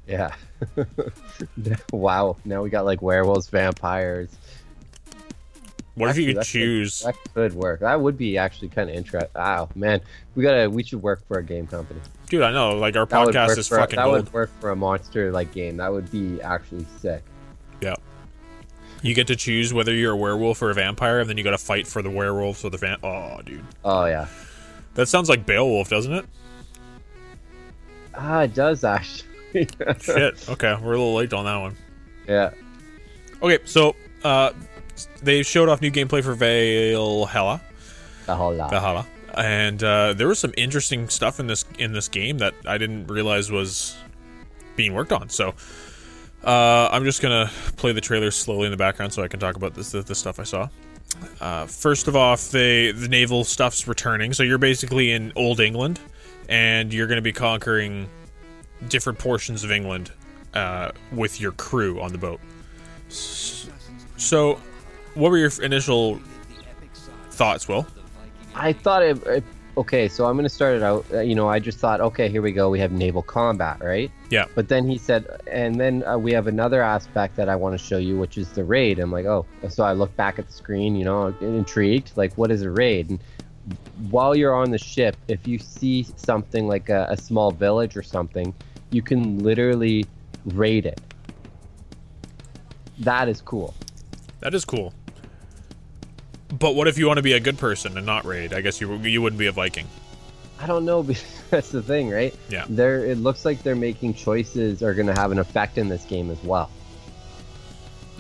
Yeah. 0.07 0.33
wow. 1.93 2.37
Now 2.45 2.63
we 2.63 2.71
got 2.71 2.85
like 2.85 3.03
werewolves, 3.03 3.49
vampires. 3.49 4.31
What 5.95 6.09
if 6.11 6.17
you 6.19 6.33
could 6.35 6.45
choose? 6.45 7.01
That 7.01 7.17
could 7.35 7.53
work. 7.55 7.81
That 7.81 8.01
would 8.01 8.17
be 8.17 8.39
actually 8.39 8.69
kind 8.69 8.89
of 8.89 8.97
interesting. 8.97 9.29
Wow, 9.35 9.69
man, 9.75 10.01
we 10.37 10.43
gotta. 10.43 10.71
We 10.71 10.83
should 10.85 11.03
work 11.03 11.27
for 11.27 11.39
a 11.39 11.43
game 11.43 11.67
company. 11.67 12.01
Dude, 12.33 12.41
I 12.41 12.51
know. 12.51 12.77
Like 12.79 12.97
our 12.97 13.05
That 13.05 13.29
podcast 13.29 13.59
is 13.59 13.69
for, 13.69 13.77
fucking 13.77 13.97
That 13.97 14.05
gold. 14.05 14.17
would 14.25 14.33
work 14.33 14.51
for 14.59 14.71
a 14.71 14.77
monster 14.77 15.31
like 15.31 15.53
game. 15.53 15.77
That 15.77 15.93
would 15.93 16.11
be 16.11 16.41
actually 16.41 16.87
sick. 16.99 17.23
Yeah. 17.83 17.95
You 19.03 19.13
get 19.15 19.27
to 19.27 19.37
choose 19.37 19.75
whether 19.75 19.93
you're 19.93 20.13
a 20.13 20.17
werewolf 20.17 20.63
or 20.63 20.71
a 20.71 20.75
vampire, 20.75 21.21
and 21.21 21.29
then 21.29 21.37
you 21.37 21.45
got 21.45 21.51
to 21.51 21.59
fight 21.59 21.87
for 21.87 22.01
the 22.01 22.09
werewolves 22.09 22.65
or 22.65 22.71
the 22.71 22.79
van. 22.79 22.97
Oh, 23.03 23.39
dude, 23.45 23.63
Oh 23.85 24.07
yeah. 24.07 24.29
that 24.95 25.09
sounds 25.09 25.29
like 25.29 25.45
Beowulf, 25.45 25.91
doesn't 25.91 26.13
it? 26.15 26.25
Ah, 28.15 28.43
it 28.45 28.55
does 28.55 28.83
actually. 28.83 29.29
Shit. 30.01 30.49
Okay, 30.49 30.75
we're 30.81 30.95
a 30.95 30.99
little 30.99 31.15
late 31.15 31.35
on 31.35 31.45
that 31.45 31.57
one. 31.59 31.77
yeah. 32.27 32.51
Okay, 33.43 33.59
so 33.67 33.95
uh, 34.25 34.53
they 35.23 35.43
showed 35.43 35.69
off 35.69 35.83
new 35.83 35.91
gameplay 35.91 36.25
for 36.25 36.33
Valhalla. 36.35 37.61
Whole. 38.27 38.55
Valhalla, 38.55 39.07
and 39.35 39.83
uh, 39.83 40.15
there 40.15 40.29
was 40.29 40.39
some 40.39 40.53
interesting 40.57 41.09
stuff 41.09 41.41
in 41.41 41.47
this 41.47 41.65
in 41.79 41.93
this 41.93 42.09
game 42.09 42.39
that 42.39 42.55
I 42.67 42.79
didn't 42.79 43.07
realize 43.07 43.51
was 43.51 43.97
being 44.77 44.95
worked 44.95 45.13
on. 45.13 45.29
So 45.29 45.55
uh, 46.45 46.89
I'm 46.91 47.05
just 47.05 47.23
gonna 47.23 47.51
play 47.77 47.93
the 47.93 48.01
trailer 48.01 48.31
slowly 48.31 48.67
in 48.67 48.71
the 48.71 48.77
background 48.77 49.13
so 49.13 49.23
I 49.23 49.29
can 49.29 49.41
talk 49.41 49.57
about 49.57 49.75
this 49.75 49.93
the, 49.93 50.03
the 50.03 50.15
stuff 50.15 50.39
I 50.39 50.45
saw. 50.45 50.69
Uh, 51.41 51.67
first 51.67 52.09
of 52.09 52.17
all, 52.17 52.37
they 52.37 52.93
the 52.93 53.09
naval 53.09 53.45
stuff's 53.45 53.87
returning, 53.87 54.33
so 54.33 54.43
you're 54.43 54.59
basically 54.59 55.13
in 55.13 55.33
Old 55.37 55.61
England, 55.61 56.01
and 56.49 56.93
you're 56.93 57.07
to 57.17 57.23
be 57.23 57.33
conquering 57.33 58.09
different 58.89 59.19
portions 59.19 59.63
of 59.63 59.71
England 59.71 60.11
uh, 60.55 60.91
with 61.13 61.41
your 61.41 61.53
crew 61.53 62.01
on 62.01 62.13
the 62.13 62.19
boat. 62.19 62.41
So, 63.09 64.59
what 65.15 65.31
were 65.31 65.39
your 65.39 65.51
initial 65.63 66.21
thoughts, 67.31 67.69
Will? 67.69 67.87
I 68.55 68.73
thought 68.73 69.03
it, 69.03 69.27
it. 69.27 69.45
Okay, 69.75 70.07
so 70.07 70.27
I'm 70.27 70.37
gonna 70.37 70.51
start 70.51 70.77
it 70.77 70.83
out. 70.83 71.07
Uh, 71.11 71.21
you 71.21 71.35
know, 71.35 71.49
I 71.49 71.59
just 71.59 71.79
thought, 71.79 72.03
okay, 72.03 72.29
here 72.29 72.43
we 72.43 72.53
go. 72.53 72.69
We 72.69 72.79
have 72.81 72.93
naval 72.93 73.23
combat, 73.23 73.83
right? 73.83 74.11
Yeah. 74.29 74.45
But 74.55 74.69
then 74.69 74.87
he 74.87 74.99
said, 74.99 75.41
and 75.51 75.81
then 75.81 76.05
uh, 76.05 76.19
we 76.19 76.33
have 76.33 76.47
another 76.47 76.83
aspect 76.83 77.37
that 77.37 77.49
I 77.49 77.57
want 77.57 77.79
to 77.79 77.83
show 77.83 77.97
you, 77.97 78.19
which 78.19 78.37
is 78.37 78.51
the 78.51 78.65
raid. 78.65 78.99
I'm 78.99 79.11
like, 79.11 79.25
oh, 79.25 79.47
so 79.71 79.83
I 79.83 79.95
look 79.95 80.15
back 80.15 80.39
at 80.39 80.47
the 80.47 80.53
screen, 80.53 80.95
you 80.95 81.07
know, 81.07 81.35
intrigued, 81.41 82.13
like, 82.17 82.37
what 82.37 82.51
is 82.51 82.61
a 82.61 82.71
raid? 82.71 83.09
And 83.09 83.21
while 84.11 84.37
you're 84.37 84.55
on 84.55 84.71
the 84.71 84.79
ship, 84.79 85.17
if 85.29 85.49
you 85.49 85.59
see 85.59 86.07
something 86.17 86.69
like 86.69 86.91
a, 86.91 87.07
a 87.09 87.17
small 87.17 87.51
village 87.51 87.97
or 87.97 88.03
something, 88.03 88.53
you 88.91 89.01
can 89.01 89.39
literally 89.39 90.05
raid 90.45 90.85
it. 90.85 91.01
That 92.99 93.29
is 93.29 93.41
cool. 93.41 93.75
That 94.41 94.55
is 94.55 94.67
cool. 94.67 94.93
But 96.53 96.75
what 96.75 96.87
if 96.87 96.99
you 96.99 97.07
want 97.07 97.17
to 97.17 97.23
be 97.23 97.33
a 97.33 97.41
good 97.41 97.59
person 97.59 97.97
and 97.97 98.05
not 98.05 98.25
raid? 98.27 98.53
I 98.53 98.61
guess 98.61 98.81
you 98.81 98.97
you 98.99 99.23
wouldn't 99.23 99.39
be 99.39 99.47
a 99.47 99.53
Viking. 99.53 99.87
I 100.61 100.67
don't 100.67 100.85
know, 100.85 101.03
that's 101.51 101.71
the 101.71 101.83
thing, 101.83 102.11
right? 102.11 102.35
Yeah. 102.49 102.67
They're, 102.69 103.05
it 103.05 103.19
looks 103.19 103.45
like 103.45 103.63
they're 103.65 103.75
making 103.75 104.15
choices 104.15 104.81
are 104.83 104.95
going 104.95 105.09
to 105.09 105.15
have 105.15 105.33
an 105.33 105.41
effect 105.41 105.77
in 105.77 105.89
this 105.89 106.05
game 106.05 106.31
as 106.31 106.41
well. 106.45 106.71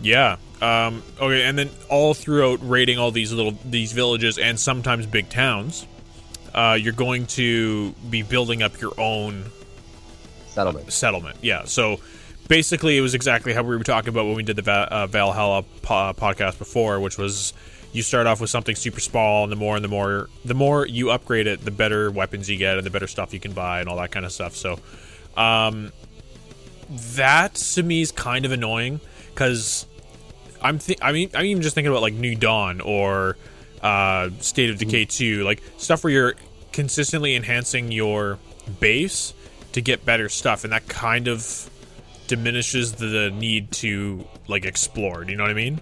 Yeah. 0.02 0.36
Um, 0.60 1.02
okay, 1.20 1.42
and 1.44 1.56
then 1.58 1.70
all 1.88 2.14
throughout 2.14 2.58
raiding 2.68 2.98
all 2.98 3.10
these 3.10 3.32
little 3.32 3.52
these 3.64 3.92
villages 3.92 4.38
and 4.38 4.58
sometimes 4.58 5.06
big 5.06 5.28
towns, 5.28 5.86
uh, 6.54 6.76
you're 6.80 6.92
going 6.92 7.26
to 7.26 7.92
be 8.10 8.22
building 8.22 8.62
up 8.62 8.80
your 8.80 8.92
own 8.98 9.44
Settlement. 10.48 10.92
settlement. 10.92 11.36
Yeah. 11.42 11.64
So 11.64 12.00
basically, 12.48 12.96
it 12.96 13.00
was 13.00 13.14
exactly 13.14 13.52
how 13.52 13.62
we 13.62 13.76
were 13.76 13.84
talking 13.84 14.08
about 14.10 14.26
when 14.26 14.34
we 14.36 14.42
did 14.42 14.56
the 14.56 14.62
Va- 14.62 14.88
uh, 14.90 15.06
Valhalla 15.06 15.64
po- 15.82 16.12
podcast 16.14 16.58
before, 16.58 17.00
which 17.00 17.18
was 17.18 17.52
you 17.92 18.02
start 18.02 18.26
off 18.26 18.40
with 18.40 18.50
something 18.50 18.74
super 18.74 19.00
small, 19.00 19.44
and 19.44 19.52
the 19.52 19.56
more 19.56 19.76
and 19.76 19.84
the 19.84 19.88
more 19.88 20.28
the 20.44 20.54
more 20.54 20.86
you 20.86 21.10
upgrade 21.10 21.46
it, 21.46 21.64
the 21.64 21.70
better 21.70 22.10
weapons 22.10 22.48
you 22.48 22.56
get, 22.56 22.78
and 22.78 22.86
the 22.86 22.90
better 22.90 23.06
stuff 23.06 23.34
you 23.34 23.40
can 23.40 23.52
buy, 23.52 23.80
and 23.80 23.88
all 23.88 23.96
that 23.96 24.10
kind 24.10 24.24
of 24.24 24.32
stuff. 24.32 24.56
So, 24.56 24.78
um, 25.36 25.92
that 26.88 27.54
to 27.54 27.82
me 27.82 28.00
is 28.00 28.10
kind 28.10 28.44
of 28.44 28.52
annoying 28.52 29.00
because 29.30 29.86
I'm 30.62 30.78
th- 30.78 30.98
I 31.02 31.12
mean 31.12 31.30
I'm 31.34 31.44
even 31.44 31.62
just 31.62 31.74
thinking 31.74 31.90
about 31.90 32.02
like 32.02 32.14
New 32.14 32.34
Dawn 32.34 32.80
or 32.80 33.36
uh, 33.82 34.30
State 34.40 34.70
of 34.70 34.78
Decay 34.78 35.06
2, 35.06 35.42
like 35.42 35.62
stuff 35.76 36.04
where 36.04 36.12
you're 36.12 36.34
consistently 36.72 37.34
enhancing 37.34 37.92
your 37.92 38.38
base 38.80 39.34
to 39.72 39.80
get 39.80 40.04
better 40.04 40.28
stuff, 40.28 40.64
and 40.64 40.72
that 40.72 40.88
kind 40.88 41.28
of 41.28 41.68
diminishes 42.26 42.92
the 42.92 43.30
need 43.30 43.70
to 43.72 44.26
like 44.48 44.64
explore. 44.64 45.24
Do 45.24 45.30
you 45.30 45.36
know 45.36 45.44
what 45.44 45.50
I 45.50 45.54
mean? 45.54 45.80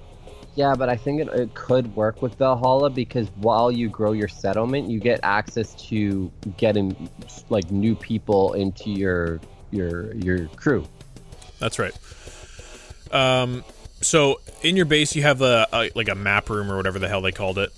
Yeah, 0.56 0.74
but 0.76 0.88
I 0.88 0.96
think 0.96 1.20
it, 1.20 1.28
it 1.28 1.54
could 1.54 1.94
work 1.94 2.22
with 2.22 2.34
Valhalla 2.34 2.90
because 2.90 3.28
while 3.36 3.70
you 3.70 3.88
grow 3.88 4.12
your 4.12 4.28
settlement, 4.28 4.90
you 4.90 4.98
get 4.98 5.20
access 5.22 5.74
to 5.88 6.30
getting 6.56 7.08
like 7.48 7.70
new 7.70 7.94
people 7.94 8.52
into 8.54 8.90
your 8.90 9.40
your 9.70 10.14
your 10.16 10.46
crew. 10.48 10.86
That's 11.58 11.78
right. 11.78 11.96
Um, 13.12 13.64
so 14.00 14.40
in 14.62 14.76
your 14.76 14.86
base, 14.86 15.14
you 15.14 15.22
have 15.22 15.42
a, 15.42 15.66
a 15.72 15.90
like 15.94 16.08
a 16.08 16.14
map 16.14 16.50
room 16.50 16.70
or 16.70 16.76
whatever 16.76 16.98
the 16.98 17.08
hell 17.08 17.20
they 17.20 17.32
called 17.32 17.58
it, 17.58 17.70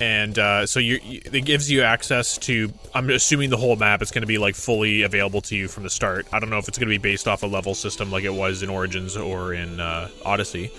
and 0.00 0.38
uh, 0.38 0.66
so 0.66 0.80
you, 0.80 0.98
you 1.02 1.20
it 1.24 1.44
gives 1.44 1.70
you 1.70 1.82
access 1.82 2.38
to. 2.38 2.72
I'm 2.94 3.10
assuming 3.10 3.50
the 3.50 3.56
whole 3.56 3.76
map 3.76 4.02
is 4.02 4.10
going 4.10 4.22
to 4.22 4.26
be 4.26 4.38
like 4.38 4.54
fully 4.54 5.02
available 5.02 5.40
to 5.42 5.56
you 5.56 5.68
from 5.68 5.82
the 5.82 5.90
start. 5.90 6.26
I 6.32 6.40
don't 6.40 6.48
know 6.48 6.58
if 6.58 6.68
it's 6.68 6.78
going 6.78 6.88
to 6.88 6.94
be 6.94 6.98
based 6.98 7.28
off 7.28 7.42
a 7.42 7.46
level 7.46 7.74
system 7.74 8.10
like 8.10 8.24
it 8.24 8.32
was 8.32 8.62
in 8.62 8.70
Origins 8.70 9.16
or 9.16 9.52
in 9.52 9.78
uh, 9.78 10.08
Odyssey, 10.24 10.72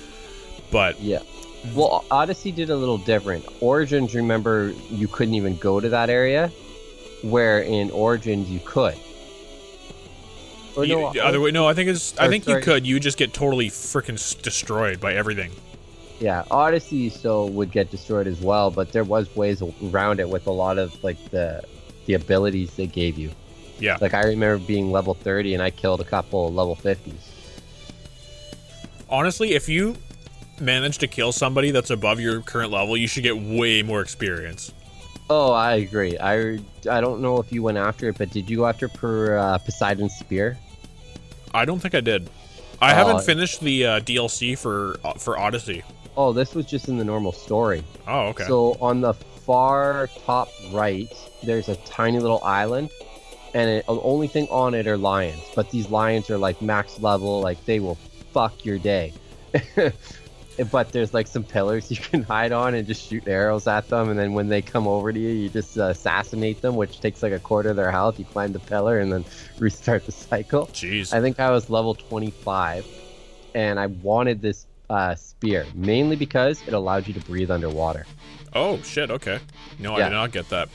but 0.71 0.99
Yeah. 0.99 1.21
Well, 1.75 2.03
Odyssey 2.09 2.51
did 2.51 2.71
a 2.71 2.75
little 2.75 2.97
different. 2.97 3.45
Origins, 3.59 4.15
remember, 4.15 4.73
you 4.89 5.07
couldn't 5.07 5.35
even 5.35 5.57
go 5.57 5.79
to 5.79 5.89
that 5.89 6.09
area, 6.09 6.51
where 7.21 7.61
in 7.61 7.91
Origins 7.91 8.49
you 8.49 8.59
could. 8.65 8.97
Or 10.75 10.85
you, 10.85 10.95
no, 10.95 11.13
other 11.21 11.39
way. 11.39 11.51
No, 11.51 11.67
I 11.67 11.75
think 11.75 11.89
it's. 11.89 12.17
I 12.17 12.25
or 12.25 12.29
think 12.29 12.47
you 12.47 12.59
could. 12.61 12.87
You 12.87 12.99
just 12.99 13.17
get 13.17 13.33
totally 13.33 13.69
freaking 13.69 14.41
destroyed 14.41 14.99
by 14.99 15.13
everything. 15.13 15.51
Yeah, 16.19 16.45
Odyssey 16.49 17.09
still 17.09 17.49
would 17.49 17.71
get 17.71 17.91
destroyed 17.91 18.25
as 18.27 18.39
well, 18.41 18.71
but 18.71 18.91
there 18.91 19.03
was 19.03 19.35
ways 19.35 19.61
around 19.83 20.19
it 20.19 20.29
with 20.29 20.47
a 20.47 20.51
lot 20.51 20.77
of 20.77 21.03
like 21.03 21.17
the 21.29 21.63
the 22.05 22.13
abilities 22.13 22.73
they 22.75 22.87
gave 22.87 23.17
you. 23.17 23.31
Yeah. 23.79 23.97
Like 23.99 24.13
I 24.13 24.23
remember 24.25 24.63
being 24.63 24.91
level 24.91 25.13
30 25.13 25.55
and 25.55 25.63
I 25.63 25.71
killed 25.71 26.01
a 26.01 26.03
couple 26.03 26.47
of 26.47 26.53
level 26.53 26.75
50s. 26.75 27.13
honestly, 29.09 29.53
if 29.53 29.67
you 29.67 29.97
manage 30.61 30.97
to 30.99 31.07
kill 31.07 31.31
somebody 31.31 31.71
that's 31.71 31.89
above 31.89 32.19
your 32.19 32.41
current 32.41 32.71
level, 32.71 32.95
you 32.95 33.07
should 33.07 33.23
get 33.23 33.37
way 33.37 33.81
more 33.83 34.01
experience. 34.01 34.73
Oh, 35.29 35.51
I 35.53 35.75
agree. 35.75 36.17
I 36.19 36.59
I 36.89 36.99
don't 37.01 37.21
know 37.21 37.39
if 37.39 37.51
you 37.51 37.63
went 37.63 37.77
after 37.77 38.09
it, 38.09 38.17
but 38.17 38.31
did 38.31 38.49
you 38.49 38.57
go 38.57 38.67
after 38.67 38.87
per 38.89 39.37
uh, 39.37 39.57
Poseidon's 39.59 40.13
spear? 40.15 40.57
I 41.53 41.65
don't 41.65 41.79
think 41.79 41.95
I 41.95 42.01
did. 42.01 42.29
I 42.81 42.91
Oh. 42.91 42.95
haven't 42.95 43.23
finished 43.23 43.61
the 43.61 43.85
uh, 43.85 43.99
DLC 44.01 44.57
for 44.57 44.97
uh, 45.05 45.13
for 45.13 45.37
Odyssey. 45.39 45.83
Oh, 46.17 46.33
this 46.33 46.53
was 46.53 46.65
just 46.65 46.89
in 46.89 46.97
the 46.97 47.05
normal 47.05 47.31
story. 47.31 47.83
Oh, 48.07 48.27
okay. 48.29 48.45
So 48.45 48.75
on 48.81 48.99
the 49.01 49.13
far 49.13 50.09
top 50.25 50.49
right, 50.71 51.07
there's 51.43 51.69
a 51.69 51.75
tiny 51.77 52.19
little 52.19 52.41
island, 52.43 52.89
and 53.53 53.69
it, 53.69 53.85
the 53.85 54.01
only 54.01 54.27
thing 54.27 54.47
on 54.51 54.73
it 54.73 54.85
are 54.87 54.97
lions. 54.97 55.41
But 55.55 55.69
these 55.71 55.89
lions 55.89 56.29
are 56.29 56.37
like 56.37 56.61
max 56.61 56.99
level, 56.99 57.39
like 57.39 57.63
they 57.65 57.79
will 57.79 57.95
fuck 58.33 58.65
your 58.65 58.77
day. 58.79 59.13
but 60.71 60.91
there's 60.91 61.13
like 61.13 61.27
some 61.27 61.43
pillars 61.43 61.89
you 61.91 61.97
can 61.97 62.23
hide 62.23 62.51
on 62.51 62.73
and 62.75 62.87
just 62.87 63.07
shoot 63.09 63.27
arrows 63.27 63.67
at 63.67 63.87
them, 63.89 64.09
and 64.09 64.17
then 64.19 64.33
when 64.33 64.47
they 64.47 64.61
come 64.61 64.87
over 64.87 65.11
to 65.13 65.19
you, 65.19 65.29
you 65.29 65.49
just 65.49 65.77
uh, 65.77 65.83
assassinate 65.85 66.61
them, 66.61 66.75
which 66.75 66.99
takes 66.99 67.23
like 67.23 67.33
a 67.33 67.39
quarter 67.39 67.69
of 67.69 67.75
their 67.75 67.91
health. 67.91 68.19
You 68.19 68.25
climb 68.25 68.51
the 68.53 68.59
pillar 68.59 68.99
and 68.99 69.11
then 69.11 69.25
restart 69.59 70.05
the 70.05 70.11
cycle. 70.11 70.67
Jeez. 70.67 71.13
I 71.13 71.21
think 71.21 71.39
I 71.39 71.51
was 71.51 71.69
level 71.69 71.95
25, 71.95 72.85
and 73.55 73.79
I 73.79 73.87
wanted 73.87 74.41
this 74.41 74.65
uh, 74.89 75.15
spear 75.15 75.65
mainly 75.73 76.15
because 76.17 76.61
it 76.67 76.73
allowed 76.73 77.07
you 77.07 77.13
to 77.13 77.21
breathe 77.21 77.49
underwater. 77.49 78.05
oh 78.53 78.81
shit. 78.81 79.09
Okay. 79.09 79.39
No, 79.79 79.95
I 79.95 80.03
did 80.03 80.11
not 80.11 80.31
get 80.31 80.49
that. 80.49 80.67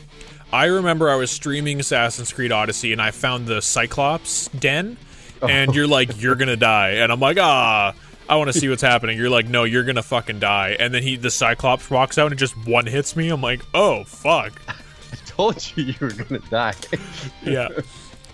I 0.52 0.66
remember 0.66 1.10
I 1.10 1.16
was 1.16 1.30
streaming 1.30 1.80
Assassin's 1.80 2.32
Creed 2.32 2.50
Odyssey 2.52 2.92
and 2.92 3.02
I 3.02 3.10
found 3.10 3.46
the 3.46 3.60
Cyclops 3.60 4.48
den, 4.48 4.96
Oh. 5.42 5.48
and 5.48 5.74
you're 5.74 5.86
like, 5.86 6.22
you're 6.22 6.34
gonna 6.36 6.56
die, 6.56 6.92
and 6.92 7.12
I'm 7.12 7.20
like, 7.20 7.36
ah. 7.38 7.92
I 8.28 8.36
want 8.36 8.52
to 8.52 8.58
see 8.58 8.68
what's 8.68 8.82
happening. 8.82 9.16
You're 9.16 9.30
like, 9.30 9.48
no, 9.48 9.64
you're 9.64 9.84
gonna 9.84 10.02
fucking 10.02 10.40
die. 10.40 10.76
And 10.78 10.92
then 10.92 11.02
he, 11.02 11.16
the 11.16 11.30
Cyclops 11.30 11.90
walks 11.90 12.18
out 12.18 12.32
and 12.32 12.38
just 12.38 12.56
one 12.66 12.86
hits 12.86 13.16
me. 13.16 13.28
I'm 13.28 13.40
like, 13.40 13.62
oh 13.74 14.04
fuck. 14.04 14.60
I 14.68 15.16
told 15.26 15.72
you 15.74 15.84
you 15.84 15.94
were 16.00 16.12
gonna 16.12 16.40
die. 16.50 16.74
yeah. 17.44 17.68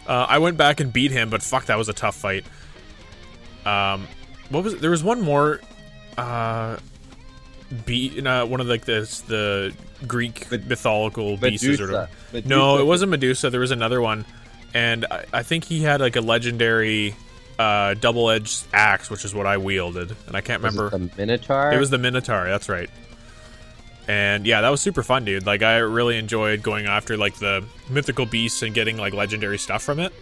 Uh, 0.06 0.26
I 0.28 0.38
went 0.38 0.56
back 0.56 0.80
and 0.80 0.92
beat 0.92 1.10
him, 1.10 1.30
but 1.30 1.42
fuck, 1.42 1.66
that 1.66 1.78
was 1.78 1.88
a 1.88 1.92
tough 1.92 2.16
fight. 2.16 2.44
Um, 3.64 4.08
what 4.48 4.64
was 4.64 4.74
it? 4.74 4.80
There 4.80 4.90
was 4.90 5.04
one 5.04 5.20
more. 5.20 5.60
Uh, 6.16 6.76
beat 7.86 8.24
uh, 8.26 8.44
one 8.44 8.60
of 8.60 8.66
like 8.66 8.84
this 8.84 9.20
the 9.22 9.74
Greek 10.06 10.50
mytholocal 10.50 11.36
beasts 11.36 11.66
or 11.80 12.08
Medusa. 12.32 12.48
No, 12.48 12.78
it 12.78 12.84
wasn't 12.84 13.10
Medusa. 13.10 13.50
There 13.50 13.60
was 13.60 13.70
another 13.70 14.00
one, 14.00 14.26
and 14.74 15.06
I, 15.10 15.24
I 15.32 15.42
think 15.42 15.64
he 15.64 15.80
had 15.80 16.00
like 16.00 16.16
a 16.16 16.20
legendary 16.20 17.14
uh, 17.58 17.94
double-edged 17.94 18.64
axe, 18.72 19.10
which 19.10 19.24
is 19.24 19.34
what 19.34 19.46
I 19.46 19.56
wielded, 19.56 20.14
and 20.26 20.36
I 20.36 20.40
can't 20.40 20.62
Was 20.62 20.74
it 20.74 20.80
remember. 20.80 20.98
the 21.10 21.16
Minotaur. 21.16 21.72
It 21.72 21.78
was 21.78 21.90
the 21.90 21.98
Minotaur. 21.98 22.44
That's 22.48 22.68
right. 22.68 22.90
And 24.08 24.46
yeah, 24.46 24.60
that 24.62 24.68
was 24.70 24.80
super 24.80 25.02
fun, 25.02 25.24
dude. 25.24 25.46
Like 25.46 25.62
I 25.62 25.76
really 25.78 26.18
enjoyed 26.18 26.62
going 26.62 26.86
after 26.86 27.16
like 27.16 27.36
the 27.36 27.64
mythical 27.88 28.26
beasts 28.26 28.62
and 28.62 28.74
getting 28.74 28.96
like 28.96 29.12
legendary 29.14 29.58
stuff 29.58 29.82
from 29.82 30.00
it. 30.00 30.12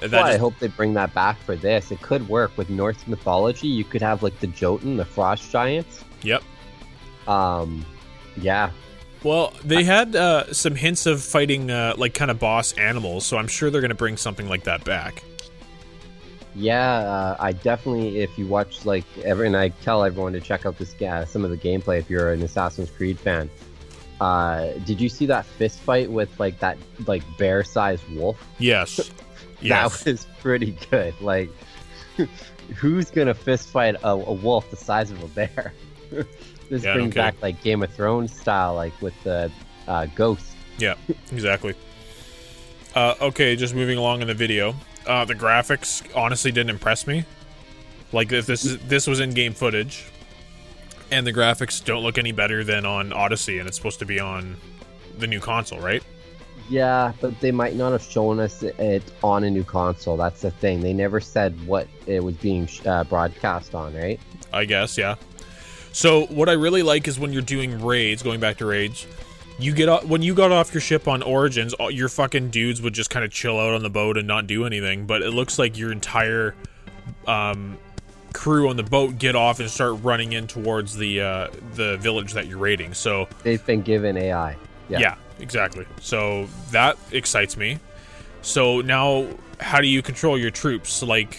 That 0.00 0.10
Well, 0.10 0.24
I 0.24 0.36
hope 0.36 0.54
they 0.58 0.68
bring 0.68 0.94
that 0.94 1.12
back 1.14 1.38
for 1.40 1.54
this. 1.54 1.92
It 1.92 2.00
could 2.00 2.28
work 2.28 2.56
with 2.56 2.70
Norse 2.70 3.06
mythology. 3.06 3.68
You 3.68 3.84
could 3.84 4.02
have 4.02 4.22
like 4.22 4.38
the 4.40 4.46
Jotun, 4.48 4.96
the 4.96 5.04
frost 5.04 5.50
giants. 5.52 6.02
yep. 6.22 6.42
Um, 7.28 7.86
yeah, 8.36 8.70
Well, 9.22 9.52
they 9.62 9.84
had 9.84 10.16
uh, 10.16 10.52
some 10.52 10.74
hints 10.74 11.06
of 11.06 11.22
fighting 11.22 11.70
uh, 11.70 11.94
like 11.96 12.14
kind 12.14 12.32
of 12.32 12.40
boss 12.40 12.72
animals, 12.72 13.24
so 13.26 13.36
I'm 13.36 13.46
sure 13.46 13.70
they're 13.70 13.80
gonna 13.80 13.94
bring 13.94 14.16
something 14.16 14.48
like 14.48 14.64
that 14.64 14.82
back. 14.84 15.22
Yeah. 16.54 16.98
Uh, 16.98 17.36
I 17.38 17.52
definitely, 17.52 18.18
if 18.20 18.38
you 18.38 18.46
watch 18.46 18.84
like 18.84 19.04
ever, 19.24 19.44
and 19.44 19.56
I 19.56 19.68
tell 19.68 20.04
everyone 20.04 20.32
to 20.34 20.40
check 20.40 20.66
out 20.66 20.78
this 20.78 21.00
uh, 21.02 21.24
some 21.24 21.44
of 21.44 21.50
the 21.50 21.56
gameplay 21.56 21.98
if 21.98 22.10
you're 22.10 22.32
an 22.32 22.42
Assassin's 22.42 22.90
Creed 22.90 23.18
fan. 23.18 23.50
Uh, 24.20 24.72
did 24.84 25.00
you 25.00 25.08
see 25.08 25.26
that 25.26 25.44
fist 25.44 25.80
fight 25.80 26.10
with 26.10 26.38
like 26.38 26.58
that 26.60 26.78
like 27.06 27.22
bear-sized 27.38 28.08
wolf? 28.14 28.46
Yes. 28.58 29.10
yes. 29.60 30.04
That 30.04 30.10
was 30.10 30.26
pretty 30.40 30.78
good. 30.90 31.14
Like, 31.20 31.50
who's 32.76 33.10
gonna 33.10 33.34
fist 33.34 33.68
fight 33.68 33.96
a, 34.02 34.10
a 34.10 34.32
wolf 34.32 34.70
the 34.70 34.76
size 34.76 35.10
of 35.10 35.22
a 35.22 35.28
bear? 35.28 35.72
this 36.70 36.84
Yeah, 36.84 36.94
brings 36.94 37.14
back 37.14 37.34
like 37.42 37.60
Game 37.62 37.82
of 37.82 37.92
Thrones 37.92 38.32
style, 38.38 38.74
like 38.74 38.92
with 39.02 39.14
the 39.24 39.50
uh, 39.88 40.06
ghost. 40.14 40.46
Yeah, 40.78 40.94
exactly. 41.32 41.74
Uh, 42.94 43.14
okay, 43.20 43.56
just 43.56 43.74
moving 43.74 43.98
along 43.98 44.20
in 44.22 44.28
the 44.28 44.34
video. 44.34 44.74
Uh, 45.06 45.24
the 45.24 45.34
graphics 45.34 46.02
honestly 46.16 46.52
didn't 46.52 46.70
impress 46.70 47.06
me. 47.06 47.24
Like 48.12 48.30
if 48.32 48.46
this 48.46 48.64
is 48.64 48.78
this 48.86 49.06
was 49.06 49.20
in-game 49.20 49.54
footage, 49.54 50.04
and 51.10 51.26
the 51.26 51.32
graphics 51.32 51.84
don't 51.84 52.02
look 52.02 52.18
any 52.18 52.32
better 52.32 52.62
than 52.64 52.86
on 52.86 53.12
Odyssey, 53.12 53.58
and 53.58 53.66
it's 53.68 53.76
supposed 53.76 53.98
to 54.00 54.06
be 54.06 54.20
on 54.20 54.56
the 55.18 55.26
new 55.26 55.40
console, 55.40 55.80
right? 55.80 56.02
Yeah, 56.68 57.12
but 57.20 57.38
they 57.40 57.52
might 57.52 57.74
not 57.74 57.92
have 57.92 58.02
shown 58.02 58.38
us 58.40 58.62
it 58.62 59.02
on 59.22 59.44
a 59.44 59.50
new 59.50 59.64
console. 59.64 60.16
That's 60.16 60.40
the 60.40 60.50
thing. 60.50 60.80
They 60.80 60.92
never 60.92 61.20
said 61.20 61.66
what 61.66 61.86
it 62.06 62.22
was 62.22 62.36
being 62.36 62.68
uh, 62.86 63.04
broadcast 63.04 63.74
on, 63.74 63.94
right? 63.94 64.20
I 64.52 64.64
guess, 64.64 64.96
yeah. 64.96 65.16
So 65.92 66.26
what 66.26 66.48
I 66.48 66.52
really 66.52 66.82
like 66.82 67.08
is 67.08 67.18
when 67.18 67.32
you're 67.32 67.42
doing 67.42 67.84
raids, 67.84 68.22
going 68.22 68.40
back 68.40 68.56
to 68.58 68.66
raids, 68.66 69.06
you 69.58 69.72
get 69.72 69.88
off, 69.88 70.04
when 70.04 70.22
you 70.22 70.34
got 70.34 70.52
off 70.52 70.72
your 70.74 70.80
ship 70.80 71.06
on 71.08 71.22
Origins, 71.22 71.72
all, 71.74 71.90
your 71.90 72.08
fucking 72.08 72.50
dudes 72.50 72.80
would 72.82 72.94
just 72.94 73.10
kind 73.10 73.24
of 73.24 73.30
chill 73.30 73.58
out 73.58 73.74
on 73.74 73.82
the 73.82 73.90
boat 73.90 74.16
and 74.18 74.26
not 74.26 74.46
do 74.46 74.64
anything. 74.64 75.06
But 75.06 75.22
it 75.22 75.30
looks 75.30 75.58
like 75.58 75.76
your 75.78 75.92
entire 75.92 76.54
um, 77.26 77.78
crew 78.32 78.68
on 78.68 78.76
the 78.76 78.82
boat 78.82 79.18
get 79.18 79.36
off 79.36 79.60
and 79.60 79.70
start 79.70 80.02
running 80.02 80.32
in 80.32 80.46
towards 80.46 80.96
the 80.96 81.20
uh, 81.20 81.48
the 81.74 81.96
village 81.98 82.32
that 82.32 82.46
you're 82.46 82.58
raiding. 82.58 82.94
So 82.94 83.28
They've 83.42 83.64
been 83.64 83.82
given 83.82 84.16
AI. 84.16 84.56
yeah. 84.88 84.98
Yeah. 84.98 85.14
exactly. 85.38 85.86
So 86.00 86.48
that 86.70 86.96
excites 87.12 87.56
me. 87.56 87.78
So 88.40 88.80
now, 88.80 89.28
how 89.60 89.80
do 89.80 89.86
you 89.86 90.02
control 90.02 90.36
your 90.36 90.50
troops? 90.50 91.02
Like, 91.02 91.38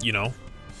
you 0.00 0.12
know, 0.12 0.32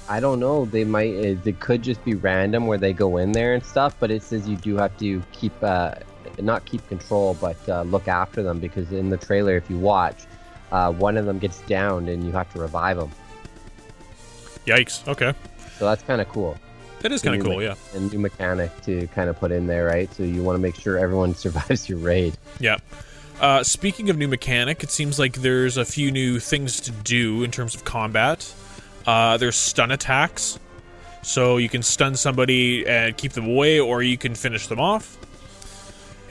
I 0.08 0.20
don't 0.20 0.40
know. 0.40 0.64
They 0.64 0.84
might. 0.84 1.12
It, 1.12 1.60
could 1.60 1.82
just 1.82 2.02
be 2.04 2.14
random 2.14 2.66
where 2.66 2.78
they 2.78 2.92
go 2.92 3.16
in 3.18 3.32
there 3.32 3.54
and 3.54 3.64
stuff. 3.64 3.94
But 4.00 4.10
it 4.10 4.22
says 4.22 4.48
you 4.48 4.56
do 4.56 4.76
have 4.76 4.96
to 4.98 5.22
keep, 5.32 5.52
uh, 5.62 5.94
not 6.40 6.64
keep 6.64 6.86
control, 6.88 7.34
but 7.40 7.56
uh, 7.68 7.82
look 7.82 8.08
after 8.08 8.42
them 8.42 8.58
because 8.58 8.90
in 8.92 9.10
the 9.10 9.16
trailer, 9.18 9.56
if 9.56 9.68
you 9.68 9.78
watch, 9.78 10.24
uh, 10.72 10.90
one 10.92 11.16
of 11.16 11.26
them 11.26 11.38
gets 11.38 11.60
downed 11.62 12.08
and 12.08 12.24
you 12.24 12.32
have 12.32 12.50
to 12.54 12.58
revive 12.60 12.96
them. 12.96 13.10
yikes. 14.66 15.06
Okay, 15.08 15.32
So 15.78 15.84
that's 15.86 16.02
kind 16.02 16.20
of 16.20 16.28
cool. 16.28 16.56
that 17.00 17.12
is 17.12 17.22
kind 17.22 17.36
of 17.36 17.42
cool. 17.46 17.58
me- 17.58 17.64
Yeah. 17.64 17.74
A 17.94 18.00
new 18.00 18.18
mechanic 18.18 18.70
to 18.82 19.06
kind 19.08 19.28
of 19.30 19.38
put 19.38 19.50
in 19.52 19.66
there, 19.66 19.86
right? 19.86 20.12
So 20.14 20.22
you 20.22 20.42
want 20.42 20.56
to 20.56 20.60
make 20.60 20.74
sure 20.76 20.98
everyone 20.98 21.34
survives 21.44 21.88
your 21.88 21.98
raid. 21.98 22.34
Yeah. 22.60 22.78
Uh, 23.40 23.62
speaking 23.62 24.10
of 24.10 24.18
new 24.18 24.26
mechanic, 24.28 24.82
it 24.82 24.90
seems 24.90 25.18
like 25.18 25.34
there's 25.34 25.76
a 25.76 25.84
few 25.84 26.10
new 26.10 26.40
things 26.40 26.80
to 26.80 26.90
do 26.90 27.42
in 27.44 27.50
terms 27.50 27.74
of 27.74 27.84
combat. 27.84 28.52
Uh, 29.08 29.38
there's 29.38 29.56
stun 29.56 29.90
attacks, 29.90 30.58
so 31.22 31.56
you 31.56 31.70
can 31.70 31.82
stun 31.82 32.14
somebody 32.14 32.86
and 32.86 33.16
keep 33.16 33.32
them 33.32 33.46
away, 33.46 33.80
or 33.80 34.02
you 34.02 34.18
can 34.18 34.34
finish 34.34 34.66
them 34.66 34.78
off. 34.78 35.16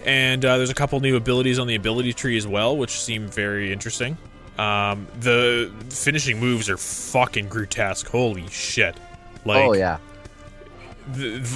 And 0.05 0.45
uh, 0.45 0.57
there's 0.57 0.69
a 0.69 0.75
couple 0.75 0.99
new 0.99 1.15
abilities 1.15 1.57
on 1.57 1.65
the 1.65 1.73
ability 1.73 2.13
tree 2.13 2.37
as 2.37 2.45
well, 2.45 2.77
which 2.77 2.91
seem 3.01 3.29
very 3.29 3.73
interesting. 3.73 4.15
Um, 4.59 5.07
the 5.19 5.71
finishing 5.89 6.39
moves 6.39 6.69
are 6.69 6.77
fucking 6.77 7.49
grotesque. 7.49 8.07
Holy 8.09 8.47
shit! 8.49 8.95
Like, 9.43 9.65
oh 9.65 9.73
yeah, 9.73 9.97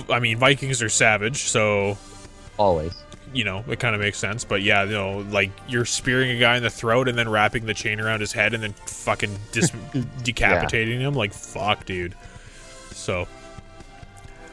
I 0.10 0.20
mean, 0.20 0.40
Vikings 0.40 0.82
are 0.82 0.90
savage, 0.90 1.44
so 1.44 2.00
always. 2.58 2.96
You 3.34 3.44
know, 3.44 3.64
it 3.68 3.80
kind 3.80 3.96
of 3.96 4.02
makes 4.02 4.18
sense. 4.18 4.44
But 4.44 4.62
yeah, 4.62 4.84
you 4.84 4.92
know, 4.92 5.20
like 5.30 5.52
you're 5.68 5.86
spearing 5.86 6.32
a 6.32 6.40
guy 6.40 6.58
in 6.58 6.64
the 6.64 6.70
throat 6.70 7.08
and 7.08 7.18
then 7.18 7.30
wrapping 7.30 7.66
the 7.66 7.74
chain 7.74 8.00
around 8.00 8.20
his 8.20 8.32
head 8.32 8.54
and 8.54 8.62
then 8.62 8.74
fucking 8.74 9.38
dis- 9.52 9.72
decapitating 10.24 11.00
him. 11.00 11.14
Like, 11.14 11.34
fuck, 11.34 11.86
dude. 11.86 12.16
So, 12.92 13.28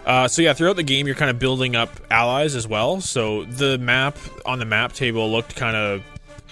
uh, 0.06 0.28
so 0.28 0.42
yeah, 0.42 0.52
throughout 0.52 0.76
the 0.76 0.82
game, 0.82 1.06
you're 1.06 1.16
kind 1.16 1.30
of 1.30 1.38
building 1.38 1.76
up 1.76 1.90
allies 2.10 2.54
as 2.54 2.66
well. 2.66 3.00
So 3.00 3.44
the 3.44 3.78
map 3.78 4.16
on 4.46 4.58
the 4.58 4.64
map 4.64 4.92
table 4.92 5.30
looked 5.30 5.56
kind 5.56 5.76
of 5.76 6.02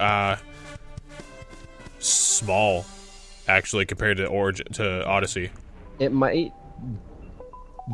uh, 0.00 0.36
small, 1.98 2.84
actually, 3.48 3.86
compared 3.86 4.18
to 4.18 4.26
Origin 4.26 4.66
to 4.74 5.06
Odyssey. 5.06 5.50
It 5.98 6.12
might. 6.12 6.52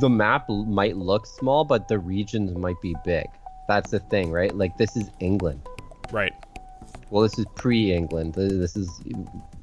The 0.01 0.09
map 0.09 0.49
might 0.49 0.97
look 0.97 1.27
small, 1.27 1.64
but 1.64 1.87
the 1.87 1.99
regions 1.99 2.57
might 2.57 2.81
be 2.81 2.97
big. 3.05 3.27
That's 3.68 3.90
the 3.90 4.01
thing, 4.01 4.31
right? 4.31 4.55
Like 4.55 4.77
this 4.77 4.96
is 4.96 5.11
England. 5.20 5.61
Right. 6.11 6.33
Well, 7.11 7.22
this 7.22 7.38
is 7.38 7.44
pre-England. 7.57 8.35
This 8.35 8.75
is 8.77 8.88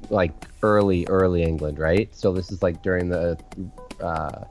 like 0.08 0.32
early, 0.62 1.06
early 1.08 1.42
England, 1.42 1.78
right? 1.78 2.08
So 2.14 2.32
this 2.32 2.50
is 2.52 2.62
like 2.62 2.82
during 2.82 3.08
the 3.08 3.38
uh, 4.00 4.44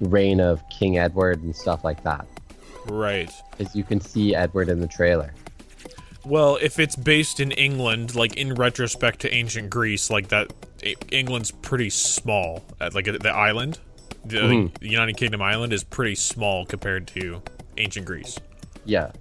reign 0.00 0.40
of 0.40 0.62
King 0.68 0.98
Edward 0.98 1.42
and 1.42 1.54
stuff 1.54 1.84
like 1.84 2.02
that. 2.04 2.26
Right. 2.88 3.30
As 3.58 3.74
you 3.74 3.84
can 3.84 4.00
see 4.00 4.34
Edward 4.34 4.68
in 4.68 4.80
the 4.80 4.86
trailer. 4.86 5.32
Well, 6.24 6.58
if 6.62 6.78
it's 6.78 6.94
based 6.94 7.40
in 7.40 7.50
England, 7.52 8.14
like 8.14 8.36
in 8.36 8.54
retrospect 8.54 9.20
to 9.20 9.34
ancient 9.34 9.70
Greece, 9.70 10.08
like 10.08 10.28
that, 10.28 10.52
England's 11.10 11.50
pretty 11.50 11.90
small. 11.90 12.62
Uh, 12.80 12.90
Like 12.94 13.06
the 13.06 13.30
island, 13.34 13.80
the 14.24 14.38
Mm-hmm. 14.38 14.84
United 14.84 15.16
Kingdom 15.16 15.42
island 15.42 15.72
is 15.72 15.82
pretty 15.82 16.14
small 16.14 16.64
compared 16.66 17.08
to 17.08 17.42
ancient 17.76 18.06
Greece. 18.06 18.38
Yeah, 18.84 19.12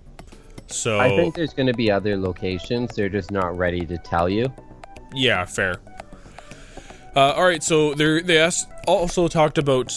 So 0.68 1.00
I 1.00 1.10
think 1.10 1.36
there's 1.36 1.54
going 1.54 1.68
to 1.68 1.74
be 1.74 1.92
other 1.92 2.18
locations. 2.18 2.96
They're 2.96 3.10
just 3.10 3.32
not 3.32 3.58
ready 3.58 3.86
to 3.86 3.98
tell 3.98 4.28
you. 4.30 4.52
yeah, 5.14 5.46
fair. 5.46 5.76
Uh, 7.16 7.34
all 7.34 7.44
right, 7.46 7.62
so 7.62 7.94
there 7.94 8.22
they 8.22 8.50
also 8.88 9.28
talked 9.28 9.58
about 9.58 9.94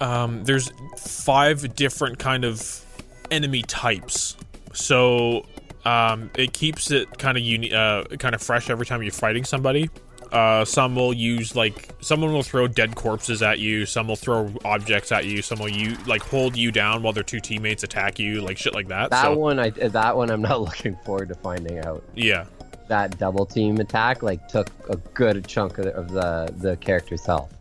um, 0.00 0.44
there's 0.44 0.72
five 0.96 1.74
different 1.74 2.18
kind 2.18 2.44
of 2.44 2.84
enemy 3.30 3.62
types. 3.62 4.36
So 4.72 5.44
um, 5.84 6.30
it 6.36 6.52
keeps 6.52 6.90
it 6.90 7.18
kind 7.18 7.36
of 7.36 7.42
uni- 7.42 7.72
uh, 7.74 8.04
kind 8.18 8.34
of 8.34 8.42
fresh 8.42 8.70
every 8.70 8.86
time 8.86 9.02
you're 9.02 9.10
fighting 9.12 9.44
somebody. 9.44 9.90
Uh, 10.32 10.64
some 10.64 10.96
will 10.96 11.12
use 11.12 11.54
like 11.54 11.90
someone 12.00 12.32
will 12.32 12.42
throw 12.42 12.66
dead 12.66 12.94
corpses 12.94 13.42
at 13.42 13.58
you. 13.58 13.84
Some 13.84 14.08
will 14.08 14.16
throw 14.16 14.50
objects 14.64 15.12
at 15.12 15.26
you. 15.26 15.42
Some 15.42 15.58
will 15.58 15.68
you 15.68 15.94
like 16.06 16.22
hold 16.22 16.56
you 16.56 16.72
down 16.72 17.02
while 17.02 17.12
their 17.12 17.22
two 17.22 17.38
teammates 17.38 17.82
attack 17.82 18.18
you, 18.18 18.40
like 18.40 18.56
shit 18.56 18.72
like 18.74 18.88
that. 18.88 19.10
That 19.10 19.24
so 19.24 19.36
one, 19.36 19.58
I 19.58 19.68
that 19.70 20.16
one, 20.16 20.30
I'm 20.30 20.40
not 20.40 20.60
looking 20.62 20.96
forward 21.04 21.28
to 21.28 21.34
finding 21.34 21.80
out. 21.80 22.02
yeah, 22.14 22.46
That 22.88 23.18
double 23.18 23.44
team 23.44 23.76
attack 23.76 24.22
like 24.22 24.48
took 24.48 24.70
a 24.88 24.96
good 24.96 25.46
chunk 25.46 25.76
of 25.76 25.84
the, 25.84 25.94
of 25.94 26.10
the, 26.10 26.54
the 26.56 26.76
character's 26.78 27.24
health. 27.26 27.52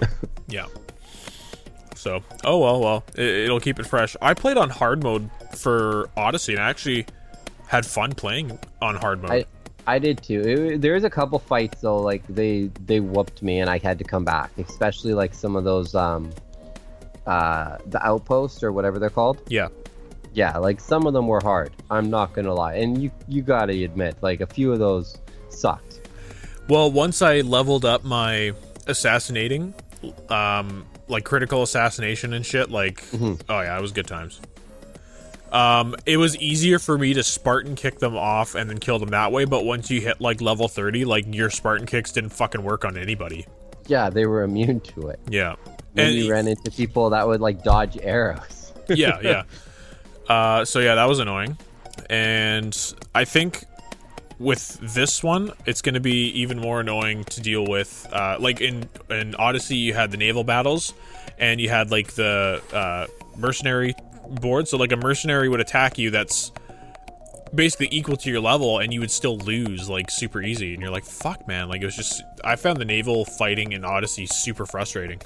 Yeah. 0.50 0.66
So, 1.94 2.22
oh 2.44 2.58
well, 2.58 2.80
well, 2.80 3.04
it, 3.16 3.44
it'll 3.44 3.60
keep 3.60 3.78
it 3.78 3.86
fresh. 3.86 4.16
I 4.22 4.32
played 4.32 4.56
on 4.56 4.70
hard 4.70 5.02
mode 5.02 5.28
for 5.54 6.08
Odyssey 6.16 6.54
and 6.54 6.62
I 6.62 6.70
actually 6.70 7.06
had 7.66 7.84
fun 7.84 8.14
playing 8.14 8.58
on 8.80 8.96
hard 8.96 9.20
mode. 9.20 9.30
I 9.30 9.44
I 9.88 9.98
did 9.98 10.22
too. 10.22 10.42
It, 10.42 10.82
there's 10.82 11.04
a 11.04 11.10
couple 11.10 11.38
fights 11.38 11.80
though, 11.80 11.96
like 11.96 12.22
they 12.28 12.70
they 12.84 13.00
whooped 13.00 13.42
me 13.42 13.60
and 13.60 13.70
I 13.70 13.78
had 13.78 13.98
to 13.98 14.04
come 14.04 14.22
back, 14.22 14.50
especially 14.58 15.14
like 15.14 15.32
some 15.32 15.56
of 15.56 15.64
those 15.64 15.94
um 15.94 16.30
uh 17.26 17.78
the 17.86 18.06
outposts 18.06 18.62
or 18.62 18.70
whatever 18.70 18.98
they're 18.98 19.08
called. 19.08 19.40
Yeah. 19.48 19.68
Yeah, 20.34 20.58
like 20.58 20.78
some 20.78 21.06
of 21.06 21.14
them 21.14 21.26
were 21.26 21.40
hard. 21.40 21.72
I'm 21.90 22.10
not 22.10 22.34
gonna 22.34 22.52
lie, 22.52 22.74
and 22.74 23.02
you 23.02 23.10
you 23.26 23.40
gotta 23.40 23.72
admit, 23.82 24.16
like 24.20 24.42
a 24.42 24.46
few 24.46 24.70
of 24.72 24.78
those 24.78 25.16
sucked. 25.48 26.00
Well, 26.68 26.92
once 26.92 27.22
I 27.22 27.40
leveled 27.40 27.86
up 27.86 28.04
my 28.04 28.52
assassinating, 28.86 29.72
um, 30.28 30.84
like 31.08 31.24
critical 31.24 31.62
assassination 31.62 32.34
and 32.34 32.44
shit, 32.44 32.70
like, 32.70 33.02
oh 33.14 33.38
yeah, 33.48 33.78
it 33.78 33.80
was 33.80 33.92
good 33.92 34.06
times. 34.06 34.38
Um, 35.52 35.96
it 36.04 36.16
was 36.18 36.36
easier 36.36 36.78
for 36.78 36.98
me 36.98 37.14
to 37.14 37.22
Spartan 37.22 37.74
kick 37.74 37.98
them 37.98 38.16
off 38.16 38.54
and 38.54 38.68
then 38.68 38.78
kill 38.78 38.98
them 38.98 39.10
that 39.10 39.32
way, 39.32 39.44
but 39.44 39.64
once 39.64 39.90
you 39.90 40.00
hit 40.00 40.20
like 40.20 40.40
level 40.40 40.68
30, 40.68 41.04
like 41.04 41.24
your 41.34 41.50
Spartan 41.50 41.86
kicks 41.86 42.12
didn't 42.12 42.30
fucking 42.30 42.62
work 42.62 42.84
on 42.84 42.98
anybody. 42.98 43.46
Yeah, 43.86 44.10
they 44.10 44.26
were 44.26 44.42
immune 44.42 44.80
to 44.80 45.08
it. 45.08 45.20
Yeah. 45.28 45.56
And- 45.96 46.14
you 46.14 46.30
ran 46.30 46.46
into 46.46 46.70
people 46.70 47.10
that 47.10 47.26
would 47.26 47.40
like 47.40 47.62
dodge 47.62 47.96
arrows. 48.02 48.72
yeah, 48.88 49.18
yeah. 49.22 49.42
Uh, 50.28 50.64
so 50.64 50.80
yeah, 50.80 50.94
that 50.96 51.08
was 51.08 51.18
annoying, 51.18 51.56
and 52.10 52.94
I 53.14 53.24
think 53.24 53.64
with 54.38 54.78
this 54.94 55.22
one, 55.22 55.52
it's 55.66 55.80
going 55.82 55.94
to 55.94 56.00
be 56.00 56.28
even 56.40 56.58
more 56.58 56.80
annoying 56.80 57.24
to 57.24 57.40
deal 57.40 57.66
with. 57.66 58.06
Uh, 58.12 58.36
like 58.38 58.60
in 58.60 58.88
in 59.10 59.34
Odyssey, 59.34 59.76
you 59.76 59.94
had 59.94 60.10
the 60.10 60.18
naval 60.18 60.44
battles, 60.44 60.92
and 61.38 61.60
you 61.60 61.70
had 61.70 61.90
like 61.90 62.12
the 62.12 62.62
uh, 62.72 63.06
mercenary 63.38 63.94
board. 64.28 64.68
So 64.68 64.76
like 64.76 64.92
a 64.92 64.96
mercenary 64.96 65.48
would 65.48 65.60
attack 65.60 65.98
you 65.98 66.10
that's 66.10 66.52
basically 67.54 67.88
equal 67.90 68.16
to 68.16 68.30
your 68.30 68.40
level, 68.40 68.78
and 68.78 68.92
you 68.92 69.00
would 69.00 69.10
still 69.10 69.38
lose 69.38 69.88
like 69.88 70.10
super 70.10 70.42
easy. 70.42 70.74
And 70.74 70.82
you're 70.82 70.92
like, 70.92 71.04
fuck, 71.04 71.46
man. 71.48 71.68
Like 71.68 71.82
it 71.82 71.86
was 71.86 71.96
just 71.96 72.22
I 72.44 72.56
found 72.56 72.78
the 72.78 72.84
naval 72.84 73.24
fighting 73.24 73.72
in 73.72 73.84
Odyssey 73.84 74.26
super 74.26 74.66
frustrating. 74.66 75.20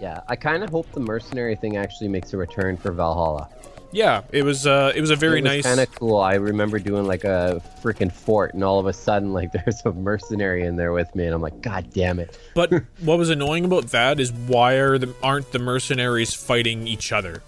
Yeah, 0.00 0.20
I 0.28 0.36
kind 0.36 0.64
of 0.64 0.70
hope 0.70 0.90
the 0.92 1.00
mercenary 1.00 1.56
thing 1.56 1.76
actually 1.76 2.08
makes 2.08 2.32
a 2.32 2.38
return 2.38 2.76
for 2.76 2.90
Valhalla. 2.90 3.50
Yeah, 3.92 4.22
it 4.30 4.44
was 4.44 4.66
uh, 4.66 4.92
it 4.94 5.00
was 5.00 5.10
a 5.10 5.16
very 5.16 5.40
it 5.40 5.42
was 5.42 5.52
nice. 5.52 5.64
kind 5.64 5.80
of 5.80 5.92
cool. 5.94 6.20
I 6.20 6.34
remember 6.34 6.78
doing 6.78 7.06
like 7.06 7.24
a 7.24 7.60
freaking 7.82 8.10
fort, 8.10 8.54
and 8.54 8.62
all 8.62 8.78
of 8.78 8.86
a 8.86 8.92
sudden, 8.92 9.32
like 9.32 9.52
there's 9.64 9.82
a 9.84 9.92
mercenary 9.92 10.64
in 10.64 10.76
there 10.76 10.92
with 10.92 11.12
me, 11.14 11.24
and 11.24 11.34
I'm 11.34 11.42
like, 11.42 11.60
God 11.60 11.92
damn 11.92 12.18
it! 12.18 12.38
But 12.54 12.72
what 13.00 13.18
was 13.18 13.30
annoying 13.30 13.64
about 13.64 13.88
that 13.88 14.20
is 14.20 14.32
why 14.32 14.74
are 14.74 14.96
the 14.96 15.14
aren't 15.22 15.50
the 15.52 15.58
mercenaries 15.58 16.32
fighting 16.32 16.86
each 16.86 17.12
other? 17.12 17.42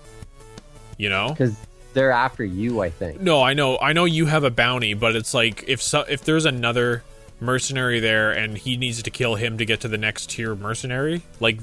You 1.03 1.09
know? 1.09 1.31
Because 1.31 1.57
they're 1.95 2.13
after 2.13 2.45
you, 2.45 2.81
I 2.81 2.91
think. 2.91 3.21
No, 3.21 3.43
I 3.43 3.55
know, 3.55 3.77
I 3.77 3.93
know 3.93 4.05
you 4.05 4.27
have 4.27 4.45
a 4.45 4.53
bounty, 4.53 4.95
but 4.95 5.17
it's 5.17 5.35
like 5.35 5.65
if 5.67 5.83
so, 5.83 6.03
if 6.09 6.23
there's 6.23 6.45
another 6.45 7.03
mercenary 7.41 7.99
there 7.99 8.31
and 8.31 8.57
he 8.57 8.77
needs 8.77 9.03
to 9.03 9.11
kill 9.11 9.35
him 9.35 9.59
to 9.59 9.65
get 9.65 9.81
to 9.81 9.89
the 9.89 9.99
next 9.99 10.31
tier 10.31 10.55
mercenary, 10.55 11.23
like 11.41 11.59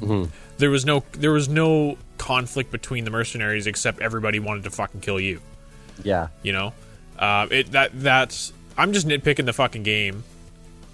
there 0.57 0.69
was 0.69 0.85
no 0.85 1.05
there 1.13 1.31
was 1.31 1.47
no 1.47 1.97
conflict 2.17 2.69
between 2.69 3.05
the 3.05 3.11
mercenaries 3.11 3.65
except 3.65 4.01
everybody 4.01 4.39
wanted 4.39 4.65
to 4.65 4.71
fucking 4.71 4.99
kill 4.99 5.21
you. 5.21 5.39
Yeah, 6.03 6.27
You 6.43 6.51
know? 6.51 6.73
Uh, 7.17 7.47
it 7.49 7.71
that 7.71 7.91
that's 7.93 8.51
I'm 8.77 8.91
just 8.91 9.07
nitpicking 9.07 9.45
the 9.45 9.53
fucking 9.53 9.83
game 9.83 10.25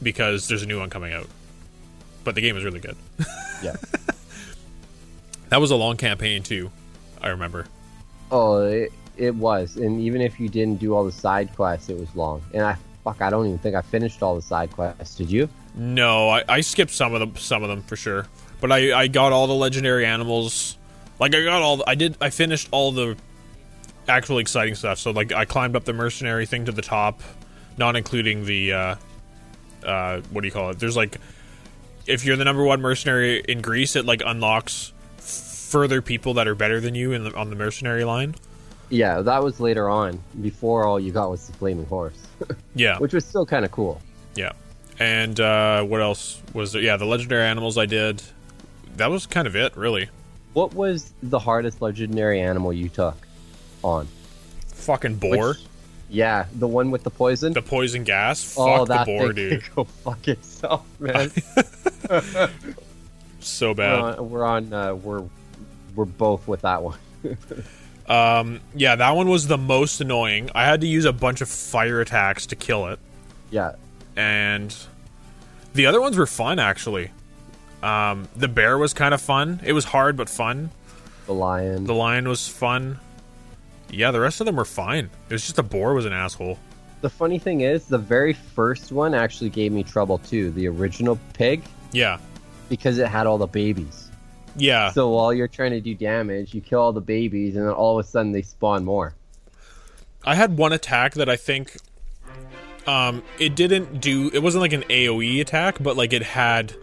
because 0.04 0.48
there's 0.48 0.62
a 0.62 0.68
new 0.68 0.78
one 0.78 0.92
coming 0.92 1.14
out, 1.14 1.28
but 2.24 2.36
the 2.36 2.42
game 2.42 2.58
is 2.58 2.64
really 2.64 2.80
good. 2.80 2.96
yeah. 3.64 3.76
That 5.50 5.62
was 5.62 5.72
a 5.72 5.76
long 5.76 5.96
campaign 5.96 6.44
too. 6.44 6.72
I 7.22 7.30
remember. 7.30 7.68
Oh, 8.36 8.66
it, 8.66 8.92
it 9.16 9.34
was, 9.34 9.78
and 9.78 10.02
even 10.02 10.20
if 10.20 10.40
you 10.40 10.50
didn't 10.50 10.80
do 10.80 10.94
all 10.94 11.06
the 11.06 11.12
side 11.12 11.56
quests, 11.56 11.90
it 11.90 11.98
was 11.98 12.14
long. 12.16 12.44
And 12.54 12.64
I 12.64 12.76
fuck, 13.04 13.22
I 13.22 13.30
don't 13.30 13.46
even 13.46 13.60
think 13.60 13.76
I 13.76 13.82
finished 13.82 14.22
all 14.22 14.36
the 14.36 14.42
side 14.42 14.72
quests. 14.72 15.16
Did 15.16 15.32
you? 15.32 15.48
No, 15.76 16.30
I, 16.30 16.44
I 16.50 16.62
skipped 16.62 16.92
some 16.92 17.14
of 17.14 17.22
them, 17.22 17.36
some 17.38 17.64
of 17.64 17.70
them 17.70 17.82
for 17.84 17.96
sure. 17.96 18.28
But 18.60 18.72
I, 18.72 18.98
I 18.98 19.08
got 19.08 19.32
all 19.32 19.48
the 19.48 19.56
legendary 19.56 20.06
animals. 20.06 20.78
Like 21.20 21.34
I 21.34 21.44
got 21.44 21.62
all, 21.62 21.84
I 21.88 21.96
did, 21.96 22.18
I 22.20 22.30
finished 22.30 22.68
all 22.72 22.92
the 22.92 23.16
actual 24.08 24.40
exciting 24.40 24.76
stuff. 24.76 25.00
So 25.00 25.12
like 25.12 25.32
I 25.32 25.46
climbed 25.46 25.76
up 25.76 25.86
the 25.86 25.94
mercenary 25.94 26.46
thing 26.46 26.66
to 26.66 26.72
the 26.72 26.82
top, 26.82 27.22
not 27.78 27.96
including 27.96 28.46
the, 28.46 28.74
uh, 28.74 28.96
uh, 29.86 30.22
what 30.32 30.42
do 30.42 30.48
you 30.48 30.52
call 30.52 30.72
it? 30.72 30.80
There's 30.80 30.98
like, 30.98 31.18
if 32.06 32.26
you're 32.26 32.38
the 32.38 32.46
number 32.46 32.64
one 32.64 32.82
mercenary 32.82 33.40
in 33.40 33.62
Greece, 33.62 33.96
it 33.96 34.06
like 34.06 34.22
unlocks 34.26 34.92
further 35.66 36.02
people 36.02 36.34
that 36.36 36.48
are 36.48 36.56
better 36.56 36.80
than 36.80 36.96
you 36.96 37.12
in 37.12 37.24
the, 37.26 37.36
on 37.36 37.50
the 37.50 37.56
mercenary 37.56 38.04
line. 38.04 38.36
Yeah, 38.90 39.22
that 39.22 39.44
was 39.44 39.60
later 39.60 39.90
on. 39.90 40.20
Before 40.42 40.86
all 40.86 41.00
you 41.00 41.12
got 41.12 41.30
was 41.32 41.48
the 41.48 41.54
flaming 41.54 41.86
horse, 41.88 42.18
Yeah, 42.76 42.98
which 43.00 43.14
was 43.14 43.26
still 43.26 43.46
kind 43.46 43.66
of 43.66 43.72
cool. 43.72 44.02
yeah. 44.36 44.52
And 45.00 45.38
uh, 45.42 45.84
what 45.84 46.00
else 46.02 46.42
was 46.54 46.72
there? 46.72 46.82
Yeah, 46.82 46.96
the 46.96 47.06
legendary 47.06 47.44
animals 47.44 47.78
I 47.78 47.86
did. 47.86 48.22
That 48.96 49.08
was 49.12 49.26
kind 49.26 49.46
of 49.46 49.56
it, 49.56 49.76
really. 49.76 50.08
What 50.54 50.74
was 50.74 51.12
the 51.22 51.40
hardest 51.40 51.82
legendary 51.82 52.40
animal 52.40 52.72
you 52.72 52.88
took 52.88 53.18
on? 53.84 54.08
Fucking 54.68 55.16
boar. 55.16 55.50
Which- 55.50 55.58
Yeah, 56.10 56.46
the 56.54 56.68
one 56.68 56.92
with 56.92 57.04
the 57.04 57.10
poison. 57.10 57.52
the 57.52 57.62
poison 57.62 58.06
gas. 58.06 58.42
Fuck 58.56 58.68
oh, 58.68 58.86
the 58.86 58.94
that 58.94 59.06
boar, 59.06 59.34
thing 59.34 59.50
dude. 59.50 59.64
go 59.76 59.84
fuck 59.84 60.26
itself, 60.30 60.86
man. 61.00 61.30
So 63.40 63.74
bad. 63.76 64.20
we're 64.22 64.44
on 64.44 64.74
uh, 64.74 64.96
we're 64.96 65.24
we're 65.96 66.06
both 66.06 66.48
with 66.48 66.62
that 66.62 66.82
one. 66.84 66.98
Um, 68.08 68.60
yeah, 68.76 68.96
that 68.96 69.16
one 69.16 69.30
was 69.30 69.48
the 69.48 69.58
most 69.58 70.00
annoying. 70.00 70.52
I 70.54 70.66
had 70.66 70.82
to 70.82 70.88
use 70.88 71.06
a 71.06 71.14
bunch 71.14 71.42
of 71.42 71.50
fire 71.50 72.02
attacks 72.02 72.46
to 72.48 72.56
kill 72.56 72.88
it, 72.88 73.00
Yeah, 73.50 73.74
and 74.16 74.76
the 75.74 75.88
other 75.88 76.00
ones 76.00 76.16
were 76.16 76.28
fun 76.28 76.60
actually. 76.60 77.10
Um, 77.82 78.28
the 78.36 78.48
bear 78.48 78.78
was 78.78 78.94
kind 78.94 79.14
of 79.14 79.22
fun. 79.22 79.60
It 79.64 79.74
was 79.74 79.86
hard 79.86 80.18
but 80.18 80.30
fun. 80.30 80.70
the 81.26 81.34
lion. 81.34 81.86
The 81.86 81.96
lion 81.96 82.28
was 82.28 82.48
fun. 82.48 83.00
Yeah, 83.90 84.12
the 84.12 84.20
rest 84.20 84.40
of 84.40 84.46
them 84.46 84.56
were 84.56 84.66
fine. 84.66 85.10
It 85.30 85.34
was 85.34 85.42
just 85.44 85.56
the 85.56 85.64
boar 85.64 85.94
was 85.96 86.06
an 86.06 86.14
asshole. 86.14 86.60
The 87.02 87.10
funny 87.10 87.40
thing 87.40 87.62
is, 87.62 87.86
the 87.88 87.98
very 87.98 88.34
first 88.34 88.92
one 88.92 89.14
actually 89.16 89.50
gave 89.50 89.72
me 89.72 89.84
trouble 89.84 90.18
too. 90.20 90.52
The 90.52 90.68
original 90.68 91.20
pig, 91.34 91.64
Yeah, 91.92 92.20
because 92.70 92.98
it 93.00 93.08
had 93.08 93.26
all 93.28 93.38
the 93.40 93.48
babies. 93.48 94.05
Yeah. 94.56 94.92
So 94.92 95.10
while 95.10 95.34
you're 95.34 95.48
trying 95.48 95.72
to 95.72 95.82
do 95.82 95.94
damage, 95.94 96.54
you 96.54 96.62
kill 96.62 96.80
all 96.80 96.94
the 96.94 97.02
babies, 97.02 97.56
and 97.56 97.66
then 97.66 97.74
all 97.74 98.00
of 98.00 98.06
a 98.06 98.08
sudden 98.08 98.32
they 98.32 98.42
spawn 98.42 98.86
more. 98.86 99.14
I 100.24 100.36
had 100.36 100.58
one 100.58 100.74
attack 100.74 101.14
that 101.16 101.30
I 101.30 101.36
think 101.36 101.78
um 102.88 103.24
it 103.40 103.56
didn't 103.56 104.00
do 104.00 104.30
it 104.34 104.44
wasn't 104.44 104.62
like 104.62 104.74
an 104.74 104.84
AoE 104.84 105.42
attack, 105.42 105.82
but 105.82 105.98
like 105.98 106.14
it 106.14 106.24
had 106.24 106.74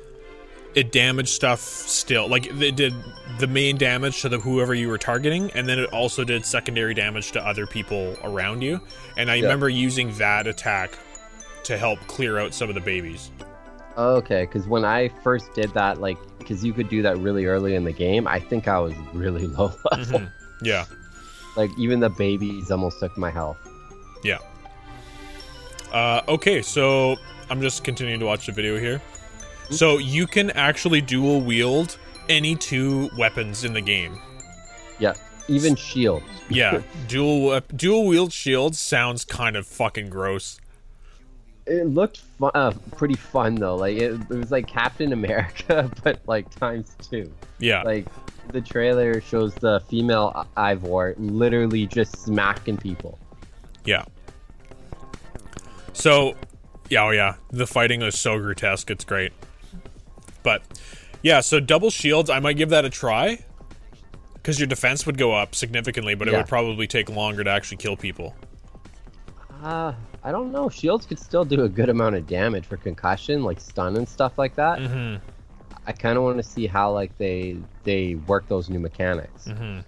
it 0.74 0.90
damaged 0.92 1.28
stuff 1.28 1.60
still. 1.60 2.28
Like 2.28 2.46
it 2.46 2.76
did 2.76 2.94
the 3.38 3.46
main 3.46 3.76
damage 3.76 4.22
to 4.22 4.28
the 4.28 4.38
whoever 4.38 4.74
you 4.74 4.88
were 4.88 4.98
targeting, 4.98 5.50
and 5.52 5.68
then 5.68 5.78
it 5.78 5.92
also 5.92 6.24
did 6.24 6.44
secondary 6.46 6.94
damage 6.94 7.32
to 7.32 7.46
other 7.46 7.66
people 7.66 8.16
around 8.22 8.62
you. 8.62 8.80
And 9.16 9.30
I 9.30 9.40
remember 9.40 9.68
using 9.68 10.12
that 10.14 10.46
attack 10.46 10.98
to 11.64 11.76
help 11.76 11.98
clear 12.06 12.38
out 12.38 12.54
some 12.54 12.68
of 12.68 12.74
the 12.74 12.80
babies. 12.80 13.30
Okay, 13.96 14.44
because 14.44 14.66
when 14.66 14.84
I 14.84 15.08
first 15.22 15.52
did 15.54 15.72
that, 15.74 16.00
like, 16.00 16.16
because 16.38 16.64
you 16.64 16.72
could 16.72 16.88
do 16.88 17.02
that 17.02 17.18
really 17.18 17.46
early 17.46 17.74
in 17.74 17.84
the 17.84 17.92
game, 17.92 18.26
I 18.26 18.40
think 18.40 18.68
I 18.68 18.78
was 18.78 18.94
really 19.12 19.46
low 19.58 19.72
level. 19.90 20.20
Mhm. 20.20 20.32
Yeah. 20.62 20.84
Like 21.56 21.70
even 21.78 22.00
the 22.00 22.08
babies 22.08 22.70
almost 22.70 22.98
took 23.00 23.16
my 23.18 23.30
health. 23.30 23.58
Yeah. 24.24 24.38
Uh, 25.92 26.22
okay, 26.28 26.62
so 26.62 27.16
I'm 27.50 27.60
just 27.60 27.84
continuing 27.84 28.20
to 28.20 28.26
watch 28.26 28.46
the 28.46 28.52
video 28.52 28.78
here. 28.78 29.02
So 29.70 29.98
you 29.98 30.26
can 30.26 30.50
actually 30.52 31.00
dual 31.02 31.40
wield 31.42 31.98
any 32.28 32.56
two 32.56 33.10
weapons 33.18 33.64
in 33.64 33.74
the 33.74 33.80
game. 33.80 34.18
Yeah, 34.98 35.14
even 35.48 35.76
shields. 35.76 36.24
Yeah, 36.48 36.82
dual 37.08 37.60
dual 37.76 38.06
wield 38.06 38.32
shields 38.32 38.78
sounds 38.78 39.24
kind 39.24 39.56
of 39.56 39.66
fucking 39.66 40.08
gross. 40.08 40.58
It 41.66 41.84
looked 41.86 42.22
uh, 42.42 42.72
pretty 42.96 43.14
fun 43.14 43.54
though. 43.54 43.76
Like 43.76 43.96
it, 43.96 44.12
it 44.12 44.28
was 44.28 44.50
like 44.50 44.66
Captain 44.66 45.12
America, 45.12 45.90
but 46.04 46.20
like 46.26 46.50
times 46.50 46.96
two. 47.00 47.32
Yeah, 47.58 47.82
Like 47.82 48.06
the 48.48 48.60
trailer 48.60 49.20
shows 49.20 49.54
the 49.54 49.80
female 49.88 50.46
Eivor 50.56 51.14
literally 51.18 51.86
just 51.86 52.16
smacking 52.16 52.76
people. 52.76 53.18
yeah. 53.84 54.04
So, 55.92 56.34
yeah, 56.88 57.04
oh 57.04 57.10
yeah, 57.10 57.34
the 57.50 57.66
fighting 57.66 58.02
is 58.02 58.18
so 58.18 58.38
grotesque. 58.38 58.90
It's 58.90 59.04
great. 59.04 59.32
But 60.42 60.62
yeah, 61.22 61.40
so 61.40 61.60
double 61.60 61.90
shields, 61.90 62.30
I 62.30 62.40
might 62.40 62.56
give 62.56 62.70
that 62.70 62.84
a 62.84 62.90
try 62.90 63.38
because 64.34 64.58
your 64.58 64.66
defense 64.66 65.06
would 65.06 65.18
go 65.18 65.32
up 65.32 65.54
significantly, 65.54 66.14
but 66.14 66.26
it 66.28 66.32
would 66.32 66.48
probably 66.48 66.86
take 66.88 67.08
longer 67.08 67.44
to 67.44 67.50
actually 67.50 67.76
kill 67.76 67.96
people. 67.96 68.34
Uh, 69.62 69.94
I 70.24 70.32
don't 70.32 70.50
know. 70.50 70.68
Shields 70.68 71.06
could 71.06 71.18
still 71.18 71.44
do 71.44 71.62
a 71.62 71.68
good 71.68 71.88
amount 71.88 72.16
of 72.16 72.26
damage 72.26 72.66
for 72.66 72.76
concussion, 72.76 73.44
like 73.44 73.60
stun 73.60 73.96
and 73.96 74.08
stuff 74.08 74.36
like 74.36 74.56
that. 74.56 74.78
Mm-hmm. 74.78 75.24
I 75.86 75.92
kind 75.92 76.16
of 76.16 76.24
want 76.24 76.36
to 76.38 76.42
see 76.42 76.66
how 76.66 76.92
like 76.92 77.16
they 77.18 77.56
they 77.84 78.14
work 78.14 78.48
those 78.48 78.68
new 78.68 78.80
mechanics. 78.80 79.46
Mm-hmm. 79.46 79.80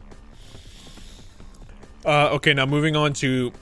Uh, 2.05 2.29
okay, 2.33 2.53
now 2.53 2.67
moving 2.67 2.95
on 2.95 3.13
to 3.15 3.53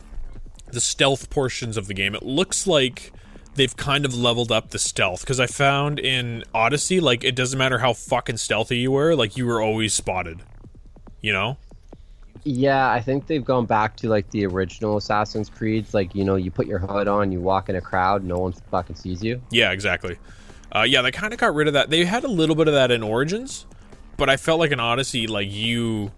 the 0.73 0.81
stealth 0.81 1.31
portions 1.31 1.77
of 1.77 1.87
the 1.87 1.95
game. 1.95 2.15
It 2.15 2.23
looks 2.23 2.67
like 2.67 3.13
they've 3.55 3.77
kind 3.77 4.05
of 4.05 4.15
leveled 4.15 4.51
up 4.51 4.71
the 4.71 4.79
stealth 4.79 5.21
because 5.21 5.39
I 5.39 5.47
found 5.47 5.99
in 5.99 6.45
Odyssey, 6.55 7.01
like 7.01 7.25
it 7.25 7.37
doesn't 7.37 7.59
matter 7.59 7.79
how 7.79 7.93
fucking 7.93 8.39
stealthy 8.39 8.79
you 8.79 8.93
were, 8.93 9.15
like 9.15 9.37
you 9.37 9.47
were 9.47 9.61
always 9.61 9.95
spotted. 9.95 10.43
You 11.21 11.33
know? 11.33 11.59
Yeah, 12.45 12.91
I 12.91 13.01
think 13.01 13.27
they've 13.29 13.45
gone 13.45 13.67
back 13.67 13.97
to 13.99 14.09
like 14.09 14.29
the 14.31 14.45
original 14.47 14.97
Assassin's 14.97 15.49
Creeds. 15.49 15.95
Like, 15.95 16.15
you 16.15 16.25
know, 16.25 16.35
you 16.37 16.51
put 16.51 16.67
your 16.67 16.79
hood 16.81 17.07
on, 17.07 17.31
you 17.31 17.41
walk 17.41 17.69
in 17.69 17.77
a 17.77 17.81
crowd, 17.81 18.25
no 18.25 18.37
one 18.39 18.53
fucking 18.71 18.97
sees 18.97 19.23
you. 19.23 19.41
Yeah, 19.51 19.71
exactly. 19.71 20.19
Uh, 20.75 20.83
yeah, 20.83 21.03
they 21.03 21.13
kind 21.13 21.33
of 21.33 21.39
got 21.39 21.55
rid 21.55 21.69
of 21.69 21.75
that. 21.75 21.91
They 21.91 22.05
had 22.05 22.25
a 22.25 22.29
little 22.29 22.57
bit 22.57 22.67
of 22.67 22.75
that 22.75 22.91
in 22.91 23.03
Origins, 23.03 23.67
but 24.17 24.29
I 24.29 24.37
felt 24.37 24.59
like 24.59 24.73
in 24.73 24.81
Odyssey, 24.81 25.27
like 25.27 25.51
you. 25.51 26.11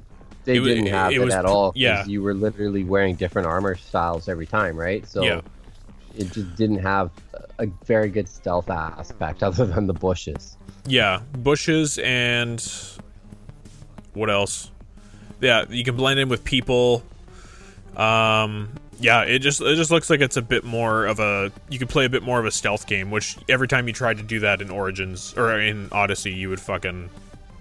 They 0.45 0.57
It 0.57 0.61
didn't 0.61 0.87
have 0.87 1.11
it 1.13 1.17
it, 1.17 1.25
was 1.25 1.35
at 1.35 1.45
all. 1.47 1.73
yeah. 1.75 2.05
You 2.07 2.23
were 2.23 2.35
literally 2.35 2.85
wearing 2.85 3.17
different 3.17 3.49
armor 3.49 3.75
styles 3.77 4.29
every 4.29 4.47
time, 4.47 4.77
right? 4.77 5.07
So 5.09 5.23
Yeah. 5.25 5.41
it 6.17 6.31
just 6.33 6.55
didn't 6.57 6.79
have 6.81 7.11
a 7.59 7.67
very 7.87 8.09
good 8.11 8.29
stealth 8.29 8.69
aspect 8.71 9.43
other 9.43 9.65
than 9.67 9.87
the 9.87 9.95
bushes. 9.95 10.57
Yeah, 10.87 11.21
bushes 11.39 11.99
and 11.99 12.63
what 14.13 14.29
else? 14.31 14.71
Yeah, 15.41 15.65
you 15.69 15.85
can 15.85 15.97
blend 15.97 16.21
in 16.21 16.29
with 16.29 16.45
people. 16.45 17.03
Um, 17.97 18.71
yeah, 18.99 19.23
it 19.23 19.41
just 19.41 19.61
it 19.61 19.77
just 19.77 19.91
looks 19.91 20.11
like 20.11 20.21
it's 20.21 20.37
a 20.37 20.43
bit 20.43 20.65
more 20.65 21.07
of 21.07 21.21
a 21.21 21.53
you 21.69 21.79
could 21.79 21.89
play 21.89 22.05
a 22.05 22.09
bit 22.09 22.23
more 22.23 22.39
of 22.39 22.47
a 22.47 22.51
stealth 22.51 22.87
game. 22.87 23.11
Which 23.11 23.37
every 23.49 23.69
time 23.69 23.87
you 23.87 23.95
tried 23.95 24.19
to 24.19 24.23
do 24.23 24.41
that 24.41 24.61
in 24.61 24.71
Origins 24.71 25.35
or 25.37 25.61
in 25.61 25.89
Odyssey, 25.93 26.33
you 26.33 26.49
would 26.49 26.61
fucking 26.61 27.11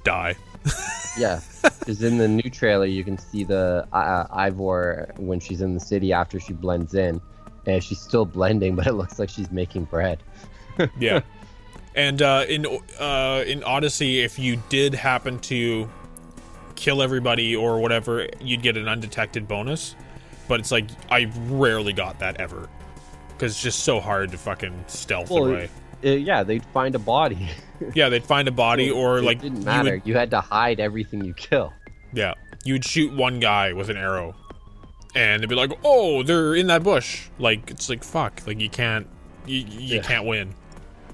die. 0.04 0.36
Yeah, 1.16 1.42
because 1.62 2.02
in 2.02 2.18
the 2.18 2.28
new 2.28 2.50
trailer 2.50 2.88
you 2.88 3.04
can 3.04 3.20
see 3.20 3.44
the 3.44 3.88
uh, 3.94 4.26
Eivor 4.36 5.16
when 5.20 5.40
she's 5.40 5.62
in 5.62 5.76
the 5.76 5.80
city 5.80 6.12
after 6.12 6.40
she 6.40 6.54
blends 6.54 6.96
in, 6.96 7.22
and 7.68 7.84
she's 7.84 8.00
still 8.00 8.26
blending, 8.26 8.76
but 8.78 8.88
it 8.88 8.94
looks 8.94 9.20
like 9.20 9.30
she's 9.30 9.52
making 9.52 9.84
bread. 9.84 10.24
Yeah. 10.98 11.22
and 11.96 12.20
uh, 12.22 12.46
in 12.50 12.66
uh, 13.00 13.44
in 13.46 13.64
Odyssey, 13.64 14.22
if 14.22 14.40
you 14.40 14.60
did 14.70 14.96
happen 14.96 15.38
to 15.42 15.88
kill 16.76 17.02
everybody 17.02 17.56
or 17.56 17.80
whatever, 17.80 18.28
you'd 18.42 18.62
get 18.62 18.78
an 18.78 18.88
undetected 18.88 19.48
bonus. 19.48 19.96
But 20.48 20.60
it's 20.60 20.72
like 20.72 20.86
I 21.10 21.32
rarely 21.48 21.94
got 21.94 22.20
that 22.20 22.40
ever 22.40 22.68
because 23.30 23.54
it's 23.54 23.62
just 23.62 23.80
so 23.80 24.00
hard 24.00 24.32
to 24.32 24.38
fucking 24.38 24.86
stealth 24.88 25.30
Well, 25.30 25.46
away. 25.46 25.70
Uh, 26.06 26.10
yeah, 26.10 26.44
they'd 26.44 26.66
find 26.66 26.96
a 26.96 27.00
body. 27.00 27.50
Yeah, 27.96 28.08
they'd 28.08 28.24
find 28.24 28.48
a 28.48 28.52
body 28.52 28.90
or 28.90 29.22
like 29.22 29.22
it 29.22 29.26
like 29.26 29.42
didn't 29.42 29.58
you 29.60 29.66
matter. 29.66 29.92
would- 29.96 30.02
You, 30.08 30.16
had 30.16 30.32
to 30.32 30.40
hide 30.40 30.80
everything 30.80 31.26
you 31.26 31.34
kill. 31.34 31.74
yeah, 32.14 32.34
you 32.64 32.76
would 32.76 32.86
shoot 32.86 33.12
one 33.14 33.42
guy 33.42 33.74
with 33.74 33.90
an 33.90 33.98
arrow, 33.98 34.36
and 35.16 35.42
they'd 35.44 35.50
be 35.50 35.56
like, 35.56 35.72
"Oh, 35.84 36.24
they're 36.24 36.56
in 36.56 36.68
that 36.68 36.82
bush." 36.84 37.28
Like 37.40 37.70
it's 37.72 37.90
like 37.90 38.06
fuck, 38.06 38.42
like 38.48 38.62
you 38.62 38.70
can't, 38.70 39.06
you, 39.46 39.58
you 39.68 39.96
Yeah. 39.98 40.02
can't 40.02 40.26
win. 40.26 40.54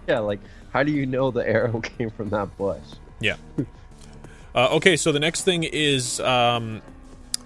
Yeah, 0.08 0.19
like 0.19 0.39
how 0.72 0.84
do 0.84 0.91
you 0.91 1.08
know 1.08 1.32
the 1.32 1.48
arrow 1.48 1.80
came 1.98 2.12
from 2.12 2.30
that 2.30 2.56
bush? 2.56 2.84
Yeah. 3.19 3.38
Uh, 4.60 4.67
okay, 4.76 4.98
so 4.98 5.13
the 5.13 5.22
next 5.22 5.43
thing 5.45 5.63
is 5.63 6.19
um, 6.19 6.82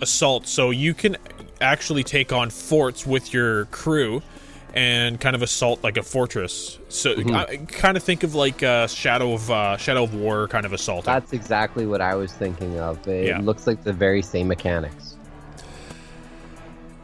assault. 0.01 0.47
So 0.47 0.71
you 0.71 0.95
can 0.95 1.15
actually 1.61 2.03
take 2.03 2.33
on 2.33 2.49
forts 2.49 3.05
with 3.05 3.31
your 3.31 3.65
crew 3.65 4.23
and 4.73 5.21
kind 5.21 5.35
of 5.35 5.43
assault 5.43 5.83
like 5.83 5.97
a 5.97 6.01
fortress. 6.01 6.79
So 6.89 7.13
I 7.35 7.57
kind 7.67 7.97
of 7.97 8.01
think 8.03 8.23
of 8.23 8.33
like 8.33 8.63
uh, 8.63 8.87
Shadow 8.87 9.33
of 9.33 9.51
uh, 9.51 9.77
Shadow 9.77 10.05
of 10.05 10.15
War 10.15 10.47
kind 10.47 10.65
of 10.65 10.73
assault. 10.73 11.05
That's 11.05 11.33
exactly 11.33 11.85
what 11.85 12.01
I 12.01 12.15
was 12.15 12.33
thinking 12.33 12.79
of. 12.79 13.07
It 13.07 13.27
Yeah. 13.27 13.41
looks 13.41 13.67
like 13.67 13.83
the 13.83 13.93
very 13.93 14.23
same 14.23 14.47
mechanics. 14.47 15.15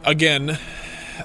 Again, 0.03 0.57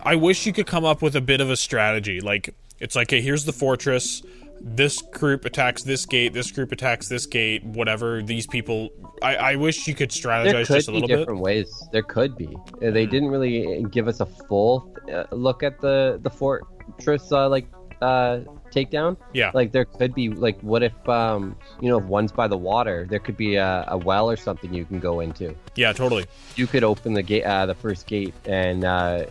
I 0.03 0.17
wish 0.17 0.45
you 0.45 0.53
could 0.53 0.67
come 0.67 0.85
up 0.85 1.01
with 1.01 1.17
a 1.17 1.23
bit 1.23 1.41
of 1.41 1.49
a 1.49 1.57
strategy. 1.57 2.21
Like 2.21 2.55
it's 2.81 2.95
like, 2.95 3.11
hey, 3.11 3.23
here's 3.23 3.47
the 3.47 3.53
fortress. 3.55 4.23
This 4.67 5.03
group 5.03 5.45
attacks 5.45 5.83
this 5.83 6.07
gate. 6.07 6.33
This 6.33 6.51
group 6.51 6.73
attacks 6.73 7.07
this 7.07 7.27
gate. 7.27 7.63
Whatever. 7.65 8.23
These 8.23 8.47
people. 8.47 8.89
I, 9.23 9.37
I 9.37 9.57
wish 9.57 9.87
you 9.87 9.95
could 9.95 10.09
strategize 10.09 10.67
just 10.69 10.89
a 10.89 10.91
little 10.91 11.07
bit. 11.07 11.17
There 11.17 11.17
could 11.17 11.17
be 11.17 11.17
different 11.19 11.41
ways. 11.43 11.89
There 11.93 12.03
could 12.03 12.37
be. 12.37 12.47
Uh, 12.47 12.91
They 12.91 13.07
Mhm. 13.07 13.11
didn't 13.11 13.29
really 13.29 13.85
give 13.91 14.09
us 14.09 14.21
a 14.21 14.27
full 14.27 14.91
uh, 15.13 15.25
look 15.33 15.63
at 15.63 15.81
the 15.83 16.19
the 16.23 16.31
fortress 16.31 17.31
uh, 17.31 17.47
like 17.51 17.67
uh, 18.01 18.41
takedown. 18.71 19.17
Yeah. 19.35 19.51
Like 19.55 19.73
there 19.73 19.85
could 19.85 20.15
be 20.15 20.31
like 20.31 20.59
what 20.63 20.83
if 20.83 20.97
um 21.09 21.57
you 21.83 21.89
know 21.91 21.99
if 21.99 22.05
one's 22.05 22.33
by 22.33 22.49
the 22.49 22.57
water, 22.57 23.07
there 23.09 23.19
could 23.21 23.37
be 23.37 23.57
a, 23.57 23.85
a 23.89 23.99
well 23.99 24.31
or 24.31 24.37
something 24.37 24.73
you 24.73 24.87
can 24.87 24.99
go 24.99 25.21
into. 25.21 25.55
Yeah, 25.77 25.93
totally. 25.93 26.25
You 26.57 26.67
could 26.67 26.85
open 26.85 27.13
the 27.13 27.23
gate, 27.23 27.45
uh, 27.45 27.67
the 27.67 27.75
first 27.75 28.07
gate, 28.07 28.35
and 28.47 28.85
uh, 28.85 29.27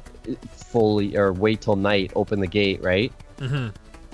fully 0.55 1.17
or 1.17 1.33
wait 1.33 1.61
till 1.61 1.75
night, 1.75 2.11
open 2.15 2.39
the 2.39 2.47
gate, 2.47 2.83
right? 2.83 3.11
hmm 3.39 3.69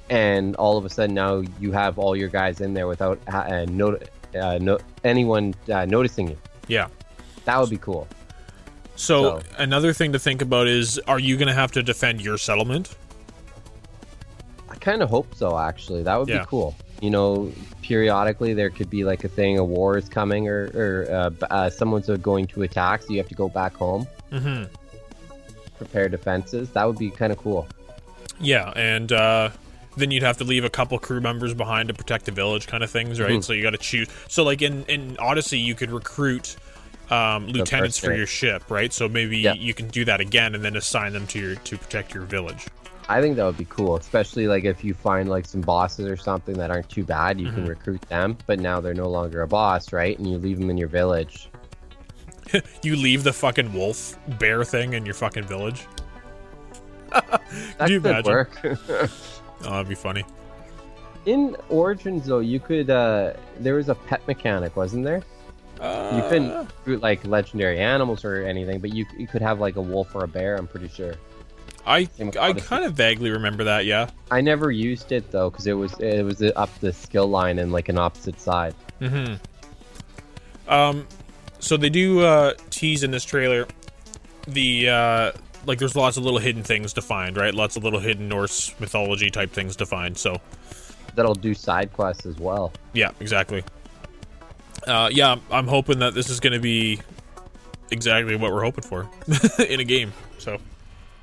and 0.09 0.55
all 0.55 0.77
of 0.77 0.85
a 0.85 0.89
sudden 0.89 1.13
now 1.15 1.43
you 1.59 1.71
have 1.71 1.97
all 1.99 2.15
your 2.15 2.29
guys 2.29 2.61
in 2.61 2.73
there 2.73 2.87
without 2.87 3.19
uh, 3.27 3.65
no, 3.69 3.97
uh, 4.39 4.57
no 4.61 4.77
anyone 5.03 5.53
uh, 5.71 5.85
noticing 5.85 6.29
you. 6.29 6.37
Yeah. 6.67 6.87
That 7.45 7.59
would 7.59 7.69
be 7.69 7.77
cool. 7.77 8.07
So, 8.95 9.39
So- 9.39 9.41
another 9.57 9.93
thing 9.93 10.11
to 10.13 10.19
think 10.19 10.41
about 10.41 10.67
is: 10.67 10.99
Are 11.07 11.19
you 11.19 11.37
going 11.37 11.47
to 11.47 11.53
have 11.53 11.71
to 11.73 11.83
defend 11.83 12.21
your 12.21 12.37
settlement? 12.37 12.95
I 14.69 14.75
kind 14.75 15.01
of 15.01 15.09
hope 15.09 15.33
so. 15.35 15.57
Actually, 15.57 16.03
that 16.03 16.17
would 16.19 16.27
Yeah. 16.29 16.39
be 16.41 16.45
cool. 16.45 16.75
You 17.01 17.09
know, 17.09 17.51
periodically 17.81 18.53
there 18.53 18.69
could 18.69 18.89
be 18.89 19.03
like 19.05 19.23
a 19.23 19.29
thing, 19.29 19.57
a 19.57 19.63
war 19.63 19.97
is 19.97 20.09
coming, 20.09 20.47
or, 20.49 20.69
or 20.75 21.07
uh, 21.09 21.45
uh, 21.49 21.69
someone's 21.69 22.07
going 22.07 22.45
to 22.47 22.63
attack, 22.63 23.03
so 23.03 23.11
you 23.13 23.17
have 23.19 23.29
to 23.29 23.35
go 23.35 23.47
back 23.49 23.73
home, 23.75 24.05
hmm 24.31 24.63
prepare 25.77 26.09
defenses. 26.09 26.69
That 26.71 26.85
would 26.85 26.97
be 26.97 27.09
kind 27.09 27.31
of 27.31 27.37
cool. 27.37 27.65
Yeah, 28.41 28.71
and 28.75 29.13
uh, 29.13 29.49
then 29.99 30.11
you'd 30.11 30.23
have 30.23 30.37
to 30.37 30.43
leave 30.43 30.63
a 30.63 30.69
couple 30.69 30.97
crew 30.99 31.21
members 31.21 31.53
behind 31.53 31.89
to 31.89 31.93
protect 31.93 32.25
the 32.25 32.31
village, 32.31 32.67
kind 32.67 32.83
of 32.83 32.89
things, 32.89 33.19
right? 33.19 33.31
Mhm. 33.39 33.43
So 33.43 33.53
you 33.53 33.61
got 33.63 33.71
to 33.71 33.77
choose. 33.77 34.07
So, 34.27 34.43
like 34.43 34.61
in 34.61 34.83
in 34.85 35.17
Odyssey, 35.19 35.59
you 35.59 35.75
could 35.75 35.91
recruit 35.91 36.55
um, 37.11 37.47
lieutenants 37.47 37.97
for 37.97 38.13
your 38.13 38.27
ship, 38.27 38.63
right? 38.69 38.93
So 38.93 39.09
maybe 39.09 39.37
Yeah. 39.39 39.53
you 39.53 39.73
can 39.73 39.87
do 39.87 40.05
that 40.05 40.21
again, 40.21 40.53
and 40.55 40.63
then 40.63 40.75
assign 40.75 41.13
them 41.13 41.25
to 41.27 41.39
your 41.39 41.55
to 41.55 41.77
protect 41.77 42.13
your 42.13 42.23
village. 42.23 42.67
I 43.07 43.19
think 43.21 43.37
that 43.37 43.45
would 43.45 43.57
be 43.57 43.65
cool, 43.67 43.95
especially 43.97 44.47
like 44.47 44.63
if 44.65 44.83
you 44.83 44.93
find 44.93 45.27
like 45.27 45.47
some 45.47 45.61
bosses 45.61 46.05
or 46.05 46.15
something 46.17 46.53
that 46.59 46.69
aren't 46.69 46.87
too 46.89 47.03
bad, 47.03 47.39
you 47.41 47.47
Mm-hmm. 47.47 47.55
can 47.55 47.65
recruit 47.65 48.01
them, 48.09 48.37
but 48.45 48.59
now 48.59 48.79
they're 48.79 48.93
no 48.93 49.09
longer 49.09 49.41
a 49.41 49.47
boss, 49.47 49.91
right? 49.91 50.15
And 50.19 50.29
you 50.29 50.37
leave 50.37 50.59
them 50.59 50.69
in 50.69 50.77
your 50.77 50.87
village. 50.89 51.49
You 52.83 52.95
leave 52.95 53.23
the 53.23 53.33
fucking 53.33 53.73
wolf 53.73 54.17
bear 54.39 54.63
thing 54.63 54.93
in 54.93 55.05
your 55.05 55.13
fucking 55.15 55.43
village. 55.45 55.85
That 57.79 57.89
you 57.89 57.99
could 58.01 58.11
imagine? 58.11 58.31
work. 58.31 58.51
Oh, 59.61 59.71
that'd 59.71 59.89
be 59.89 59.95
funny. 59.95 60.23
In 61.25 61.55
Origins, 61.69 62.25
though, 62.25 62.39
you 62.39 62.59
could. 62.59 62.89
uh 62.89 63.33
There 63.59 63.75
was 63.75 63.89
a 63.89 63.95
pet 63.95 64.25
mechanic, 64.27 64.75
wasn't 64.75 65.03
there? 65.05 65.21
You 65.81 66.23
couldn't 66.29 66.51
Uh, 66.51 66.65
like 66.85 67.25
legendary 67.25 67.79
animals 67.79 68.25
or 68.25 68.43
anything, 68.43 68.79
but 68.79 68.93
you 68.93 69.05
you 69.17 69.27
could 69.27 69.41
have 69.41 69.59
like 69.59 69.75
a 69.77 69.81
wolf 69.81 70.13
or 70.15 70.23
a 70.23 70.27
bear. 70.27 70.55
I'm 70.57 70.67
pretty 70.67 70.89
sure. 70.89 71.13
I 71.85 72.07
I 72.39 72.53
kind 72.53 72.83
of 72.85 72.93
vaguely 72.93 73.29
remember 73.31 73.63
that. 73.63 73.85
Yeah. 73.85 74.09
I 74.29 74.41
never 74.41 74.71
used 74.71 75.11
it 75.11 75.31
though, 75.31 75.49
because 75.49 75.67
it 75.67 75.73
was 75.73 75.93
it 75.99 76.23
was 76.23 76.41
up 76.41 76.69
the 76.79 76.91
skill 76.91 77.27
line 77.27 77.59
and 77.59 77.71
like 77.71 77.87
an 77.89 77.97
opposite 77.97 78.39
side. 78.41 78.75
Mm-hmm. 79.01 79.35
Um, 80.71 81.07
so 81.59 81.77
they 81.77 81.89
do 81.89 82.21
uh, 82.21 82.53
tease 82.69 83.03
in 83.03 83.11
this 83.11 83.23
trailer 83.25 83.65
the 84.47 84.89
uh, 84.89 85.31
like 85.65 85.79
there's 85.79 85.95
lots 85.95 86.17
of 86.17 86.23
little 86.23 86.39
hidden 86.39 86.63
things 86.63 86.93
to 86.93 87.01
find, 87.01 87.35
right? 87.37 87.53
Lots 87.53 87.75
of 87.75 87.83
little 87.83 87.99
hidden 87.99 88.27
Norse 88.29 88.73
mythology 88.79 89.29
type 89.29 89.51
things 89.51 89.75
to 89.77 89.85
find. 89.85 90.17
So 90.17 90.39
That'll 91.15 91.33
do 91.35 91.53
side 91.53 91.91
quests 91.93 92.25
as 92.25 92.37
well. 92.37 92.71
yeah, 92.93 93.11
exactly. 93.19 93.63
Uh, 94.87 95.09
yeah, 95.11 95.35
I'm- 95.51 95.67
hoping 95.67 95.99
that 95.99 96.13
this 96.13 96.29
is 96.29 96.39
going 96.39 96.53
to 96.53 96.59
be 96.59 96.99
exactly 97.91 98.35
what 98.35 98.51
we're 98.53 98.63
hoping 98.63 98.83
for 98.83 99.09
in 99.67 99.79
a 99.79 99.83
game. 99.83 100.13
So 100.37 100.57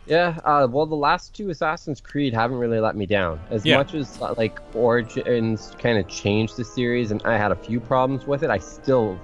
Yeah, 0.06 0.38
uh, 0.44 0.66
well, 0.70 0.84
the 0.86 0.94
last 0.96 1.34
two 1.34 1.48
Assassin's 1.50 2.00
Creed 2.00 2.34
haven't 2.34 2.58
really 2.58 2.80
let 2.80 2.94
me 2.96 3.06
down. 3.06 3.40
As 3.50 3.64
Yeah. 3.64 3.78
much 3.78 3.94
as 3.94 4.20
uh, 4.20 4.34
like 4.36 4.60
Origins 4.74 5.72
kind 5.78 5.98
of 5.98 6.06
changed 6.08 6.56
the 6.56 6.64
series, 6.64 7.10
and 7.10 7.22
I 7.24 7.38
had 7.38 7.50
a 7.52 7.56
few 7.56 7.80
problems 7.80 8.26
with 8.26 8.42
it, 8.42 8.50
I 8.50 8.58
still 8.58 9.18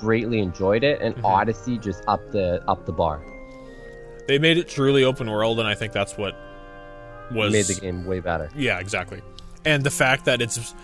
greatly 0.00 0.38
enjoyed 0.38 0.84
it. 0.84 1.00
And 1.00 1.16
Mhm. 1.16 1.24
Odyssey 1.24 1.78
just 1.78 2.02
up 2.06 2.20
the 2.30 2.62
up 2.68 2.86
the 2.86 2.92
bar, 2.92 3.20
they 4.26 4.38
made 4.38 4.58
it 4.58 4.68
truly 4.68 5.04
open 5.04 5.30
world, 5.30 5.58
and 5.58 5.68
I 5.68 5.74
think 5.74 5.92
that's 5.92 6.16
what 6.16 6.36
was 7.30 7.52
made 7.52 7.66
the 7.66 7.80
game 7.80 8.04
way 8.04 8.20
better. 8.20 8.50
Yeah, 8.54 8.78
exactly. 8.78 9.22
And 9.64 9.84
the 9.84 9.90
fact 9.90 10.24
that 10.24 10.42
it's 10.42 10.74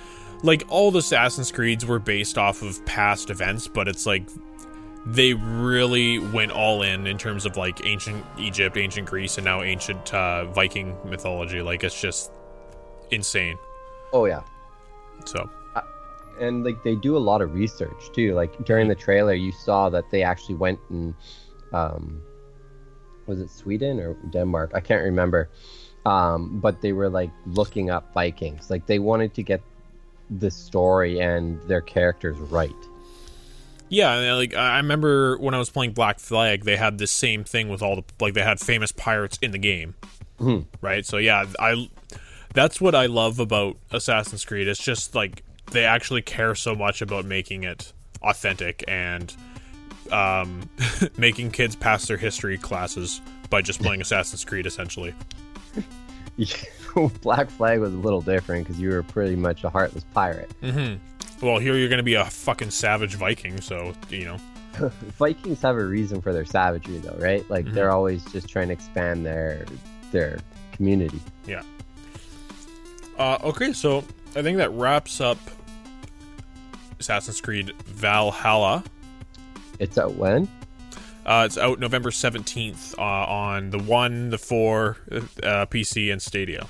like 0.42 0.64
all 0.68 0.90
the 0.90 1.00
Assassin's 1.00 1.50
Creeds 1.50 1.84
were 1.84 1.98
based 1.98 2.38
off 2.38 2.62
of 2.62 2.84
past 2.86 3.30
events, 3.30 3.68
but 3.68 3.88
it's 3.88 4.06
like 4.06 4.28
they 5.06 5.34
really 5.34 6.18
went 6.18 6.52
all 6.52 6.82
in 6.82 7.06
in 7.06 7.18
terms 7.18 7.46
of 7.46 7.56
like 7.56 7.84
ancient 7.84 8.24
Egypt, 8.38 8.76
ancient 8.76 9.08
Greece, 9.08 9.38
and 9.38 9.44
now 9.44 9.62
ancient 9.62 10.12
uh, 10.14 10.44
Viking 10.46 10.96
mythology. 11.04 11.62
Like 11.62 11.84
it's 11.84 12.00
just 12.00 12.30
insane. 13.10 13.58
Oh 14.12 14.24
yeah, 14.26 14.42
So 15.24 15.50
and 16.40 16.64
like 16.64 16.82
they 16.82 16.94
do 16.94 17.16
a 17.16 17.18
lot 17.18 17.42
of 17.42 17.54
research 17.54 18.12
too. 18.12 18.34
Like 18.34 18.64
during 18.64 18.88
the 18.88 18.94
trailer, 18.94 19.34
you 19.34 19.52
saw 19.52 19.88
that 19.90 20.10
they 20.10 20.22
actually 20.22 20.54
went 20.56 20.78
and 20.90 21.14
um, 21.72 22.22
was 23.28 23.40
it 23.40 23.50
Sweden 23.50 24.00
or 24.00 24.14
Denmark? 24.30 24.72
I 24.74 24.80
can't 24.80 25.04
remember. 25.04 25.48
um, 26.06 26.58
but 26.60 26.80
they 26.80 26.92
were 26.92 27.10
like 27.10 27.30
looking 27.46 27.90
up 27.90 28.12
Vikings. 28.14 28.70
Like 28.70 28.86
they 28.86 28.98
wanted 28.98 29.34
to 29.34 29.42
get 29.42 29.60
the 30.30 30.50
story 30.50 31.20
and 31.20 31.60
their 31.68 31.80
characters 31.82 32.38
right. 32.38 32.72
Yeah, 33.90 34.34
like 34.34 34.54
I 34.54 34.76
remember 34.78 35.38
when 35.38 35.54
I 35.54 35.58
was 35.58 35.70
playing 35.70 35.92
Black 35.92 36.18
Flag, 36.18 36.64
they 36.64 36.76
had 36.76 36.98
this 36.98 37.10
same 37.10 37.42
thing 37.44 37.68
with 37.68 37.82
all 37.82 37.96
the 37.96 38.04
like 38.20 38.34
they 38.34 38.42
had 38.42 38.60
famous 38.60 38.92
pirates 38.92 39.38
in 39.42 39.50
the 39.50 39.58
game, 39.58 39.94
Mhm. 40.38 40.66
right? 40.82 41.04
So 41.06 41.16
yeah, 41.18 41.44
I 41.58 41.88
that's 42.54 42.80
what 42.80 42.94
I 42.94 43.06
love 43.06 43.38
about 43.40 43.76
Assassin's 43.90 44.44
Creed. 44.44 44.68
It's 44.68 44.82
just 44.82 45.14
like 45.14 45.42
they 45.72 45.84
actually 45.84 46.22
care 46.22 46.54
so 46.54 46.74
much 46.74 47.00
about 47.02 47.24
making 47.24 47.64
it 47.64 47.92
authentic 48.22 48.84
and 48.88 49.34
um, 50.12 50.68
making 51.18 51.50
kids 51.50 51.76
pass 51.76 52.06
their 52.06 52.16
history 52.16 52.58
classes 52.58 53.20
by 53.50 53.62
just 53.62 53.80
playing 53.82 54.00
Assassin's 54.00 54.44
Creed, 54.44 54.66
essentially. 54.66 55.14
Black 57.22 57.50
Flag 57.50 57.80
was 57.80 57.92
a 57.92 57.96
little 57.96 58.20
different 58.20 58.66
because 58.66 58.80
you 58.80 58.90
were 58.90 59.02
pretty 59.02 59.36
much 59.36 59.64
a 59.64 59.70
heartless 59.70 60.04
pirate. 60.14 60.50
Well, 61.42 61.58
here 61.58 61.76
you're 61.76 61.88
going 61.88 61.98
to 61.98 62.02
be 62.04 62.14
a 62.14 62.24
fucking 62.24 62.70
savage 62.70 63.14
Viking, 63.14 63.60
so 63.60 63.92
you 64.10 64.24
know. 64.24 64.36
Vikings 65.18 65.60
have 65.62 65.76
a 65.76 65.84
reason 65.84 66.20
for 66.20 66.32
their 66.32 66.44
savagery, 66.44 66.98
though, 66.98 67.16
right? 67.18 67.48
Like 67.50 67.64
Mm-hmm. 67.66 67.74
they're 67.74 67.90
always 67.90 68.24
just 68.26 68.48
trying 68.48 68.68
to 68.68 68.74
expand 68.74 69.24
their 69.26 69.64
their 70.12 70.38
community. 70.72 71.20
Yeah. 71.46 71.62
Uh, 73.18 73.38
okay, 73.44 73.72
so 73.72 73.98
I 74.36 74.42
think 74.42 74.58
that 74.58 74.70
wraps 74.70 75.20
up 75.20 75.38
Assassin's 77.00 77.40
Creed 77.40 77.72
Valhalla. 77.86 78.84
It's 79.78 79.98
out 79.98 80.14
when? 80.14 80.48
Uh, 81.26 81.42
it's 81.46 81.58
out 81.58 81.78
November 81.78 82.10
17th 82.10 82.98
uh, 82.98 83.02
on 83.02 83.70
the 83.70 83.78
1, 83.78 84.30
the 84.30 84.38
4, 84.38 84.96
uh, 85.12 85.18
PC, 85.66 86.10
and 86.10 86.22
Stadia. 86.22 86.66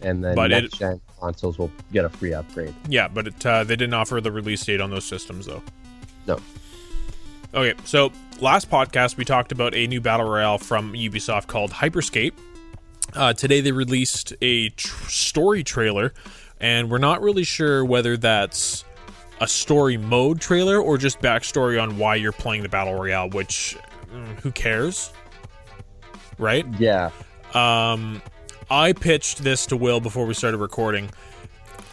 And 0.00 0.22
then 0.22 0.36
But 0.36 0.52
it- 0.52 0.62
next 0.62 0.78
gen 0.78 1.00
consoles 1.18 1.58
will 1.58 1.72
get 1.92 2.04
a 2.04 2.08
free 2.08 2.32
upgrade. 2.32 2.74
Yeah, 2.88 3.08
but 3.08 3.26
it, 3.26 3.44
uh, 3.46 3.64
they 3.64 3.74
didn't 3.74 3.94
offer 3.94 4.20
the 4.20 4.30
release 4.30 4.64
date 4.64 4.80
on 4.80 4.90
those 4.90 5.04
systems, 5.04 5.46
though. 5.46 5.62
No. 6.28 6.38
Okay, 7.54 7.74
so 7.84 8.12
last 8.40 8.70
podcast 8.70 9.16
we 9.16 9.24
talked 9.24 9.50
about 9.50 9.74
a 9.74 9.86
new 9.88 10.00
battle 10.00 10.28
royale 10.28 10.58
from 10.58 10.92
Ubisoft 10.92 11.46
called 11.48 11.72
Hyperscape. 11.72 12.34
Uh, 13.14 13.32
today 13.32 13.60
they 13.62 13.72
released 13.72 14.32
a 14.42 14.68
tr- 14.70 15.08
story 15.08 15.64
trailer, 15.64 16.12
and 16.60 16.90
we're 16.90 16.98
not 16.98 17.20
really 17.22 17.42
sure 17.44 17.84
whether 17.84 18.16
that's 18.16 18.84
a 19.40 19.48
story 19.48 19.96
mode 19.96 20.40
trailer 20.40 20.80
or 20.80 20.98
just 20.98 21.20
backstory 21.20 21.80
on 21.82 21.98
why 21.98 22.16
you're 22.16 22.32
playing 22.32 22.62
the 22.62 22.68
battle 22.68 22.94
royale. 22.94 23.30
Which, 23.30 23.76
mm, 24.12 24.40
who 24.40 24.50
cares, 24.50 25.12
right? 26.38 26.66
Yeah. 26.78 27.10
Um, 27.54 28.22
I 28.70 28.92
pitched 28.92 29.38
this 29.38 29.66
to 29.66 29.76
Will 29.76 30.00
before 30.00 30.26
we 30.26 30.34
started 30.34 30.58
recording. 30.58 31.10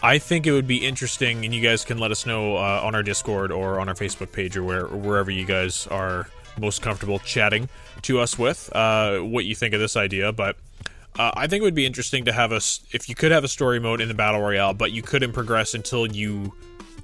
I 0.03 0.19
think 0.19 0.45
it 0.45 0.51
would 0.51 0.67
be 0.67 0.85
interesting, 0.85 1.45
and 1.45 1.55
you 1.55 1.61
guys 1.61 1.85
can 1.85 1.97
let 1.97 2.11
us 2.11 2.25
know 2.25 2.57
uh, 2.57 2.81
on 2.83 2.93
our 2.93 3.01
Discord 3.01 3.51
or 3.51 3.79
on 3.79 3.89
our 3.89 3.95
Facebook 3.95 4.31
page 4.31 4.55
or 4.55 4.63
where 4.63 4.85
or 4.85 4.97
wherever 4.97 5.31
you 5.31 5.45
guys 5.45 5.87
are 5.87 6.27
most 6.59 6.81
comfortable 6.81 7.19
chatting 7.19 7.69
to 8.03 8.19
us 8.19 8.37
with 8.37 8.69
uh, 8.75 9.17
what 9.19 9.45
you 9.45 9.55
think 9.55 9.73
of 9.73 9.79
this 9.79 9.95
idea. 9.95 10.31
But 10.31 10.57
uh, 11.17 11.31
I 11.33 11.47
think 11.47 11.61
it 11.61 11.63
would 11.63 11.75
be 11.75 11.85
interesting 11.85 12.25
to 12.25 12.33
have 12.33 12.51
us 12.51 12.81
if 12.91 13.09
you 13.09 13.15
could 13.15 13.31
have 13.31 13.43
a 13.43 13.47
story 13.47 13.79
mode 13.79 14.01
in 14.01 14.07
the 14.07 14.13
battle 14.13 14.41
royale, 14.41 14.73
but 14.73 14.91
you 14.91 15.01
couldn't 15.01 15.33
progress 15.33 15.73
until 15.73 16.05
you 16.05 16.53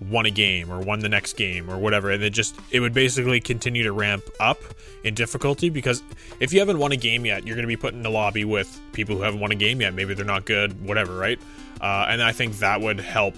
won 0.09 0.25
a 0.25 0.31
game 0.31 0.71
or 0.71 0.79
won 0.79 0.99
the 0.99 1.09
next 1.09 1.33
game 1.33 1.69
or 1.69 1.77
whatever. 1.77 2.11
And 2.11 2.23
it 2.23 2.31
just 2.31 2.55
it 2.71 2.79
would 2.79 2.93
basically 2.93 3.39
continue 3.39 3.83
to 3.83 3.91
ramp 3.91 4.23
up 4.39 4.59
in 5.03 5.13
difficulty 5.13 5.69
because 5.69 6.01
if 6.39 6.53
you 6.53 6.59
haven't 6.59 6.79
won 6.79 6.91
a 6.91 6.97
game 6.97 7.25
yet 7.25 7.45
you're 7.45 7.55
going 7.55 7.63
to 7.63 7.67
be 7.67 7.77
put 7.77 7.93
in 7.93 8.05
a 8.05 8.09
lobby 8.09 8.45
with 8.45 8.79
people 8.93 9.15
who 9.15 9.21
haven't 9.21 9.39
won 9.39 9.51
a 9.51 9.55
game 9.55 9.81
yet. 9.81 9.93
Maybe 9.93 10.13
they're 10.13 10.25
not 10.25 10.45
good 10.45 10.85
whatever 10.85 11.15
right? 11.15 11.39
Uh, 11.79 12.05
and 12.09 12.21
i 12.21 12.31
think 12.31 12.59
that 12.59 12.79
would 12.79 12.99
help 12.99 13.35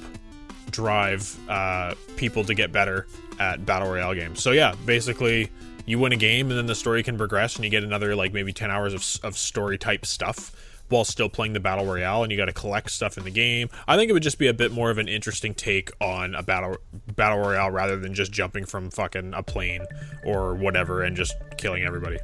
drive 0.70 1.38
uh, 1.50 1.94
people 2.18 2.44
to 2.44 2.54
get 2.54 2.72
better 2.72 3.08
at 3.40 3.66
battle 3.66 3.90
royale 3.90 4.14
games. 4.14 4.42
So 4.42 4.52
yeah 4.52 4.76
basically 4.86 5.50
you 5.86 6.00
win 6.00 6.14
a 6.14 6.18
game 6.18 6.50
and 6.50 6.58
then 6.58 6.66
the 6.66 6.76
story 6.76 7.04
can 7.04 7.18
progress 7.18 7.56
and 7.56 7.66
you 7.66 7.72
get 7.72 7.84
another 7.84 8.16
like 8.16 8.34
maybe 8.34 8.54
10 8.54 8.72
hours 8.72 8.94
of, 8.94 9.26
of 9.26 9.38
story 9.38 9.78
type 9.78 10.06
stuff 10.06 10.52
while 10.94 11.04
still 11.06 11.30
playing 11.30 11.54
the 11.54 11.60
battle 11.60 11.86
royale 11.86 12.24
and 12.24 12.32
you 12.32 12.38
got 12.38 12.46
to 12.46 12.54
collect 12.54 12.90
stuff 12.92 13.18
in 13.18 13.24
the 13.24 13.32
game 13.32 13.68
i 13.88 13.96
think 13.98 14.10
it 14.10 14.14
would 14.14 14.24
just 14.24 14.38
be 14.38 14.48
a 14.48 14.54
bit 14.54 14.72
more 14.72 14.90
of 14.92 14.98
an 14.98 15.08
interesting 15.08 15.54
take 15.54 15.90
on 16.00 16.36
a 16.36 16.44
battle 16.44 16.78
battle 17.16 17.40
royale 17.40 17.72
rather 17.72 17.98
than 17.98 18.14
just 18.14 18.32
jumping 18.32 18.66
from 18.66 18.90
fucking 18.92 19.34
a 19.34 19.42
plane 19.44 19.86
or 20.26 20.54
whatever 20.56 21.02
and 21.04 21.16
just 21.18 21.34
killing 21.58 21.84
everybody 21.84 22.18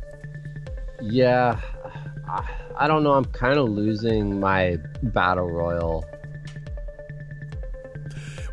Yeah. 1.02 1.60
I- 2.28 2.48
I 2.82 2.88
don't 2.88 3.04
know. 3.04 3.12
I'm 3.14 3.26
kind 3.26 3.58
of 3.60 3.68
losing 3.68 4.40
my 4.40 4.78
battle 5.04 5.50
royal. 5.50 6.06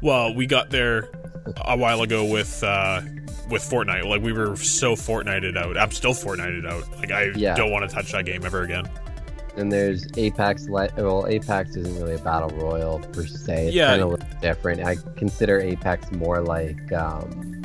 well 0.02 0.34
we 0.34 0.46
got 0.46 0.70
there 0.70 1.08
a 1.64 1.76
while 1.76 2.02
ago 2.02 2.24
with 2.24 2.62
uh 2.64 3.00
with 3.48 3.62
Fortnite, 3.62 4.04
like 4.08 4.22
we 4.22 4.32
were 4.32 4.56
so 4.56 4.96
Fortnited 4.96 5.56
out. 5.56 5.76
I'm 5.78 5.92
still 5.92 6.12
Fortnited 6.14 6.66
out. 6.68 6.90
Like 6.98 7.12
I 7.12 7.26
Yeah. 7.36 7.54
don't 7.54 7.70
want 7.70 7.88
to 7.88 7.94
touch 7.94 8.10
that 8.12 8.24
game 8.24 8.44
ever 8.44 8.62
again. 8.62 8.88
And 9.56 9.72
there's 9.72 10.06
Apex. 10.16 10.68
Le- 10.68 10.88
well, 10.96 11.26
Apex 11.26 11.76
isn't 11.76 11.96
really 11.96 12.14
a 12.14 12.18
battle 12.18 12.50
royal 12.58 12.98
per 12.98 13.24
se. 13.26 13.68
It's 13.68 13.76
Yeah. 13.76 13.96
kind 13.96 14.02
of 14.02 14.40
different. 14.40 14.84
I 14.84 14.96
consider 15.16 15.58
Apex 15.60 16.10
more 16.12 16.40
like 16.42 16.92
um. 16.92 17.62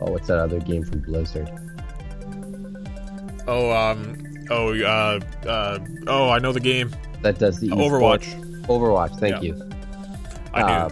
Oh, 0.00 0.10
what's 0.12 0.28
that 0.28 0.38
other 0.38 0.60
game 0.60 0.84
from 0.84 1.00
Blizzard? 1.00 1.50
Oh, 3.46 3.70
um, 3.72 4.16
oh, 4.50 4.74
uh, 4.78 5.18
uh, 5.46 5.78
oh, 6.06 6.28
I 6.28 6.38
know 6.38 6.52
the 6.52 6.60
game. 6.60 6.90
That 7.22 7.38
does 7.38 7.58
the 7.58 7.68
Overwatch. 7.70 8.24
esports- 8.34 8.66
Overwatch. 8.66 9.18
Thank 9.18 9.36
Yeah. 9.42 9.54
you. 9.54 9.70
I. 10.54 10.62
Uh, 10.62 10.88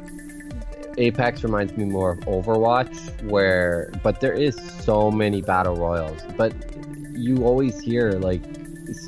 Apex 0.98 1.44
reminds 1.44 1.76
me 1.76 1.84
more 1.84 2.12
of 2.12 2.20
Overwatch, 2.20 3.22
where 3.24 3.90
but 4.02 4.20
there 4.22 4.32
is 4.32 4.56
so 4.80 5.10
many 5.10 5.42
battle 5.42 5.76
royals, 5.76 6.22
but 6.38 6.54
you 7.12 7.44
always 7.44 7.78
hear 7.78 8.12
like 8.12 8.40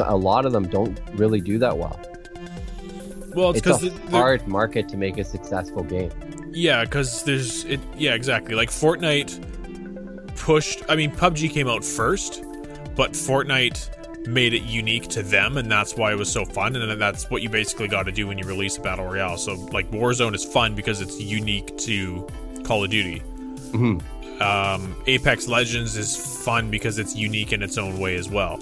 a 0.01 0.17
lot 0.17 0.47
of 0.47 0.53
them 0.53 0.69
don't 0.69 0.99
really 1.15 1.41
do 1.41 1.59
that 1.59 1.77
well. 1.77 2.01
well, 3.35 3.51
it's 3.51 3.67
It's, 3.67 3.85
a 3.85 4.11
hard 4.11 4.47
market 4.47 4.89
to 4.91 4.97
make 4.97 5.19
a 5.19 5.25
successful 5.25 5.83
game. 5.83 6.11
Yeah, 6.51 6.85
because 6.85 7.23
there's 7.25 7.65
it. 7.65 7.81
Yeah, 7.97 8.15
exactly. 8.15 8.55
Like 8.55 8.71
Fortnite 8.71 10.37
pushed. 10.37 10.83
I 10.89 10.97
mean, 10.97 11.11
PUBG 11.11 11.51
came 11.51 11.69
out 11.69 11.85
first, 11.85 12.43
but 12.97 13.13
Fortnite 13.13 14.27
made 14.27 14.53
it 14.55 14.63
unique 14.63 15.09
to 15.09 15.23
them, 15.23 15.57
and 15.57 15.71
that's 15.71 15.95
why 15.97 16.13
it 16.13 16.17
was 16.17 16.31
so 16.31 16.45
fun. 16.45 16.75
And 16.77 17.01
that's 17.01 17.31
what 17.31 17.43
you 17.43 17.49
basically 17.49 17.89
got 17.89 18.05
to 18.05 18.13
do 18.13 18.27
when 18.27 18.39
you 18.39 18.45
release 18.45 18.77
a 18.77 18.81
battle 18.81 19.05
royale. 19.07 19.37
So, 19.37 19.55
like 19.73 19.91
Warzone 19.91 20.35
is 20.35 20.45
fun 20.45 20.75
because 20.75 21.01
it's 21.01 21.21
unique 21.21 21.77
to 21.79 22.27
Call 22.65 22.85
of 22.85 22.91
Duty. 22.91 23.23
Mhm. 23.73 24.03
Um, 24.41 24.97
Apex 25.07 25.49
Legends 25.49 25.97
is 25.97 26.17
fun 26.45 26.71
because 26.71 26.99
it's 26.99 27.17
unique 27.17 27.53
in 27.53 27.63
its 27.63 27.77
own 27.77 27.99
way 27.99 28.17
as 28.17 28.29
well. 28.29 28.59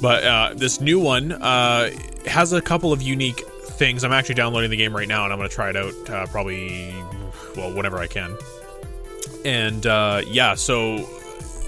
But 0.00 0.24
uh, 0.24 0.54
this 0.54 0.80
new 0.80 0.98
one 0.98 1.32
uh, 1.32 1.90
has 2.26 2.52
a 2.52 2.60
couple 2.60 2.92
of 2.92 3.00
unique 3.02 3.40
things. 3.64 4.04
I'm 4.04 4.12
actually 4.12 4.34
downloading 4.34 4.70
the 4.70 4.76
game 4.76 4.94
right 4.94 5.08
now, 5.08 5.24
and 5.24 5.32
I'm 5.32 5.38
going 5.38 5.48
to 5.48 5.54
try 5.54 5.70
it 5.70 5.76
out 5.76 6.10
uh, 6.10 6.26
probably, 6.26 6.94
well, 7.56 7.72
whenever 7.74 7.98
I 7.98 8.06
can. 8.06 8.36
And 9.44 9.86
uh, 9.86 10.22
yeah, 10.26 10.54
so 10.54 11.06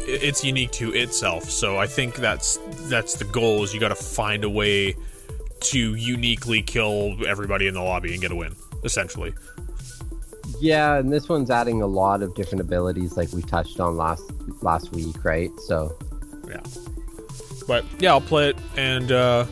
it's 0.06 0.44
unique 0.44 0.70
to 0.72 0.94
itself. 0.94 1.44
So 1.44 1.78
I 1.78 1.86
think 1.86 2.16
that's 2.16 2.58
that's 2.88 3.14
the 3.14 3.24
goal. 3.24 3.64
Is 3.64 3.74
you 3.74 3.80
got 3.80 3.88
to 3.88 3.94
find 3.94 4.44
a 4.44 4.50
way 4.50 4.96
to 5.60 5.94
uniquely 5.94 6.62
kill 6.62 7.16
everybody 7.26 7.66
in 7.66 7.74
the 7.74 7.82
lobby 7.82 8.12
and 8.12 8.20
get 8.20 8.30
a 8.30 8.36
win, 8.36 8.54
essentially. 8.84 9.34
Yeah, 10.60 10.96
and 10.96 11.12
this 11.12 11.28
one's 11.28 11.50
adding 11.50 11.82
a 11.82 11.86
lot 11.86 12.22
of 12.22 12.34
different 12.34 12.60
abilities, 12.60 13.16
like 13.16 13.32
we 13.32 13.42
touched 13.42 13.80
on 13.80 13.96
last 13.96 14.22
last 14.62 14.92
week, 14.92 15.24
right? 15.24 15.50
So 15.66 15.98
Yeah. 16.48 16.60
But 17.66 17.84
yeah, 17.98 18.10
I'll 18.10 18.20
play 18.20 18.50
it 18.50 18.56
and 18.76 19.10
uh, 19.10 19.44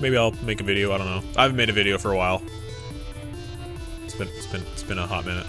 maybe 0.00 0.16
I'll 0.16 0.32
make 0.42 0.60
a 0.60 0.64
video. 0.64 0.92
I 0.92 0.98
don't 0.98 1.06
know. 1.06 1.22
I 1.36 1.42
haven't 1.42 1.56
made 1.56 1.68
a 1.70 1.72
video 1.72 1.98
for 1.98 2.12
a 2.12 2.16
while. 2.16 2.42
It's 4.04 4.14
been 4.14 4.28
it's 4.28 4.46
been 4.46 4.62
it's 4.72 4.82
been 4.82 4.98
a 4.98 5.06
hot 5.06 5.24
minute. 5.24 5.46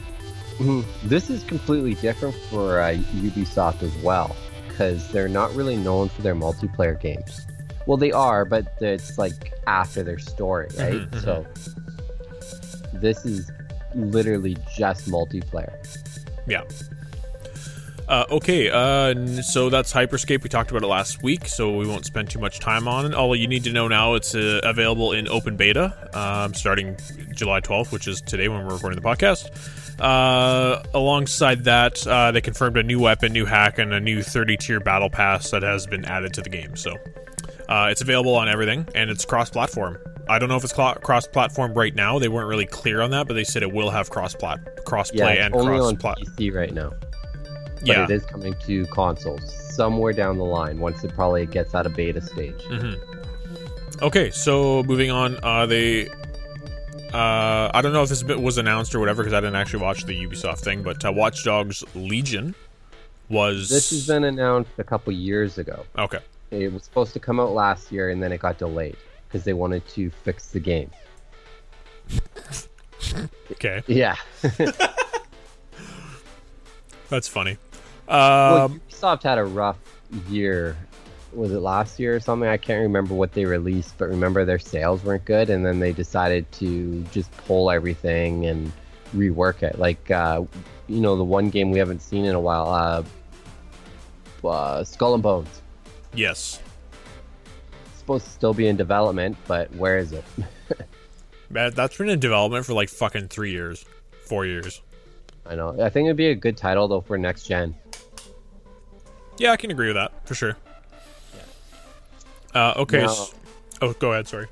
Mhm. 0.57 0.85
This 1.03 1.29
is 1.29 1.43
completely 1.43 1.95
different 1.95 2.35
for 2.49 2.79
uh, 2.81 2.93
Ubisoft 3.15 3.81
as 3.81 3.95
well, 4.03 4.35
because 4.67 5.09
they're 5.11 5.27
not 5.29 5.53
really 5.55 5.75
known 5.75 6.09
for 6.09 6.21
their 6.21 6.35
multiplayer 6.35 6.99
games. 6.99 7.47
Well, 7.87 7.97
they 7.97 8.11
are, 8.11 8.45
but 8.45 8.67
it's 8.79 9.17
like 9.17 9.53
after 9.65 10.03
their 10.03 10.19
story, 10.19 10.67
right? 10.77 11.01
Mhm, 11.09 11.23
So 11.23 11.47
this 12.93 13.25
is 13.25 13.51
literally 13.95 14.55
just 14.77 15.09
multiplayer. 15.09 15.73
Yeah. 16.47 16.61
Uh, 18.07 18.25
okay, 18.29 18.69
uh, 18.69 19.41
so 19.41 19.69
that's 19.69 19.93
Hyperscape. 19.93 20.43
We 20.43 20.49
talked 20.49 20.69
about 20.71 20.83
it 20.83 20.87
last 20.87 21.23
week, 21.23 21.47
so 21.47 21.75
we 21.77 21.87
won't 21.87 22.05
spend 22.05 22.29
too 22.29 22.39
much 22.39 22.59
time 22.59 22.87
on 22.87 23.05
it. 23.05 23.13
All 23.13 23.33
you 23.35 23.47
need 23.47 23.63
to 23.63 23.71
know 23.71 23.87
now, 23.87 24.15
it's 24.15 24.35
uh, 24.35 24.59
available 24.63 25.13
in 25.13 25.27
open 25.29 25.55
beta 25.55 25.93
um, 26.17 26.53
starting 26.53 26.97
July 27.33 27.61
12th, 27.61 27.91
which 27.91 28.07
is 28.07 28.19
today 28.21 28.49
when 28.49 28.65
we're 28.65 28.73
recording 28.73 28.99
the 29.01 29.07
podcast. 29.07 29.49
Uh, 29.99 30.83
alongside 30.93 31.63
that, 31.65 32.05
uh, 32.07 32.31
they 32.31 32.41
confirmed 32.41 32.77
a 32.77 32.83
new 32.83 32.99
weapon, 32.99 33.31
new 33.31 33.45
hack, 33.45 33.77
and 33.77 33.93
a 33.93 33.99
new 33.99 34.21
30 34.21 34.57
tier 34.57 34.79
battle 34.79 35.09
pass 35.09 35.51
that 35.51 35.63
has 35.63 35.87
been 35.87 36.03
added 36.05 36.33
to 36.33 36.41
the 36.41 36.49
game. 36.49 36.75
So 36.75 36.95
Uh, 37.69 37.87
it's 37.89 38.01
available 38.01 38.35
on 38.35 38.49
everything, 38.49 38.85
and 38.95 39.09
it's 39.09 39.23
cross-platform. 39.23 39.97
I 40.27 40.39
don't 40.39 40.49
know 40.49 40.57
if 40.57 40.63
it's 40.65 40.75
cl- 40.75 40.95
cross-platform 40.95 41.73
right 41.73 41.95
now. 41.95 42.19
They 42.19 42.27
weren't 42.27 42.49
really 42.49 42.65
clear 42.65 42.99
on 42.99 43.11
that, 43.11 43.27
but 43.27 43.35
they 43.35 43.45
said 43.45 43.63
it 43.63 43.71
will 43.71 43.89
have 43.89 44.09
cross-plat, 44.09 44.83
cross-play, 44.85 45.37
yeah, 45.37 45.45
and 45.45 45.55
it's 45.55 45.63
only 45.63 45.79
on 45.79 45.95
cross-plat. 45.95 46.17
PC 46.35 46.53
right 46.53 46.73
now. 46.73 46.91
But 47.81 47.87
Yeah. 47.87 48.03
it 48.05 48.11
is 48.11 48.25
coming 48.25 48.53
to 48.65 48.85
consoles 48.87 49.53
somewhere 49.75 50.13
down 50.13 50.37
the 50.37 50.43
line 50.45 50.79
once 50.79 51.03
it 51.03 51.13
probably 51.13 51.45
gets 51.45 51.73
out 51.75 51.85
of 51.85 51.95
beta 51.95 52.21
stage. 52.21 52.55
Mm-hmm. 52.69 54.03
Okay, 54.03 54.31
so 54.31 54.83
moving 54.83 55.11
on, 55.11 55.37
uh, 55.43 55.65
they. 55.65 56.07
Uh, 57.13 57.69
I 57.73 57.81
don't 57.81 57.91
know 57.91 58.03
if 58.03 58.09
this 58.09 58.23
bit 58.23 58.39
was 58.41 58.57
announced 58.57 58.95
or 58.95 58.99
whatever 58.99 59.21
because 59.21 59.33
I 59.33 59.41
didn't 59.41 59.55
actually 59.57 59.83
watch 59.83 60.05
the 60.05 60.13
Ubisoft 60.25 60.59
thing, 60.59 60.81
but 60.81 61.03
uh, 61.03 61.11
Watch 61.11 61.43
Dogs 61.43 61.83
Legion 61.93 62.55
was. 63.29 63.67
This 63.69 63.89
has 63.89 64.07
been 64.07 64.23
announced 64.23 64.71
a 64.77 64.83
couple 64.83 65.11
years 65.13 65.57
ago. 65.57 65.85
Okay. 65.97 66.19
It 66.51 66.71
was 66.71 66.83
supposed 66.83 67.13
to 67.13 67.19
come 67.19 67.39
out 67.39 67.51
last 67.51 67.91
year 67.91 68.09
and 68.09 68.21
then 68.23 68.31
it 68.31 68.39
got 68.39 68.57
delayed 68.57 68.95
because 69.27 69.43
they 69.43 69.53
wanted 69.53 69.85
to 69.89 70.09
fix 70.09 70.47
the 70.51 70.59
game. 70.59 70.89
Okay. 73.51 73.81
Yeah. 73.87 74.15
That's 77.09 77.27
funny. 77.27 77.57
Well, 78.07 78.65
Um, 78.65 78.81
Ubisoft 78.89 79.23
had 79.23 79.37
a 79.37 79.43
rough 79.43 79.77
year. 80.29 80.75
Was 81.33 81.51
it 81.53 81.59
last 81.59 81.97
year 81.99 82.15
or 82.15 82.19
something? 82.19 82.47
I 82.49 82.57
can't 82.57 82.81
remember 82.81 83.13
what 83.13 83.31
they 83.31 83.45
released, 83.45 83.97
but 83.97 84.09
remember 84.09 84.43
their 84.43 84.59
sales 84.59 85.03
weren't 85.03 85.23
good, 85.25 85.49
and 85.49 85.65
then 85.65 85.79
they 85.79 85.93
decided 85.93 86.51
to 86.53 87.01
just 87.11 87.31
pull 87.47 87.71
everything 87.71 88.45
and 88.47 88.71
rework 89.15 89.63
it. 89.63 89.79
Like, 89.79 90.11
uh, 90.11 90.43
you 90.87 90.99
know, 90.99 91.15
the 91.15 91.23
one 91.23 91.49
game 91.49 91.71
we 91.71 91.79
haven't 91.79 92.01
seen 92.01 92.25
in 92.25 92.35
a 92.35 92.39
while, 92.39 92.67
uh, 94.43 94.47
uh, 94.47 94.83
Skull 94.83 95.13
and 95.13 95.23
Bones. 95.23 95.61
yes. 96.13 96.59
It's 97.85 97.99
supposed 97.99 98.25
to 98.25 98.31
still 98.31 98.53
be 98.53 98.67
in 98.67 98.75
development, 98.75 99.37
but 99.47 99.73
where 99.75 99.97
is 99.97 100.11
it? 100.11 100.23
That, 101.51 101.75
that's 101.75 101.97
been 101.97 102.07
in 102.07 102.19
development 102.21 102.65
for 102.65 102.71
like 102.73 102.87
fucking 102.87 103.27
three 103.27 103.51
years, 103.51 103.83
four 104.25 104.45
years. 104.45 104.81
I 105.45 105.55
know. 105.55 105.75
I 105.83 105.89
think 105.89 106.05
it'd 106.05 106.15
be 106.15 106.29
a 106.29 106.35
good 106.35 106.55
title 106.55 106.87
though 106.87 107.01
for 107.01 107.17
next 107.17 107.43
gen. 107.45 107.75
Yeah, 109.37 109.51
I 109.51 109.57
can 109.57 109.71
agree 109.71 109.87
with 109.87 109.95
that 109.95 110.11
for 110.27 110.35
sure. 110.35 110.57
Uh, 112.53 112.73
okay. 112.77 112.99
Now- 113.01 113.05
s- 113.11 113.33
oh, 113.81 113.93
go 113.93 114.11
ahead. 114.11 114.27
Sorry. 114.27 114.47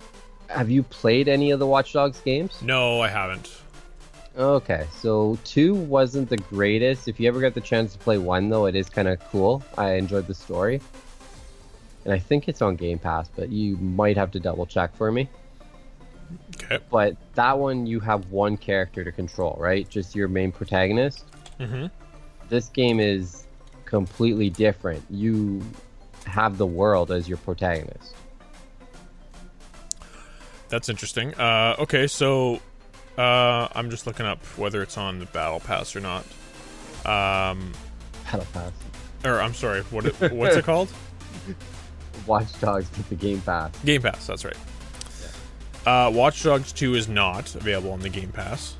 Have 0.48 0.70
you 0.70 0.82
played 0.84 1.28
any 1.28 1.52
of 1.52 1.60
the 1.60 1.68
Watch 1.68 1.94
Dogs 1.94 2.20
games? 2.22 2.62
No, 2.62 3.02
I 3.02 3.08
haven't. 3.08 3.52
Okay, 4.38 4.88
so 4.96 5.38
two 5.44 5.76
wasn't 5.76 6.30
the 6.30 6.38
greatest. 6.38 7.08
If 7.08 7.20
you 7.20 7.28
ever 7.28 7.42
get 7.42 7.54
the 7.54 7.62
chance 7.62 7.92
to 7.94 8.00
play 8.00 8.18
one, 8.18 8.50
though, 8.50 8.66
it 8.68 8.76
is 8.76 8.90
kind 8.90 9.08
of 9.08 9.20
cool. 9.32 9.62
I 9.78 9.94
enjoyed 9.96 10.28
the 10.28 10.34
story, 10.34 10.82
and 12.06 12.14
I 12.14 12.20
think 12.20 12.48
it's 12.48 12.62
on 12.62 12.78
Game 12.78 13.00
Pass, 13.00 13.30
but 13.36 13.50
you 13.50 13.76
might 13.78 14.16
have 14.18 14.32
to 14.32 14.40
double 14.40 14.66
check 14.66 14.96
for 14.96 15.12
me. 15.12 15.28
Okay. 16.56 16.80
But 16.90 17.18
that 17.36 17.58
one, 17.60 17.86
you 17.86 18.00
have 18.00 18.32
one 18.32 18.56
character 18.56 19.04
to 19.04 19.12
control, 19.12 19.58
right? 19.60 19.88
Just 19.90 20.16
your 20.16 20.28
main 20.30 20.52
protagonist. 20.52 21.26
Mm-hmm. 21.60 21.88
This 22.48 22.70
game 22.70 23.00
is 23.00 23.46
completely 23.90 24.50
different. 24.50 25.04
You 25.10 25.62
have 26.26 26.58
the 26.58 26.66
world 26.68 27.12
as 27.12 27.28
your 27.28 27.38
protagonist. 27.40 28.14
That's 30.70 30.88
interesting. 30.90 31.34
Uh, 31.34 31.76
okay, 31.80 32.06
so 32.08 32.60
uh, 33.18 33.68
I'm 33.74 33.90
just 33.90 34.06
looking 34.06 34.26
up 34.26 34.44
whether 34.58 34.82
it's 34.84 34.98
on 34.98 35.20
the 35.20 35.26
Battle 35.26 35.60
Pass 35.60 35.96
or 35.96 36.00
not. 36.02 36.24
Um, 37.06 37.72
Battle 38.26 38.46
Pass. 38.54 38.72
or 39.26 39.42
I'm 39.42 39.54
sorry, 39.56 39.82
what 39.84 40.06
it, 40.06 40.32
what's 40.32 40.56
it 40.56 40.66
called? 40.66 40.90
Watch 42.28 42.60
Dogs 42.62 42.88
with 42.96 43.10
the 43.10 43.16
Game 43.16 43.42
Pass. 43.42 43.72
Game 43.84 44.02
Pass. 44.04 44.28
That's 44.28 44.46
right. 44.46 44.58
Uh, 45.88 46.12
Watch 46.14 46.44
Dogs 46.44 46.72
2 46.72 46.94
is 46.94 47.08
not 47.08 47.56
available 47.56 47.92
on 47.92 48.02
the 48.02 48.10
Game 48.10 48.32
Pass. 48.32 48.76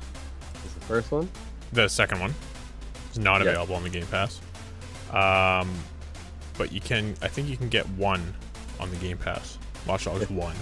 Is 0.64 0.74
the 0.74 0.80
first 0.82 1.10
one? 1.10 1.28
The 1.72 1.88
second 1.88 2.20
one 2.20 2.34
is 3.10 3.18
not 3.18 3.40
Yeah. 3.42 3.48
available 3.50 3.74
on 3.74 3.82
the 3.82 3.88
Game 3.88 4.06
Pass. 4.06 4.40
Um, 5.14 5.70
but 6.58 6.72
you 6.72 6.80
can, 6.80 7.14
I 7.22 7.28
think 7.28 7.48
you 7.48 7.56
can 7.56 7.68
get 7.68 7.88
one 7.90 8.34
on 8.78 8.90
the 8.90 8.96
Game 8.96 9.18
Pass. 9.18 9.58
Watch 9.86 10.04
Dogs 10.04 10.28
1. 10.30 10.54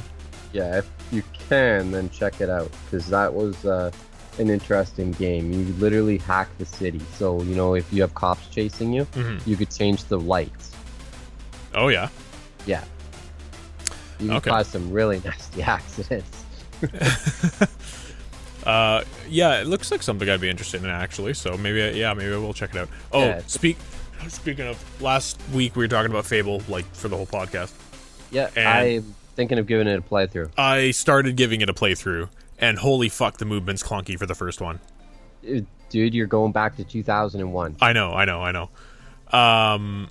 Yeah, 0.53 0.79
if 0.79 0.89
you 1.11 1.23
can, 1.49 1.91
then 1.91 2.09
check 2.11 2.41
it 2.41 2.49
out 2.49 2.71
because 2.85 3.09
that 3.09 3.33
was 3.35 3.65
uh, 3.67 3.91
an 4.39 4.49
interesting 4.49 5.13
game. 5.13 5.53
You 5.53 5.65
literally 5.75 6.19
hack 6.19 6.49
the 6.59 6.65
city. 6.65 7.01
So 7.17 7.43
you 7.43 7.55
know, 7.55 7.75
if 7.75 7.93
you 7.93 8.01
have 8.03 8.15
cops 8.15 8.47
chasing 8.49 8.93
you, 8.93 9.05
Mhm. 9.13 9.47
you 9.47 9.57
could 9.57 9.71
change 9.71 10.05
the 10.05 10.19
lights. 10.19 10.73
Oh, 11.75 11.89
yeah. 11.89 12.09
Yeah, 12.67 12.83
you 14.19 14.29
can 14.29 14.37
Okay. 14.39 14.51
cause 14.51 14.69
some 14.69 14.91
really 14.91 15.21
nasty 15.25 15.63
accidents. 15.63 16.45
Uh, 18.65 19.03
yeah, 19.29 19.61
it 19.63 19.67
looks 19.67 19.91
like 19.91 20.03
something 20.03 20.29
I'd 20.29 20.43
be 20.43 20.51
interested 20.51 20.83
in 20.85 20.91
actually. 20.91 21.33
So 21.33 21.57
maybe, 21.57 21.97
yeah, 21.99 22.13
maybe 22.13 22.31
we'll 22.33 22.53
check 22.53 22.75
it 22.75 22.77
out. 22.81 22.89
Oh, 23.13 23.25
Yeah. 23.25 23.41
speak. 23.47 23.79
Speaking 24.29 24.67
of 24.67 25.01
last 25.03 25.41
week, 25.55 25.77
we 25.77 25.85
were 25.85 25.89
talking 25.89 26.11
about 26.11 26.27
Fable, 26.27 26.63
like 26.69 26.85
for 26.95 27.09
the 27.09 27.17
whole 27.17 27.27
podcast. 27.27 27.73
Yeah, 28.31 28.51
And- 28.57 28.69
I'm 28.69 29.15
thinking 29.37 29.59
of 29.59 29.67
giving 29.67 29.87
it 29.89 29.99
a 29.99 30.03
playthrough. 30.03 30.51
I 30.59 30.91
started 30.91 31.37
giving 31.37 31.61
it 31.61 31.71
a 31.71 31.75
playthrough, 31.75 32.29
and 32.59 32.79
holy 32.79 33.09
fuck, 33.09 33.39
the 33.39 33.45
movement's 33.45 33.83
clunky 33.83 34.19
for 34.19 34.27
the 34.27 34.35
first 34.35 34.61
one. 34.61 34.81
Uh, 35.49 35.61
Dude, 35.91 36.13
you're 36.13 36.27
going 36.27 36.53
back 36.53 36.77
to 36.77 36.85
2001. 36.85 37.77
I 37.81 37.93
know, 37.95 38.13
I 38.13 38.27
know, 38.27 38.43
I 38.43 38.53
know. 38.53 38.69
Um, 39.33 40.11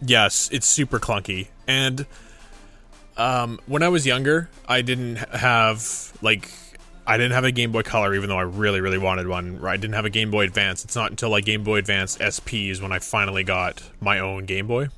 yes, 0.00 0.48
it's 0.52 0.66
super 0.66 0.98
clunky, 0.98 1.48
and 1.66 2.06
um, 3.18 3.60
when 3.66 3.82
I 3.82 3.88
was 3.88 4.06
younger, 4.06 4.48
I 4.66 4.80
didn't 4.80 5.16
have 5.16 6.12
like 6.22 6.50
I 7.08 7.16
didn't 7.16 7.32
have 7.32 7.44
a 7.44 7.50
Game 7.50 7.72
Boy 7.72 7.82
Color, 7.82 8.14
even 8.14 8.28
though 8.28 8.36
I 8.36 8.42
really, 8.42 8.82
really 8.82 8.98
wanted 8.98 9.26
one. 9.26 9.64
I 9.64 9.78
didn't 9.78 9.94
have 9.94 10.04
a 10.04 10.10
Game 10.10 10.30
Boy 10.30 10.44
Advance. 10.44 10.84
It's 10.84 10.94
not 10.94 11.10
until 11.10 11.30
like 11.30 11.46
Game 11.46 11.64
Boy 11.64 11.78
Advance 11.78 12.18
SP 12.20 12.68
is 12.68 12.82
when 12.82 12.92
I 12.92 12.98
finally 12.98 13.44
got 13.44 13.82
my 13.98 14.18
own 14.18 14.44
Game 14.44 14.66
Boy. 14.66 14.88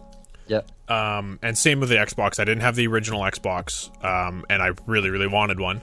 Yep. 0.49 0.69
Um, 0.91 1.39
and 1.41 1.57
same 1.57 1.79
with 1.79 1.89
the 1.89 1.95
Xbox. 1.95 2.41
I 2.41 2.45
didn't 2.45 2.63
have 2.63 2.75
the 2.75 2.89
original 2.89 3.21
Xbox, 3.21 3.89
um, 4.05 4.45
and 4.51 4.61
I 4.61 4.73
really, 4.87 5.09
really 5.09 5.29
wanted 5.29 5.61
one. 5.61 5.83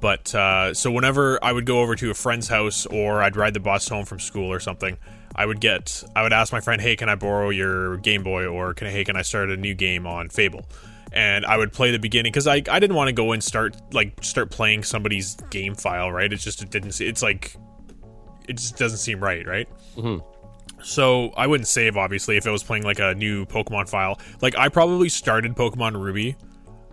But 0.00 0.32
uh, 0.36 0.72
so 0.72 0.92
whenever 0.92 1.42
I 1.42 1.50
would 1.50 1.66
go 1.66 1.80
over 1.80 1.96
to 1.96 2.10
a 2.12 2.14
friend's 2.14 2.46
house 2.46 2.86
or 2.86 3.20
I'd 3.20 3.34
ride 3.34 3.54
the 3.54 3.60
bus 3.60 3.88
home 3.88 4.04
from 4.04 4.20
school 4.20 4.52
or 4.52 4.60
something, 4.60 4.96
I 5.34 5.46
would 5.46 5.60
get, 5.60 6.04
I 6.14 6.22
would 6.22 6.32
ask 6.32 6.52
my 6.52 6.60
friend, 6.60 6.80
"Hey, 6.80 6.94
can 6.94 7.08
I 7.08 7.16
borrow 7.16 7.50
your 7.50 7.96
Game 7.96 8.22
Boy?" 8.22 8.46
or 8.46 8.72
"Can 8.72 8.86
hey, 8.86 9.02
can 9.02 9.16
I 9.16 9.22
start 9.22 9.50
a 9.50 9.56
new 9.56 9.74
game 9.74 10.06
on 10.06 10.28
Fable?" 10.28 10.64
And 11.12 11.46
I 11.46 11.56
would 11.56 11.72
play 11.72 11.92
the 11.92 11.98
beginning 11.98 12.32
because 12.32 12.46
I, 12.46 12.62
I 12.68 12.78
didn't 12.78 12.94
want 12.94 13.08
to 13.08 13.12
go 13.12 13.32
and 13.32 13.42
start 13.42 13.76
like 13.94 14.22
start 14.22 14.50
playing 14.50 14.82
somebody's 14.82 15.36
game 15.50 15.74
file, 15.74 16.10
right? 16.10 16.32
It 16.32 16.36
just 16.36 16.62
it 16.62 16.70
didn't. 16.70 17.00
It's 17.00 17.22
like 17.22 17.56
it 18.48 18.58
just 18.58 18.76
doesn't 18.76 18.98
seem 18.98 19.22
right, 19.22 19.46
right? 19.46 19.68
Mm-hmm. 19.96 20.18
So 20.82 21.30
I 21.36 21.46
wouldn't 21.46 21.68
save 21.68 21.96
obviously 21.96 22.36
if 22.36 22.46
I 22.46 22.50
was 22.50 22.62
playing 22.62 22.84
like 22.84 22.98
a 22.98 23.14
new 23.14 23.46
Pokemon 23.46 23.88
file. 23.88 24.20
Like 24.40 24.56
I 24.56 24.68
probably 24.68 25.08
started 25.08 25.54
Pokemon 25.54 25.94
Ruby 25.94 26.36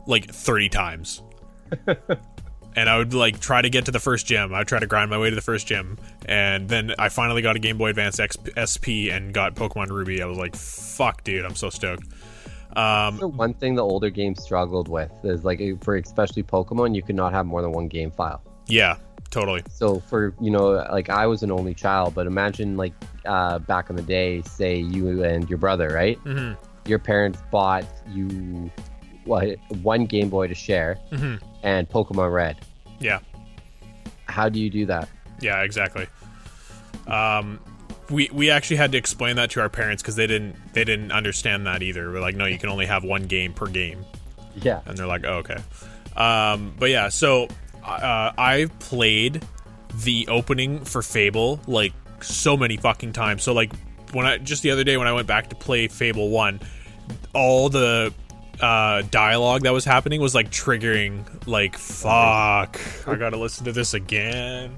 like 0.08 0.32
30 0.32 0.70
times. 0.70 1.22
and 2.76 2.90
I 2.90 2.98
would 2.98 3.14
like 3.14 3.40
try 3.40 3.62
to 3.62 3.70
get 3.70 3.86
to 3.86 3.92
the 3.92 4.00
first 4.00 4.26
gym. 4.26 4.54
I 4.54 4.60
would 4.60 4.68
try 4.68 4.80
to 4.80 4.88
grind 4.88 5.10
my 5.10 5.18
way 5.18 5.30
to 5.30 5.36
the 5.36 5.42
first 5.42 5.68
gym. 5.68 5.98
And 6.26 6.68
then 6.70 6.94
I 6.98 7.10
finally 7.10 7.42
got 7.42 7.56
a 7.56 7.60
Game 7.60 7.78
Boy 7.78 7.90
Advance 7.90 8.20
X- 8.20 8.38
SP 8.58 9.12
and 9.12 9.34
got 9.34 9.56
Pokemon 9.56 9.90
Ruby. 9.90 10.22
I 10.22 10.26
was 10.26 10.38
like, 10.38 10.56
fuck 10.56 11.24
dude, 11.24 11.46
I'm 11.46 11.56
so 11.56 11.70
stoked. 11.70 12.08
Um 12.76 13.18
The 13.18 13.28
one 13.28 13.54
thing 13.54 13.76
the 13.76 13.84
older 13.84 14.10
games 14.10 14.42
struggled 14.44 14.88
with 14.88 15.12
is 15.24 15.44
like 15.46 15.60
for 15.84 15.96
especially 15.98 16.44
Pokemon, 16.44 16.96
you 16.96 17.02
could 17.04 17.16
not 17.16 17.32
have 17.34 17.46
more 17.46 17.62
than 17.62 17.72
one 17.72 17.88
game 17.88 18.12
file. 18.12 18.42
yeah, 18.68 18.96
totally. 19.30 19.62
So 19.70 20.00
for 20.00 20.34
you 20.42 20.50
know, 20.52 20.72
like 20.92 21.10
I 21.10 21.28
was 21.28 21.44
an 21.44 21.52
only 21.52 21.74
child, 21.74 22.14
but 22.16 22.28
imagine 22.28 22.78
like 22.78 22.94
uh, 23.26 23.60
back 23.60 23.90
in 23.90 23.96
the 23.96 24.02
day, 24.02 24.42
say 24.44 24.78
you 24.78 25.24
and 25.24 25.50
your 25.50 25.58
brother, 25.60 25.90
right? 25.90 26.18
Mhm. 26.24 26.58
Your 26.86 27.00
parents 27.00 27.42
bought 27.52 27.86
you 28.12 28.70
what 29.26 29.58
one 29.82 30.06
Game 30.06 30.30
Boy 30.30 30.48
to 30.48 30.56
share 30.56 30.98
Mhm. 31.12 31.40
and 31.64 31.88
Pokemon 31.90 32.34
Red. 32.34 32.58
Yeah. 33.00 33.20
How 34.28 34.50
do 34.50 34.60
you 34.60 34.70
do 34.70 34.86
that? 34.88 35.08
Yeah, 35.40 35.62
exactly. 35.62 36.08
Um, 37.08 37.60
we 38.14 38.30
we 38.32 38.50
actually 38.50 38.78
had 38.78 38.92
to 38.92 38.98
explain 38.98 39.36
that 39.38 39.50
to 39.52 39.62
our 39.62 39.70
parents 39.70 40.02
because 40.04 40.16
they 40.16 40.28
didn't 40.28 40.56
they 40.74 40.84
didn't 40.84 41.12
understand 41.12 41.66
that 41.68 41.82
either. 41.82 42.12
We're 42.12 42.22
like, 42.22 42.36
no, 42.36 42.46
you 42.46 42.60
can 42.60 42.70
only 42.70 42.86
have 42.86 43.04
one 43.04 43.24
game 43.24 43.54
per 43.54 43.66
game, 43.66 44.06
Yeah, 44.56 44.82
and 44.86 44.98
they're 44.98 45.08
like, 45.08 45.26
oh, 45.26 45.44
okay. 45.44 45.58
Um, 46.16 46.74
but 46.78 46.90
yeah, 46.92 47.10
so 47.10 47.48
uh, 47.84 48.32
I 48.38 48.70
played 48.80 49.44
the 50.04 50.28
opening 50.28 50.86
for 50.86 51.02
Fable 51.02 51.60
like 51.68 51.94
so 52.22 52.56
many 52.56 52.78
fucking 52.78 53.14
times. 53.14 53.44
So 53.44 53.54
like 53.54 53.74
when 54.12 54.26
I 54.26 54.38
just 54.38 54.62
the 54.62 54.72
other 54.72 54.84
day 54.84 54.96
when 54.96 55.08
I 55.08 55.14
went 55.14 55.28
back 55.28 55.50
to 55.50 55.56
play 55.56 55.88
Fable 55.88 56.30
One, 56.30 56.60
all 57.34 57.70
the 57.70 58.14
uh, 58.62 59.02
dialogue 59.10 59.64
that 59.64 59.74
was 59.74 59.86
happening 59.86 60.22
was 60.22 60.36
like 60.36 60.52
triggering. 60.52 61.26
Like 61.48 61.78
fuck, 61.78 62.80
I 63.08 63.16
gotta 63.16 63.38
listen 63.38 63.66
to 63.66 63.72
this 63.72 63.96
again. 63.96 64.76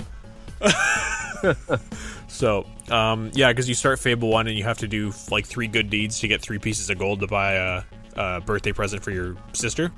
So, 2.35 2.65
um, 2.89 3.31
yeah, 3.33 3.49
because 3.53 3.69
you 3.69 3.75
start 3.75 3.97
Fable 3.97 4.27
1 4.27 4.47
and 4.47 4.57
you 4.57 4.65
have 4.65 4.79
to 4.79 4.89
do 4.89 5.13
like 5.31 5.45
three 5.45 5.67
good 5.67 5.89
deeds 5.89 6.19
to 6.19 6.27
get 6.27 6.41
three 6.41 6.59
pieces 6.59 6.89
of 6.89 6.97
gold 6.97 7.21
to 7.21 7.27
buy 7.27 7.53
a, 7.53 7.83
uh, 8.17 8.39
birthday 8.41 8.73
present 8.73 9.01
for 9.01 9.11
your 9.11 9.37
sister. 9.53 9.89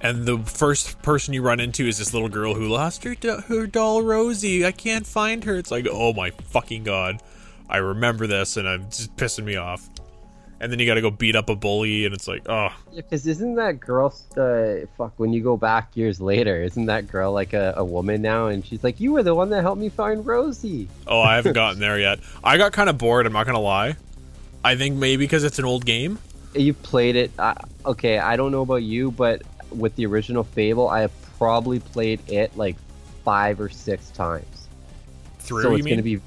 And 0.00 0.26
the 0.26 0.38
first 0.38 1.00
person 1.02 1.34
you 1.34 1.42
run 1.42 1.60
into 1.60 1.86
is 1.86 1.98
this 1.98 2.12
little 2.12 2.28
girl 2.28 2.54
who 2.54 2.66
lost 2.66 3.04
her 3.04 3.14
do- 3.14 3.42
her 3.46 3.68
doll 3.68 4.02
Rosie. 4.02 4.66
I 4.66 4.72
can't 4.72 5.06
find 5.06 5.44
her. 5.44 5.56
It's 5.56 5.70
like, 5.70 5.86
oh 5.88 6.12
my 6.12 6.30
fucking 6.30 6.82
god, 6.82 7.22
I 7.68 7.76
remember 7.76 8.26
this, 8.26 8.56
and 8.56 8.66
it's 8.66 8.98
just 8.98 9.16
pissing 9.16 9.44
me 9.44 9.54
off. 9.56 9.88
And 10.60 10.72
then 10.72 10.80
you 10.80 10.86
got 10.86 10.94
to 10.94 11.00
go 11.00 11.10
beat 11.10 11.36
up 11.36 11.48
a 11.48 11.54
bully, 11.54 12.04
and 12.04 12.12
it's 12.12 12.26
like, 12.26 12.48
oh, 12.48 12.70
Yeah, 12.92 13.02
because 13.02 13.26
isn't 13.26 13.54
that 13.56 13.78
girl, 13.78 14.12
uh, 14.36 14.86
fuck, 14.96 15.12
when 15.16 15.32
you 15.32 15.40
go 15.40 15.56
back 15.56 15.96
years 15.96 16.20
later, 16.20 16.62
isn't 16.62 16.86
that 16.86 17.06
girl 17.06 17.32
like 17.32 17.52
a, 17.52 17.74
a 17.76 17.84
woman 17.84 18.22
now? 18.22 18.48
And 18.48 18.66
she's 18.66 18.82
like, 18.82 18.98
you 18.98 19.12
were 19.12 19.22
the 19.22 19.34
one 19.34 19.50
that 19.50 19.62
helped 19.62 19.80
me 19.80 19.88
find 19.88 20.26
Rosie. 20.26 20.88
oh, 21.06 21.20
I 21.20 21.36
haven't 21.36 21.52
gotten 21.54 21.78
there 21.78 21.98
yet. 21.98 22.18
I 22.42 22.56
got 22.58 22.72
kind 22.72 22.90
of 22.90 22.98
bored. 22.98 23.26
I'm 23.26 23.32
not 23.32 23.46
gonna 23.46 23.60
lie. 23.60 23.96
I 24.64 24.76
think 24.76 24.96
maybe 24.96 25.24
because 25.24 25.44
it's 25.44 25.60
an 25.60 25.64
old 25.64 25.84
game. 25.84 26.18
You 26.54 26.74
played 26.74 27.14
it. 27.14 27.30
Uh, 27.38 27.54
okay, 27.86 28.18
I 28.18 28.36
don't 28.36 28.50
know 28.50 28.62
about 28.62 28.82
you, 28.82 29.12
but 29.12 29.42
with 29.70 29.94
the 29.96 30.06
original 30.06 30.42
Fable, 30.42 30.88
I 30.88 31.00
have 31.02 31.12
probably 31.38 31.78
played 31.78 32.20
it 32.28 32.56
like 32.56 32.76
five 33.24 33.60
or 33.60 33.68
six 33.68 34.10
times. 34.10 34.68
Through, 35.40 35.62
so 35.62 35.70
you 35.70 35.76
it's 35.76 35.84
mean? 35.84 35.92
going 35.92 35.98
to 35.98 36.02
be 36.02 36.20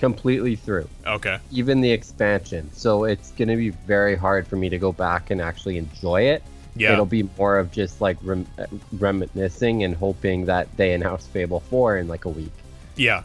completely 0.00 0.56
through, 0.56 0.88
okay. 1.06 1.38
even 1.52 1.80
the 1.80 1.90
expansion. 1.90 2.68
So 2.72 3.04
it's 3.04 3.30
going 3.32 3.48
to 3.48 3.56
be 3.56 3.70
very 3.70 4.16
hard 4.16 4.48
for 4.48 4.56
me 4.56 4.68
to 4.68 4.78
go 4.78 4.92
back 4.92 5.30
and 5.30 5.40
actually 5.40 5.78
enjoy 5.78 6.22
it. 6.22 6.42
Yeah. 6.74 6.94
It'll 6.94 7.06
be 7.06 7.28
more 7.38 7.58
of 7.58 7.70
just 7.70 8.00
like 8.00 8.16
rem- 8.22 8.46
reminiscing 8.92 9.84
and 9.84 9.94
hoping 9.94 10.46
that 10.46 10.74
they 10.76 10.94
announce 10.94 11.26
Fable 11.26 11.60
4 11.60 11.98
in 11.98 12.08
like 12.08 12.24
a 12.24 12.30
week. 12.30 12.52
yeah. 12.96 13.22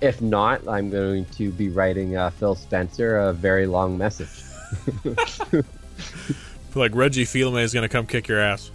If 0.00 0.22
not, 0.22 0.68
I'm 0.68 0.90
going 0.90 1.24
to 1.24 1.50
be 1.50 1.70
writing 1.70 2.16
uh, 2.16 2.30
Phil 2.30 2.54
Spencer 2.54 3.18
a 3.18 3.32
very 3.32 3.66
long 3.66 3.98
message. 3.98 4.28
Like 6.74 6.94
Reggie 6.94 7.24
Fils-Aimé 7.24 7.62
is 7.62 7.74
gonna 7.74 7.88
come 7.88 8.06
kick 8.06 8.28
your 8.28 8.40
ass. 8.40 8.70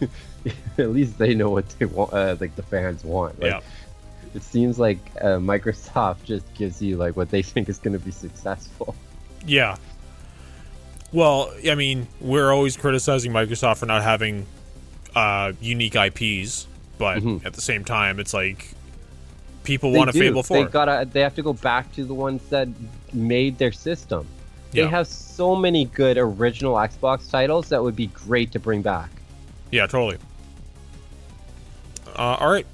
At 0.78 0.90
least 0.90 1.18
they 1.18 1.34
know 1.34 1.50
what 1.50 1.68
they 1.70 1.86
want, 1.86 2.12
uh, 2.12 2.36
like 2.38 2.54
the 2.56 2.62
fans 2.62 3.02
want. 3.04 3.40
Like, 3.40 3.50
yeah. 3.52 3.60
It 4.34 4.42
seems 4.42 4.78
like 4.78 4.98
uh, 5.20 5.38
Microsoft 5.38 6.16
just 6.24 6.52
gives 6.54 6.82
you 6.82 6.96
like 6.96 7.16
what 7.16 7.30
they 7.30 7.42
think 7.42 7.68
is 7.68 7.78
going 7.78 7.98
to 7.98 8.04
be 8.04 8.10
successful. 8.10 8.94
Yeah. 9.46 9.76
Well, 11.12 11.52
I 11.68 11.74
mean, 11.76 12.08
we're 12.20 12.50
always 12.50 12.76
criticizing 12.76 13.32
Microsoft 13.32 13.78
for 13.78 13.86
not 13.86 14.02
having 14.02 14.46
uh, 15.14 15.52
unique 15.60 15.94
IPs, 15.94 16.66
but 16.98 17.24
at 17.44 17.54
the 17.54 17.60
same 17.60 17.84
time, 17.84 18.18
it's 18.18 18.34
like 18.34 18.70
people 19.62 19.92
want 19.92 20.10
a 20.10 20.12
Mm-hmm. 20.12 20.18
They 20.18 20.24
do. 20.24 20.30
Fable 20.30 20.42
Four. 20.42 20.64
They 20.64 20.70
gotta. 20.70 21.08
They 21.10 21.20
have 21.20 21.34
to 21.36 21.42
go 21.42 21.52
back 21.52 21.92
to 21.94 22.04
the 22.04 22.14
ones 22.14 22.42
that 22.48 22.68
made 23.12 23.56
their 23.58 23.72
system. 23.72 24.26
Yeah. 24.72 24.84
They 24.84 24.90
have 24.90 25.06
so 25.06 25.54
many 25.56 25.86
good 25.86 26.18
original 26.18 26.74
Xbox 26.74 27.30
titles 27.30 27.68
that 27.68 27.82
would 27.82 27.96
be 27.96 28.08
great 28.08 28.52
to 28.52 28.58
bring 28.58 28.82
back. 28.82 29.10
yeah, 29.70 29.86
totally. 29.86 30.18
Uh, 32.08 32.36
all 32.40 32.50
right, 32.50 32.66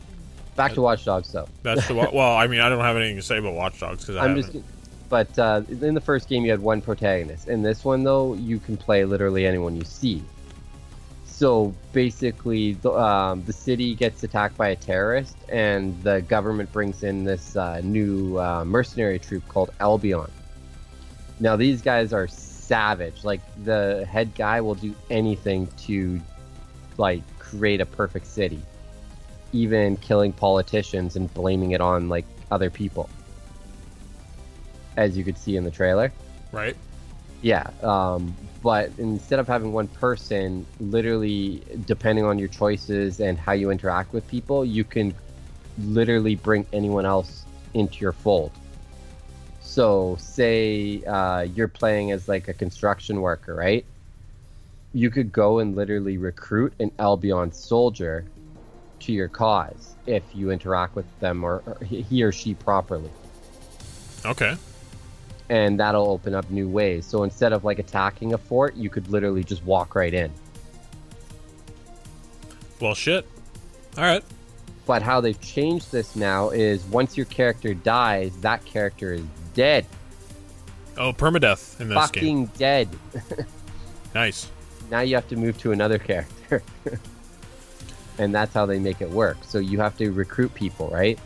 Back 0.56 0.74
to 0.74 0.82
Watch 0.82 1.04
Dogs, 1.04 1.32
though. 1.32 1.48
that's 1.62 1.88
the 1.88 1.94
well. 2.12 2.36
I 2.36 2.46
mean, 2.46 2.60
I 2.60 2.68
don't 2.68 2.80
have 2.80 2.96
anything 2.96 3.16
to 3.16 3.22
say 3.22 3.38
about 3.38 3.54
Watch 3.54 3.80
Dogs 3.80 4.00
because 4.00 4.16
I'm 4.16 4.36
haven't. 4.36 4.52
just. 4.52 4.64
But 5.08 5.38
uh, 5.38 5.62
in 5.68 5.92
the 5.92 6.00
first 6.00 6.28
game, 6.28 6.42
you 6.44 6.50
had 6.50 6.60
one 6.60 6.80
protagonist. 6.80 7.48
In 7.48 7.62
this 7.62 7.84
one, 7.84 8.02
though, 8.02 8.32
you 8.32 8.58
can 8.58 8.78
play 8.78 9.04
literally 9.04 9.46
anyone 9.46 9.76
you 9.76 9.84
see. 9.84 10.22
So 11.26 11.74
basically, 11.92 12.74
the, 12.74 12.92
um, 12.92 13.44
the 13.44 13.52
city 13.52 13.94
gets 13.94 14.22
attacked 14.22 14.56
by 14.56 14.68
a 14.68 14.76
terrorist, 14.76 15.36
and 15.48 16.00
the 16.02 16.22
government 16.22 16.72
brings 16.72 17.02
in 17.02 17.24
this 17.24 17.56
uh, 17.56 17.80
new 17.82 18.38
uh, 18.38 18.64
mercenary 18.64 19.18
troop 19.18 19.46
called 19.48 19.70
Albion. 19.80 20.30
Now, 21.40 21.56
these 21.56 21.82
guys 21.82 22.12
are 22.12 22.28
savage. 22.28 23.24
Like 23.24 23.40
the 23.64 24.06
head 24.10 24.34
guy 24.34 24.60
will 24.60 24.76
do 24.76 24.94
anything 25.10 25.66
to, 25.86 26.20
like, 26.96 27.22
create 27.38 27.80
a 27.80 27.86
perfect 27.86 28.26
city, 28.26 28.62
even 29.52 29.96
killing 29.98 30.32
politicians 30.32 31.16
and 31.16 31.32
blaming 31.34 31.72
it 31.72 31.80
on 31.80 32.08
like 32.08 32.24
other 32.50 32.70
people 32.70 33.08
as 34.96 35.16
you 35.16 35.24
could 35.24 35.38
see 35.38 35.56
in 35.56 35.64
the 35.64 35.70
trailer. 35.70 36.12
right. 36.52 36.76
Yeah, 37.40 37.68
um, 37.82 38.36
but 38.62 38.92
instead 38.98 39.40
of 39.40 39.48
having 39.48 39.72
one 39.72 39.88
person, 39.88 40.64
literally, 40.78 41.64
depending 41.86 42.24
on 42.24 42.38
your 42.38 42.46
choices 42.46 43.18
and 43.18 43.36
how 43.36 43.50
you 43.50 43.70
interact 43.70 44.12
with 44.12 44.28
people, 44.28 44.64
you 44.64 44.84
can 44.84 45.12
literally 45.78 46.36
bring 46.36 46.64
anyone 46.72 47.04
else 47.04 47.46
into 47.74 47.98
your 47.98 48.12
fold. 48.12 48.52
So, 49.60 50.16
say 50.20 51.02
uh, 51.02 51.40
you're 51.52 51.66
playing 51.66 52.12
as 52.12 52.28
like 52.28 52.46
a 52.46 52.52
construction 52.52 53.20
worker, 53.20 53.56
right? 53.56 53.84
You 54.92 55.10
could 55.10 55.32
go 55.32 55.58
and 55.58 55.74
literally 55.74 56.18
recruit 56.18 56.74
an 56.78 56.92
Albion 57.00 57.50
soldier 57.50 58.24
to 59.02 59.12
your 59.12 59.28
cause 59.28 59.94
if 60.06 60.22
you 60.34 60.50
interact 60.50 60.96
with 60.96 61.06
them 61.20 61.44
or, 61.44 61.62
or 61.66 61.84
he 61.84 62.22
or 62.22 62.32
she 62.32 62.54
properly 62.54 63.10
Okay. 64.24 64.56
and 65.48 65.78
that'll 65.80 66.08
open 66.10 66.34
up 66.34 66.48
new 66.50 66.68
ways. 66.68 67.04
So 67.06 67.22
instead 67.24 67.52
of 67.52 67.64
like 67.64 67.78
attacking 67.78 68.32
a 68.34 68.38
fort, 68.38 68.74
you 68.76 68.88
could 68.90 69.08
literally 69.08 69.44
just 69.44 69.64
walk 69.64 69.94
right 69.94 70.12
in. 70.14 70.30
Well, 72.80 72.94
shit. 72.94 73.26
All 73.96 74.04
right. 74.04 74.24
But 74.86 75.02
how 75.02 75.20
they've 75.20 75.40
changed 75.40 75.92
this 75.92 76.16
now 76.16 76.50
is 76.50 76.82
once 76.86 77.16
your 77.16 77.26
character 77.26 77.74
dies, 77.74 78.36
that 78.38 78.64
character 78.64 79.12
is 79.14 79.22
dead. 79.54 79.86
Oh, 80.96 81.12
permadeath 81.12 81.80
in 81.80 81.88
this 81.88 82.10
game. 82.10 82.46
Fucking 82.46 82.46
dead. 82.58 82.88
Nice. 84.14 84.50
Now 84.90 85.00
you 85.00 85.14
have 85.14 85.26
to 85.28 85.36
move 85.36 85.56
to 85.62 85.72
another 85.72 85.98
character. 85.98 86.62
and 88.22 88.34
that's 88.34 88.54
how 88.54 88.64
they 88.66 88.78
make 88.78 89.00
it 89.00 89.10
work. 89.10 89.38
So 89.42 89.58
you 89.58 89.80
have 89.80 89.96
to 89.98 90.10
recruit 90.10 90.54
people, 90.54 90.88
right? 90.88 91.18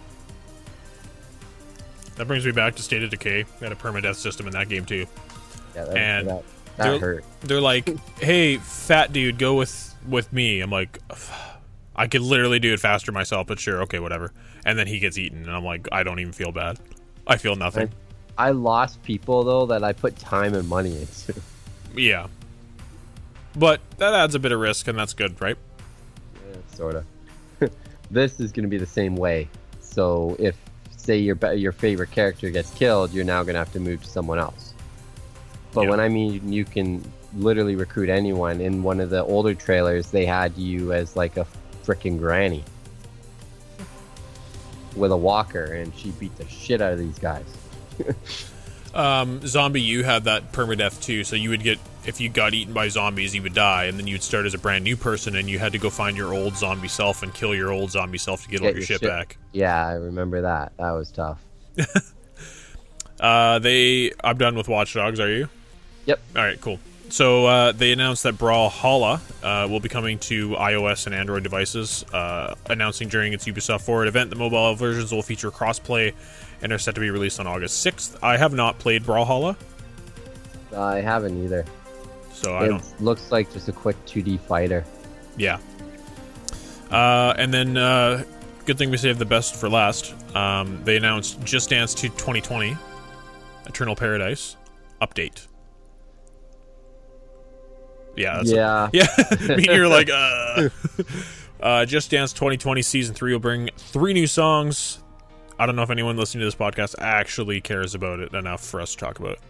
That 2.17 2.27
brings 2.27 2.47
me 2.47 2.53
back 2.53 2.75
to 2.77 2.83
State 2.83 3.03
of 3.03 3.11
Decay. 3.11 3.43
They 3.61 3.67
had 3.67 3.73
a 3.73 3.77
permadeath 3.77 4.17
system 4.17 4.47
in 4.47 4.53
that 4.55 4.69
game 4.69 4.85
too. 4.85 5.07
Yeah, 5.75 5.85
that, 5.85 5.97
And 5.97 6.29
that, 6.29 6.43
they're- 6.79 6.99
hurt. 6.99 7.25
They're 7.43 7.61
like, 7.61 7.91
"Hey, 8.19 8.57
fat 8.57 9.13
dude, 9.13 9.39
go 9.39 9.55
with 9.55 9.95
with 10.09 10.33
me." 10.33 10.61
I'm 10.61 10.71
like, 10.71 10.99
I 11.95 12.07
could 12.07 12.23
literally 12.23 12.59
do 12.59 12.73
it 12.73 12.81
faster 12.81 13.13
myself, 13.13 13.47
but 13.47 13.59
sure, 13.61 13.83
okay, 13.83 13.99
whatever. 13.99 14.33
And 14.65 14.79
then 14.79 14.87
he 14.87 14.99
gets 14.99 15.19
eaten, 15.19 15.43
and 15.45 15.51
I'm 15.51 15.65
like, 15.65 15.89
I 15.93 16.03
don't 16.03 16.19
even 16.19 16.33
feel 16.33 16.53
bad. 16.53 16.79
I 17.27 17.37
feel 17.37 17.57
nothing. 17.57 17.91
I 18.39 18.51
lost 18.51 19.03
people 19.03 19.45
though 19.45 19.67
that 19.67 19.85
I 19.85 19.93
put 19.93 20.17
time 20.19 20.55
and 20.55 20.69
money 20.69 21.01
into. 21.01 21.35
Yeah. 21.95 22.27
But 23.55 23.81
that 23.99 24.13
adds 24.13 24.35
a 24.35 24.39
bit 24.39 24.53
of 24.53 24.61
risk, 24.61 24.87
and 24.89 24.99
that's 24.99 25.15
good, 25.15 25.41
right? 25.41 25.57
Yeah, 26.79 26.85
sort 26.85 26.95
of. 27.61 27.71
this 28.11 28.41
is 28.41 28.53
going 28.53 28.65
to 28.65 28.69
be 28.69 28.79
the 28.79 28.87
same 28.87 29.17
way. 29.17 29.49
So 29.81 30.37
if, 30.39 30.57
say, 30.97 31.19
your 31.19 31.37
your 31.55 31.73
favorite 31.73 32.11
character 32.11 32.51
gets 32.51 32.71
killed, 32.75 33.13
you're 33.13 33.25
now 33.25 33.43
going 33.43 33.55
to 33.55 33.59
have 33.59 33.73
to 33.73 33.81
move 33.81 34.03
to 34.03 34.09
someone 34.09 34.39
else. 34.39 34.75
But 35.73 35.83
Yeah. 35.83 35.91
when 35.91 36.01
I 36.01 36.09
mean 36.09 36.53
you 36.53 36.65
can 36.65 37.03
literally 37.37 37.77
recruit 37.77 38.09
anyone, 38.09 38.61
in 38.61 38.83
one 38.83 39.01
of 39.01 39.11
the 39.11 39.23
older 39.25 39.55
trailers, 39.55 40.11
they 40.11 40.25
had 40.27 40.57
you 40.57 40.93
as 40.93 41.17
like 41.17 41.37
a 41.37 41.47
freaking 41.85 42.19
granny 42.19 42.65
with 44.97 45.13
a 45.13 45.17
walker, 45.17 45.65
and 45.65 45.95
she 45.95 46.11
beat 46.13 46.35
the 46.37 46.47
shit 46.49 46.81
out 46.81 46.93
of 46.93 46.99
these 46.99 47.19
guys. 47.19 47.45
Um, 48.97 49.47
Zombie 49.47 49.83
you 49.83 50.05
had 50.05 50.25
that 50.25 50.53
permadeath 50.53 51.03
too, 51.03 51.23
so 51.25 51.37
you 51.37 51.51
would 51.51 51.63
get 51.63 51.79
if 52.07 52.21
you 52.21 52.29
got 52.29 52.55
eaten 52.55 52.73
by 52.73 52.89
zombies, 52.89 53.35
you 53.35 53.43
would 53.43 53.55
die, 53.55 53.85
and 53.85 53.99
then 53.99 54.07
you'd 54.07 54.23
start 54.23 54.47
as 54.47 54.55
a 54.55 54.59
brand 54.59 54.85
new 54.85 54.97
person, 54.97 55.37
and 55.37 55.51
you 55.51 55.59
had 55.59 55.73
to 55.73 55.79
go 55.79 55.91
find 55.91 56.17
your 56.17 56.33
old 56.33 56.57
zombie 56.57 56.89
self 56.89 57.23
and 57.23 57.35
kill 57.35 57.55
your 57.55 57.71
old 57.73 57.91
zombie 57.91 58.19
self 58.19 58.45
to 58.45 58.49
get, 58.49 58.61
all 58.61 58.69
your, 58.69 58.77
your 58.77 58.87
shit, 58.87 59.01
shit- 59.01 59.09
back. 59.09 59.37
Yeah, 59.53 59.87
I 59.87 59.95
remember 59.95 60.43
that. 60.43 60.73
That 60.79 60.93
was 60.93 61.11
tough. 61.11 61.43
Uh, 63.19 63.59
they, 63.59 64.13
I'm 64.23 64.37
done 64.37 64.57
with 64.57 64.69
Watch 64.69 64.95
Dogs. 64.95 65.21
Are 65.21 65.31
you? 65.31 65.49
Yep. 66.07 66.21
All 66.37 66.43
right, 66.43 66.61
cool. 66.61 66.79
So 67.09 67.47
uh, 67.47 67.73
they 67.73 67.93
announced 67.93 68.25
that 68.25 68.35
Brawlhalla 68.35 69.21
uh, 69.43 69.69
will 69.69 69.81
be 69.81 69.89
coming 69.89 70.19
to 70.21 70.51
iOS 70.51 71.07
and 71.07 71.15
Android 71.15 71.45
devices. 71.45 72.05
Uh, 72.13 72.57
announcing 72.69 73.09
during 73.09 73.33
its 73.33 73.47
Ubisoft 73.47 73.83
Forward 73.83 74.09
event, 74.09 74.31
the 74.31 74.37
mobile 74.37 74.75
versions 74.75 75.13
will 75.13 75.23
feature 75.23 75.51
crossplay 75.51 76.15
and 76.63 76.73
are 76.73 76.79
set 76.79 76.95
to 76.95 77.01
be 77.01 77.11
released 77.11 77.39
on 77.41 77.47
August 77.47 77.85
6th. 77.87 78.17
I 78.23 78.37
have 78.37 78.53
not 78.53 78.79
played 78.79 79.03
Brawlhalla, 79.05 79.57
I 80.77 81.01
haven't 81.01 81.43
either. 81.43 81.65
so 82.33 82.55
I 82.55 82.77
It 82.77 82.83
looks 83.01 83.33
like 83.33 83.53
just 83.53 83.69
a 83.69 83.73
quick 83.73 83.97
2D 84.07 84.41
fighter. 84.41 84.85
Yeah. 85.37 85.59
Uh, 86.91 87.35
and 87.39 87.53
then, 87.53 87.77
uh, 87.77 88.25
good 88.65 88.79
thing 88.79 88.91
we 88.91 88.97
saved 88.97 89.19
the 89.19 89.25
best 89.25 89.57
for 89.57 89.69
last. 89.69 90.15
Um, 90.37 90.81
they 90.85 90.97
announced 90.97 91.43
Just 91.45 91.71
Dance 91.71 91.95
to 91.95 92.09
2020, 92.09 92.77
Eternal 93.67 93.97
Paradise 93.97 94.57
update. 95.01 95.47
Yeah. 98.17 98.43
Yeah. 98.45 98.89
Yeah, 98.93 99.07
I 99.19 99.57
mean, 99.57 99.65
you're 99.67 99.89
like, 99.89 100.09
uh. 100.13 100.69
uh, 101.61 101.85
Just 101.85 102.11
Dance 102.11 102.33
2020 102.33 102.83
season 102.83 103.15
three 103.15 103.33
will 103.33 103.41
bring 103.41 103.71
three 103.77 104.13
new 104.13 104.27
songs. 104.27 104.99
I 105.59 105.67
don't 105.67 105.75
know 105.77 105.83
if 105.83 105.91
anyone 105.91 106.17
listening 106.17 106.41
to 106.41 106.47
this 106.47 106.55
podcast 106.55 106.97
actually 106.99 107.61
cares 107.61 107.95
about 107.95 108.21
it 108.21 108.35
enough 108.35 108.63
for 108.65 108.81
us 108.81 108.93
to 108.93 108.99
talk 108.99 109.19
about 109.19 109.33
it. 109.33 109.41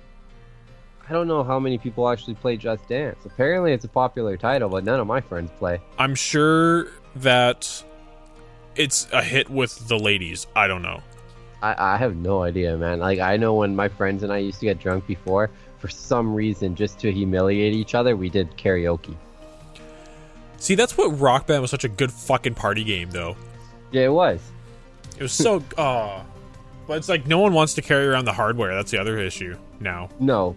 I 1.09 1.13
don't 1.13 1.29
know 1.29 1.43
how 1.45 1.59
many 1.59 1.79
people 1.79 2.09
actually 2.09 2.35
play 2.35 2.57
Just 2.57 2.89
Dance. 2.89 3.25
Apparently, 3.25 3.73
it's 3.73 3.85
a 3.85 3.89
popular 3.89 4.37
title, 4.37 4.69
but 4.69 4.85
none 4.85 4.99
of 4.99 5.07
my 5.07 5.21
friends 5.21 5.51
play. 5.59 5.81
I'm 5.99 6.15
sure 6.15 6.89
that 7.17 7.85
it's 8.75 9.09
a 9.13 9.23
hit 9.23 9.49
with 9.49 9.89
the 9.89 9.99
ladies. 9.99 10.47
I 10.55 10.67
don't 10.67 10.83
know. 10.83 11.01
I, 11.63 11.95
I 11.95 11.97
have 11.97 12.17
no 12.17 12.43
idea, 12.43 12.77
man. 12.77 12.99
Like 12.99 13.19
I 13.19 13.37
know 13.37 13.55
when 13.55 13.75
my 13.75 13.89
friends 13.89 14.23
and 14.23 14.33
I 14.33 14.39
used 14.39 14.61
to 14.61 14.67
get 14.67 14.79
drunk 14.79 15.07
before, 15.07 15.51
for 15.79 15.89
some 15.89 16.35
reason, 16.35 16.75
just 16.75 16.99
to 17.01 17.13
humiliate 17.13 17.75
each 17.75 17.95
other, 17.95 18.17
we 18.17 18.29
did 18.29 18.57
karaoke. 18.57 19.17
See, 20.59 20.75
that's 20.75 20.97
what 20.97 21.19
Rock 21.19 21.47
Band 21.47 21.63
was 21.63 21.71
such 21.71 21.85
a 21.85 21.89
good 21.89 22.13
fucking 22.13 22.55
party 22.55 22.83
game, 22.83 23.11
though. 23.11 23.37
Yeah, 23.93 24.07
it 24.07 24.13
was. 24.13 24.41
It 25.17 25.23
was 25.23 25.33
so. 25.33 25.63
oh. 25.79 26.25
But 26.87 26.99
it's 26.99 27.09
like 27.09 27.27
no 27.27 27.41
one 27.41 27.53
wants 27.53 27.75
to 27.75 27.83
carry 27.83 28.07
around 28.07 28.27
the 28.27 28.33
hardware. 28.33 28.75
That's 28.75 28.93
the 28.93 28.99
other 28.99 29.19
issue 29.19 29.57
now. 29.81 30.09
No, 30.21 30.55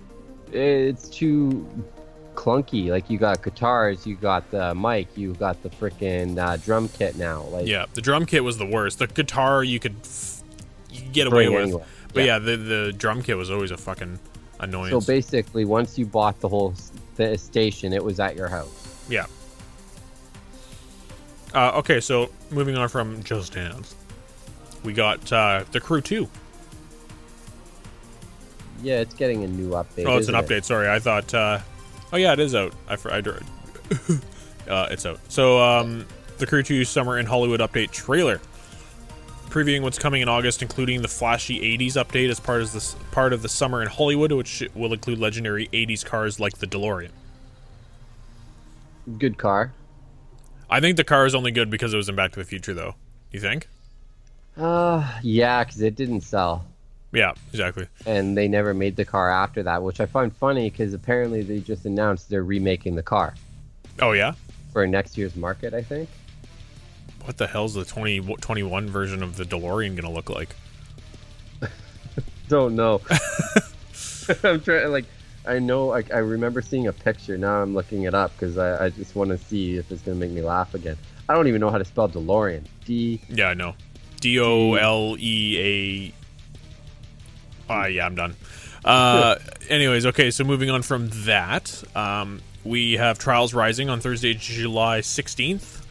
it's 0.52 1.10
too 1.10 1.68
clunky. 2.36 2.90
Like 2.90 3.10
you 3.10 3.18
got 3.18 3.42
guitars, 3.42 4.06
you 4.06 4.16
got 4.16 4.50
the 4.52 4.76
mic, 4.76 5.08
you 5.18 5.34
got 5.34 5.62
the 5.64 5.70
freaking 5.70 6.38
uh, 6.38 6.58
drum 6.58 6.88
kit 6.88 7.16
now. 7.18 7.42
Like 7.46 7.66
Yeah, 7.66 7.86
the 7.96 8.02
drum 8.02 8.28
kit 8.28 8.44
was 8.44 8.60
the 8.60 8.66
worst. 8.68 9.00
The 9.00 9.08
guitar 9.08 9.64
you 9.64 9.80
could, 9.80 9.96
f- 10.04 10.44
you 10.92 11.02
could 11.02 11.14
get 11.14 11.26
away 11.28 11.50
with, 11.50 11.62
anyway. 11.64 11.84
but 12.14 12.24
Yeah. 12.26 12.34
yeah, 12.34 12.40
the 12.40 12.58
the 12.58 12.94
drum 12.96 13.24
kit 13.24 13.36
was 13.36 13.50
always 13.50 13.72
a 13.72 13.78
fucking 13.78 14.20
annoyance. 14.60 14.92
so 14.92 15.12
basically, 15.12 15.66
once 15.66 15.98
you 15.98 16.06
bought 16.06 16.40
the 16.42 16.48
whole 16.50 16.76
the 17.16 17.40
station, 17.40 17.92
it 17.92 18.04
was 18.04 18.20
at 18.20 18.36
your 18.36 18.48
house. 18.50 19.04
yeah. 19.10 19.26
Uh, 21.56 21.72
okay, 21.78 22.00
so 22.00 22.30
moving 22.52 22.78
on 22.78 22.88
from 22.88 23.24
Just 23.24 23.54
Dance, 23.54 23.96
we 24.84 24.94
got 24.94 25.32
uh, 25.32 25.64
the 25.72 25.80
Crew 25.80 26.02
Two. 26.02 26.30
Yeah, 28.82 29.00
it's 29.00 29.14
getting 29.14 29.44
a 29.44 29.48
new 29.48 29.72
update. 29.72 30.06
Oh, 30.06 30.18
it's 30.18 30.30
an 30.30 30.36
isn't 30.36 30.36
it? 30.36 30.46
update. 30.46 30.64
Sorry, 30.64 30.90
I 30.90 31.00
thought. 31.00 31.34
Uh, 31.34 31.60
oh 32.14 32.18
yeah, 32.18 32.34
it 32.34 32.40
is 32.40 32.56
out. 32.56 32.74
I, 32.88 32.94
I 32.94 33.20
uh, 34.70 34.88
it's 34.92 35.06
out. 35.06 35.20
So 35.30 35.60
um, 35.60 36.06
the 36.38 36.48
Crew 36.48 36.64
Two 36.64 36.86
Summer 36.86 37.20
in 37.20 37.26
Hollywood 37.26 37.60
update 37.60 37.92
trailer, 37.92 38.40
previewing 39.50 39.82
what's 39.82 40.00
coming 40.00 40.22
in 40.22 40.30
August, 40.30 40.62
including 40.62 41.02
the 41.02 41.08
flashy 41.08 41.60
'80s 41.78 41.94
update 41.94 42.30
as 42.30 42.40
part 42.40 42.62
of 42.62 42.72
this 42.72 42.96
part 43.12 43.34
of 43.34 43.42
the 43.42 43.50
Summer 43.50 43.82
in 43.82 43.88
Hollywood, 43.88 44.32
which 44.32 44.64
will 44.74 44.94
include 44.94 45.20
legendary 45.20 45.68
'80s 45.68 46.06
cars 46.06 46.40
like 46.40 46.60
the 46.60 46.68
DeLorean. 46.68 47.12
Good 49.18 49.38
car. 49.38 49.74
I 50.70 50.80
think 50.80 50.98
the 50.98 51.04
car 51.04 51.26
is 51.26 51.34
only 51.34 51.52
good 51.52 51.70
because 51.70 51.94
it 51.94 51.98
was 51.98 52.10
in 52.10 52.16
Back 52.16 52.32
to 52.34 52.40
the 52.40 52.46
Future, 52.46 52.74
though. 52.74 52.96
You 53.32 53.40
think? 53.40 53.68
Uh, 54.60 55.20
yeah, 55.24 55.64
because 55.64 55.82
it 55.82 55.96
didn't 55.96 56.22
sell. 56.22 56.66
Yeah, 57.12 57.34
exactly. 57.52 57.88
and 58.06 58.38
they 58.38 58.48
never 58.48 58.74
made 58.74 58.96
the 58.96 59.06
car 59.06 59.32
after 59.32 59.64
that, 59.64 59.82
which 59.82 60.00
I 60.00 60.06
find 60.06 60.32
funny 60.36 60.70
because 60.70 60.94
apparently 60.94 61.42
they 61.42 61.60
just 61.60 61.86
announced 61.86 62.30
they're 62.30 62.44
remaking 62.44 62.94
the 62.96 63.02
car 63.02 63.34
Oh 64.00 64.12
yeah. 64.12 64.34
for 64.74 64.86
next 64.86 65.18
year's 65.18 65.36
market. 65.36 65.74
I 65.74 65.82
think. 65.82 66.08
What 67.26 67.38
the 67.38 67.48
hell's 67.48 67.74
the 67.74 67.84
2021 67.84 68.88
version 68.90 69.24
of 69.24 69.38
the 69.38 69.44
DeLorean 69.44 69.96
gonna 69.96 70.14
look 70.14 70.30
like? 70.30 70.56
Don't 72.48 72.76
know. 72.76 73.02
I'm 74.44 74.62
trying. 74.62 74.92
Like, 74.92 75.06
I 75.48 75.58
know. 75.60 75.92
I, 75.92 76.04
I 76.14 76.20
remember 76.20 76.62
seeing 76.62 76.88
a 76.88 76.94
picture. 76.94 77.38
Now 77.38 77.62
I'm 77.62 77.74
looking 77.74 78.04
it 78.04 78.14
up 78.14 78.32
because 78.34 78.58
I, 78.58 78.86
I 78.86 78.90
just 78.90 79.16
want 79.16 79.32
to 79.32 79.38
see 79.38 79.78
if 79.78 79.92
it's 79.92 80.02
gonna 80.02 80.18
make 80.18 80.32
me 80.32 80.42
laugh 80.42 80.74
again. 80.76 80.98
I 81.28 81.34
don't 81.34 81.48
even 81.48 81.60
know 81.62 81.70
how 81.72 81.78
to 81.80 81.86
spell 81.86 82.08
DeLorean. 82.10 82.64
D. 82.86 83.22
Yeah, 83.30 83.50
I 83.50 83.54
know. 83.56 83.76
D 84.20 84.40
O 84.40 84.76
L 84.76 85.16
E 85.20 86.14
A. 87.70 87.72
Ah, 87.72 87.86
yeah, 87.86 88.06
I'm 88.06 88.16
done. 88.16 88.36
Uh, 88.84 89.36
anyways, 89.70 90.06
okay, 90.08 90.32
so 90.32 90.44
moving 90.44 90.70
on 90.70 90.82
from 90.82 91.10
that, 91.26 91.84
um, 91.96 92.42
we 92.64 92.94
have 92.94 93.20
Trials 93.20 93.54
Rising 93.54 93.90
on 93.90 94.00
Thursday, 94.00 94.34
July 94.34 95.02
16th. 95.02 95.82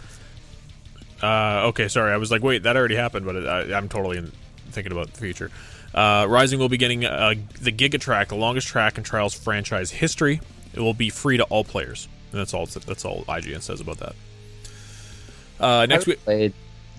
Uh, 1.22 1.66
okay, 1.68 1.88
sorry, 1.88 2.12
I 2.12 2.16
was 2.16 2.30
like, 2.30 2.42
wait, 2.42 2.64
that 2.64 2.76
already 2.76 2.96
happened, 2.96 3.26
but 3.26 3.46
I, 3.46 3.76
I'm 3.76 3.88
totally 3.88 4.18
in, 4.18 4.32
thinking 4.70 4.92
about 4.92 5.12
the 5.12 5.20
future. 5.20 5.50
Uh, 5.94 6.26
Rising 6.28 6.58
will 6.58 6.68
be 6.68 6.76
getting 6.76 7.04
uh, 7.04 7.34
the 7.60 7.72
Giga 7.72 8.00
Track, 8.00 8.28
the 8.28 8.36
longest 8.36 8.68
track 8.68 8.98
in 8.98 9.04
Trials 9.04 9.34
franchise 9.34 9.90
history. 9.90 10.40
It 10.74 10.80
will 10.80 10.94
be 10.94 11.10
free 11.10 11.36
to 11.38 11.44
all 11.44 11.64
players. 11.64 12.08
And 12.30 12.40
that's 12.40 12.52
all. 12.52 12.66
That's 12.66 13.04
all 13.04 13.24
IGN 13.24 13.62
says 13.62 13.80
about 13.80 13.98
that. 13.98 14.14
Uh, 15.58 15.86
next 15.86 16.06
week. 16.06 16.22
played 16.24 16.52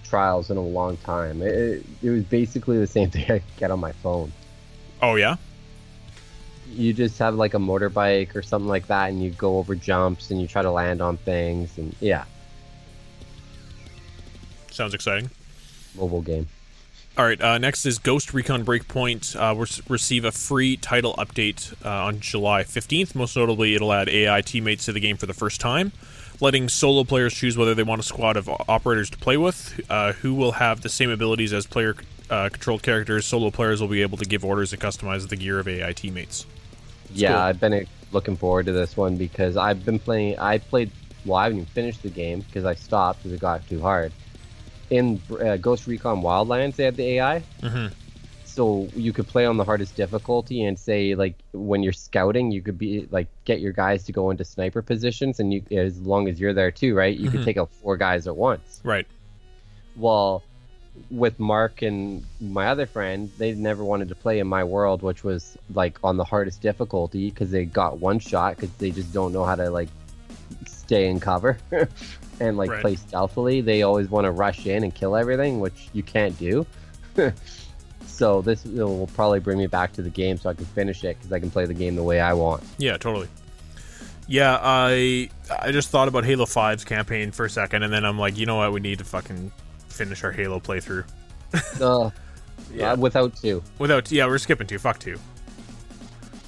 Trials 0.09 0.49
in 0.49 0.57
a 0.57 0.61
long 0.61 0.97
time. 0.97 1.41
It, 1.41 1.53
it, 1.53 1.85
it 2.03 2.09
was 2.09 2.23
basically 2.23 2.77
the 2.79 2.87
same 2.87 3.09
thing 3.11 3.29
I 3.31 3.41
get 3.57 3.71
on 3.71 3.79
my 3.79 3.91
phone. 3.91 4.31
Oh 5.01 5.15
yeah. 5.15 5.35
You 6.71 6.93
just 6.93 7.17
have 7.19 7.35
like 7.35 7.53
a 7.53 7.57
motorbike 7.57 8.35
or 8.35 8.41
something 8.43 8.67
like 8.67 8.87
that, 8.87 9.09
and 9.09 9.23
you 9.23 9.31
go 9.31 9.57
over 9.57 9.73
jumps 9.75 10.29
and 10.29 10.39
you 10.39 10.47
try 10.47 10.61
to 10.61 10.69
land 10.71 11.01
on 11.01 11.17
things, 11.17 11.77
and 11.77 11.95
yeah, 11.99 12.25
Sounds 14.71 14.93
exciting. 14.93 15.29
mobile 15.95 16.21
game. 16.21 16.47
All 17.17 17.25
right. 17.25 17.41
Uh, 17.41 17.57
next 17.57 17.85
is 17.85 17.97
Ghost 17.97 18.33
Recon 18.33 18.63
Breakpoint. 18.63 19.35
Uh, 19.35 19.53
will 19.55 19.67
receive 19.89 20.23
a 20.23 20.31
free 20.31 20.77
title 20.77 21.15
update 21.15 21.73
uh, 21.83 22.05
on 22.05 22.19
July 22.21 22.63
15th. 22.63 23.13
Most 23.15 23.35
notably, 23.35 23.75
it'll 23.75 23.91
add 23.91 24.07
AI 24.07 24.41
teammates 24.41 24.85
to 24.85 24.93
the 24.93 24.99
game 25.01 25.17
for 25.17 25.25
the 25.25 25.33
first 25.33 25.59
time, 25.59 25.91
letting 26.41 26.69
solo 26.69 27.03
players 27.03 27.33
choose 27.33 27.57
whether 27.57 27.75
they 27.75 27.83
want 27.83 27.99
a 27.99 28.03
squad 28.03 28.37
of 28.37 28.49
operators 28.67 29.09
to 29.09 29.17
play 29.17 29.37
with, 29.37 29.79
uh, 29.89 30.13
who 30.13 30.33
will 30.33 30.53
have 30.53 30.81
the 30.81 30.89
same 30.89 31.09
abilities 31.09 31.53
as 31.53 31.65
player 31.67 31.95
uh, 32.29 32.49
controlled 32.49 32.83
characters. 32.83 33.25
Solo 33.25 33.49
players 33.51 33.81
will 33.81 33.87
be 33.87 34.01
able 34.01 34.17
to 34.17 34.25
give 34.25 34.45
orders 34.45 34.71
and 34.73 34.81
customize 34.81 35.27
the 35.27 35.35
gear 35.35 35.59
of 35.59 35.67
AI 35.67 35.93
teammates. 35.93 36.45
yeah, 37.13 37.29
cool. 37.33 37.37
I've 37.39 37.59
been 37.59 37.73
uh, 37.73 37.81
looking 38.11 38.37
forward 38.37 38.67
to 38.67 38.71
this 38.71 38.95
one 38.95 39.17
because 39.17 39.57
I've 39.57 39.83
been 39.85 39.99
playing. 39.99 40.39
I 40.39 40.59
played. 40.59 40.91
Well, 41.25 41.37
I 41.37 41.43
haven't 41.43 41.59
even 41.59 41.69
finished 41.71 42.01
the 42.03 42.09
game 42.09 42.39
because 42.41 42.63
I 42.65 42.75
stopped 42.75 43.19
because 43.19 43.33
it 43.33 43.41
got 43.41 43.67
too 43.67 43.81
hard. 43.81 44.13
In 44.89 45.21
uh, 45.39 45.57
Ghost 45.57 45.85
Recon 45.85 46.21
Wildlands, 46.21 46.75
they 46.75 46.85
had 46.85 46.95
the 46.95 47.03
AI, 47.19 47.43
Mhm. 47.61 47.91
So 48.59 48.89
you 48.93 49.13
could 49.13 49.25
play 49.25 49.45
on 49.45 49.55
the 49.55 49.63
hardest 49.63 49.95
difficulty 49.95 50.65
and 50.65 50.77
say 50.77 51.15
like 51.15 51.35
when 51.53 51.81
you're 51.81 51.93
scouting, 51.93 52.51
you 52.51 52.61
could 52.61 52.77
be 52.77 53.07
like 53.09 53.27
get 53.45 53.61
your 53.61 53.71
guys 53.71 54.03
to 54.03 54.11
go 54.11 54.31
into 54.31 54.43
sniper 54.43 54.81
positions, 54.81 55.39
and 55.39 55.53
you 55.53 55.63
as 55.71 55.97
long 56.01 56.27
as 56.27 56.41
you're 56.41 56.53
there 56.53 56.69
too, 56.69 56.93
right? 56.93 57.17
You 57.17 57.29
could 57.29 57.39
mm-hmm. 57.39 57.45
take 57.45 57.55
out 57.57 57.69
four 57.81 57.95
guys 57.95 58.27
at 58.27 58.35
once. 58.35 58.81
Right. 58.83 59.07
well 59.95 60.43
with 61.09 61.39
mark 61.39 61.81
and 61.81 62.25
my 62.41 62.67
other 62.67 62.85
friend 62.85 63.31
they 63.37 63.53
never 63.53 63.85
wanted 63.85 64.09
to 64.09 64.15
play 64.15 64.39
in 64.39 64.47
my 64.47 64.65
world 64.65 65.01
which 65.01 65.23
was 65.23 65.57
like 65.73 65.97
on 66.03 66.17
the 66.17 66.25
hardest 66.25 66.61
difficulty 66.61 67.29
because 67.29 67.51
they 67.51 67.63
got 67.63 67.99
one 67.99 68.19
shot 68.19 68.57
because 68.57 68.71
they 68.79 68.91
just 68.91 69.13
don't 69.13 69.31
know 69.31 69.45
how 69.45 69.55
to 69.55 69.69
like 69.69 69.87
stay 70.67 71.07
in 71.07 71.17
cover 71.17 71.57
and 72.41 72.57
like 72.57 72.69
Right. 72.69 72.81
play 72.81 72.95
stealthily 72.97 73.61
they 73.61 73.83
always 73.83 74.09
want 74.09 74.25
to 74.25 74.31
rush 74.31 74.65
in 74.65 74.83
and 74.83 74.93
kill 74.93 75.15
everything 75.15 75.61
which 75.61 75.87
you 75.93 76.03
can't 76.03 76.37
do 76.37 76.65
so 78.19 78.41
this 78.41 78.65
will 78.65 79.07
probably 79.15 79.39
bring 79.39 79.57
me 79.57 79.65
back 79.67 79.93
to 79.93 80.01
the 80.01 80.09
game 80.09 80.37
so 80.37 80.49
i 80.49 80.53
can 80.53 80.65
finish 80.65 81.03
it 81.03 81.17
because 81.17 81.31
i 81.31 81.39
can 81.39 81.49
play 81.49 81.65
the 81.65 81.73
game 81.73 81.95
the 81.95 82.03
way 82.03 82.19
i 82.19 82.33
want 82.33 82.61
Yeah, 82.77 82.97
totally. 82.97 83.27
Yeah, 84.31 84.59
I 84.61 85.29
I 85.49 85.71
just 85.71 85.89
thought 85.89 86.07
about 86.07 86.23
Halo 86.23 86.45
5's 86.45 86.83
campaign 86.85 87.31
for 87.31 87.45
a 87.45 87.49
second, 87.49 87.81
and 87.81 87.91
then 87.91 88.05
I'm 88.05 88.19
like, 88.19 88.37
you 88.37 88.45
know 88.45 88.57
what? 88.57 88.71
We 88.71 88.79
need 88.79 88.99
to 88.99 89.03
fucking 89.03 89.51
finish 89.87 90.23
our 90.23 90.31
Halo 90.31 90.59
playthrough. 90.59 91.03
uh, 91.81 92.11
Yeah. 92.71 92.91
uh, 92.91 92.95
without 92.97 93.35
two 93.35 93.63
Without, 93.79 94.11
yeah, 94.11 94.27
we're 94.27 94.37
skipping 94.37 94.67
two. 94.67 94.77
Fuck 94.77 94.99
two. 94.99 95.17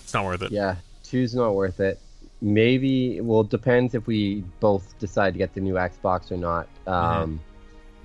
It's 0.03 0.13
not 0.13 0.25
worth 0.25 0.43
it. 0.43 0.51
Yeah, 0.51 0.75
two's 1.03 1.33
not 1.33 1.55
worth 1.55 1.79
it. 1.79 1.99
Maybe 2.41 3.19
well, 3.21 3.41
it 3.41 3.49
depends 3.49 3.95
if 3.95 4.05
we 4.05 4.43
both 4.59 4.97
decide 4.99 5.33
to 5.33 5.39
get 5.39 5.55
the 5.55 5.61
new 5.61 5.73
Xbox 5.73 6.31
or 6.31 6.37
not. 6.37 6.67
Um, 6.85 7.39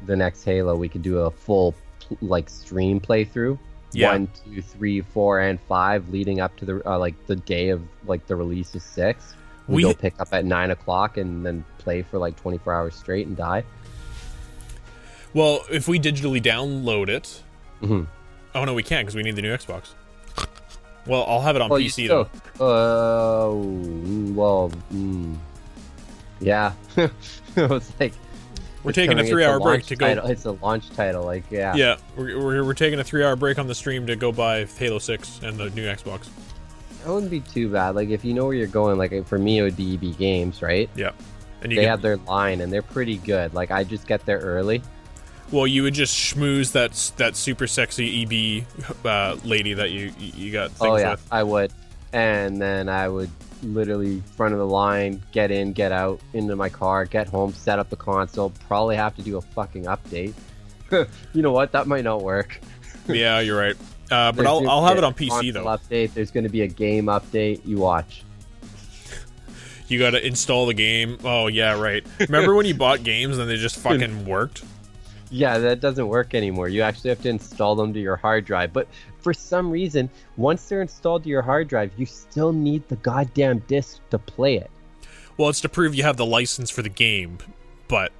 The 0.06 0.16
next 0.16 0.42
Halo, 0.44 0.74
we 0.76 0.88
could 0.88 1.02
do 1.02 1.18
a 1.18 1.30
full 1.30 1.74
like 2.20 2.48
stream 2.48 3.00
playthrough. 3.00 3.58
Yeah. 3.92 4.12
One, 4.12 4.28
two, 4.44 4.60
three, 4.62 5.00
four, 5.00 5.40
and 5.40 5.58
five, 5.62 6.08
leading 6.10 6.40
up 6.40 6.54
to 6.56 6.64
the 6.64 6.82
uh, 6.90 6.98
like 6.98 7.14
the 7.26 7.36
day 7.36 7.68
of 7.70 7.82
like 8.06 8.26
the 8.26 8.36
release 8.36 8.74
of 8.74 8.82
six. 8.82 9.34
We, 9.68 9.76
We- 9.76 9.82
go 9.84 9.94
pick 9.94 10.20
up 10.20 10.28
at 10.32 10.44
nine 10.44 10.70
o'clock 10.70 11.16
and 11.16 11.44
then 11.46 11.64
play 11.78 12.02
for 12.02 12.18
like 12.18 12.36
twenty 12.36 12.58
four 12.58 12.74
hours 12.74 12.94
straight 12.94 13.26
and 13.26 13.36
die. 13.36 13.64
Well, 15.34 15.64
if 15.70 15.86
we 15.88 15.98
digitally 16.00 16.42
download 16.42 17.08
it, 17.08 17.42
Mhm. 17.82 18.06
oh 18.54 18.64
no, 18.64 18.74
we 18.74 18.82
can't 18.82 19.06
because 19.06 19.14
we 19.14 19.22
need 19.22 19.36
the 19.36 19.42
new 19.42 19.52
Xbox. 19.54 19.90
Well, 21.06 21.24
I'll 21.28 21.40
have 21.42 21.54
it 21.56 21.62
on 21.62 21.68
Well, 21.70 21.78
PC 21.80 22.04
still- 22.06 22.28
though. 22.58 22.64
Uh, 22.64 23.52
mm, 23.54 24.34
well, 24.34 24.72
mm, 24.92 25.36
yeah. 26.40 26.72
it's 26.96 27.92
like 28.00 28.12
We're 28.86 28.92
taking 28.92 29.18
a 29.18 29.24
three-hour 29.24 29.60
break 29.60 29.84
to 29.86 29.96
go. 29.96 30.06
title- 30.06 30.26
It's 30.30 30.44
a 30.44 30.52
launch 30.52 30.88
title, 30.90 31.24
like 31.24 31.44
yeah. 31.50 31.74
Yeah, 31.74 31.96
we're, 32.16 32.38
we're, 32.38 32.64
we're 32.64 32.74
taking 32.74 33.00
a 33.00 33.04
three-hour 33.04 33.36
break 33.36 33.58
on 33.58 33.66
the 33.66 33.74
stream 33.74 34.06
to 34.06 34.16
go 34.16 34.32
buy 34.32 34.64
Halo 34.64 34.98
Six 34.98 35.40
and 35.42 35.58
the 35.58 35.70
new 35.70 35.84
Xbox. 35.86 36.28
That 37.04 37.12
wouldn't 37.12 37.30
be 37.30 37.40
too 37.40 37.68
bad. 37.70 37.94
Like 37.96 38.08
if 38.10 38.24
you 38.24 38.32
know 38.34 38.44
where 38.46 38.54
you're 38.54 38.66
going, 38.66 38.96
like 38.98 39.26
for 39.26 39.38
me 39.38 39.58
it 39.58 39.62
would 39.62 39.76
be 39.76 39.94
EB 39.94 40.16
Games, 40.16 40.62
right? 40.62 40.88
Yeah, 40.96 41.10
and 41.62 41.70
you 41.72 41.76
They 41.76 41.82
can, 41.82 41.90
have 41.90 42.02
their 42.02 42.16
line 42.16 42.60
and 42.60 42.72
they're 42.72 42.82
pretty 42.82 43.16
good. 43.18 43.54
Like 43.54 43.70
I 43.70 43.84
just 43.84 44.06
get 44.06 44.24
there 44.24 44.38
early. 44.38 44.82
well, 45.52 45.66
you 45.66 45.82
would 45.84 45.94
just 45.94 46.14
schmooze 46.16 46.72
that 46.72 46.92
that 47.18 47.36
super 47.36 47.66
sexy 47.66 48.22
EB 48.22 48.64
uh, 49.04 49.36
lady 49.44 49.74
that 49.74 49.90
you 49.90 50.12
you 50.18 50.52
got 50.52 50.70
things 50.72 50.90
oh 50.90 50.96
yeah, 50.96 51.10
with. 51.12 51.26
I 51.30 51.42
would. 51.42 51.72
and 52.12 52.60
then 52.60 52.88
I 52.88 53.08
would 53.08 53.30
literally 53.62 54.22
front 54.36 54.52
of 54.52 54.58
the 54.58 54.66
line, 54.66 55.22
get 55.32 55.50
in, 55.50 55.72
get 55.72 55.92
out, 55.92 56.20
into 56.32 56.56
my 56.56 56.68
car, 56.68 57.04
get 57.04 57.28
home, 57.28 57.52
set 57.52 57.78
up 57.78 57.90
the 57.90 57.96
console. 57.96 58.50
Probably 58.68 58.96
have 58.96 59.14
to 59.16 59.22
do 59.22 59.36
a 59.36 59.40
fucking 59.40 59.84
update. 59.84 60.34
you 61.32 61.42
know 61.42 61.52
what? 61.52 61.72
That 61.72 61.86
might 61.86 62.04
not 62.04 62.22
work. 62.22 62.60
yeah, 63.06 63.40
you're 63.40 63.58
right. 63.58 63.76
Uh, 64.10 64.30
but 64.30 64.36
There's 64.36 64.48
I'll, 64.48 64.70
I'll 64.70 64.86
have 64.86 64.98
it 64.98 65.04
on 65.04 65.14
PC 65.14 65.52
though. 65.52 65.64
Update. 65.64 66.14
There's 66.14 66.30
going 66.30 66.44
to 66.44 66.50
be 66.50 66.62
a 66.62 66.68
game 66.68 67.06
update. 67.06 67.60
You 67.64 67.78
watch. 67.78 68.22
You 69.88 69.98
got 69.98 70.10
to 70.10 70.24
install 70.24 70.66
the 70.66 70.74
game. 70.74 71.18
Oh 71.24 71.46
yeah, 71.46 71.80
right. 71.80 72.04
Remember 72.20 72.54
when 72.54 72.66
you 72.66 72.74
bought 72.74 73.02
games 73.02 73.38
and 73.38 73.48
they 73.48 73.56
just 73.56 73.76
fucking 73.80 74.26
worked? 74.26 74.64
Yeah, 75.30 75.58
that 75.58 75.80
doesn't 75.80 76.06
work 76.06 76.34
anymore. 76.34 76.68
You 76.68 76.82
actually 76.82 77.10
have 77.10 77.22
to 77.22 77.28
install 77.28 77.74
them 77.74 77.92
to 77.94 78.00
your 78.00 78.16
hard 78.16 78.44
drive. 78.44 78.72
But 78.72 78.86
for 79.18 79.34
some 79.34 79.70
reason, 79.70 80.08
once 80.36 80.68
they're 80.68 80.82
installed 80.82 81.24
to 81.24 81.28
your 81.28 81.42
hard 81.42 81.68
drive, 81.68 81.90
you 81.96 82.06
still 82.06 82.52
need 82.52 82.86
the 82.88 82.96
goddamn 82.96 83.58
disc 83.66 84.00
to 84.10 84.18
play 84.18 84.56
it. 84.56 84.70
Well, 85.36 85.48
it's 85.48 85.60
to 85.62 85.68
prove 85.68 85.94
you 85.94 86.04
have 86.04 86.16
the 86.16 86.26
license 86.26 86.70
for 86.70 86.82
the 86.82 86.88
game. 86.88 87.38
But 87.88 88.12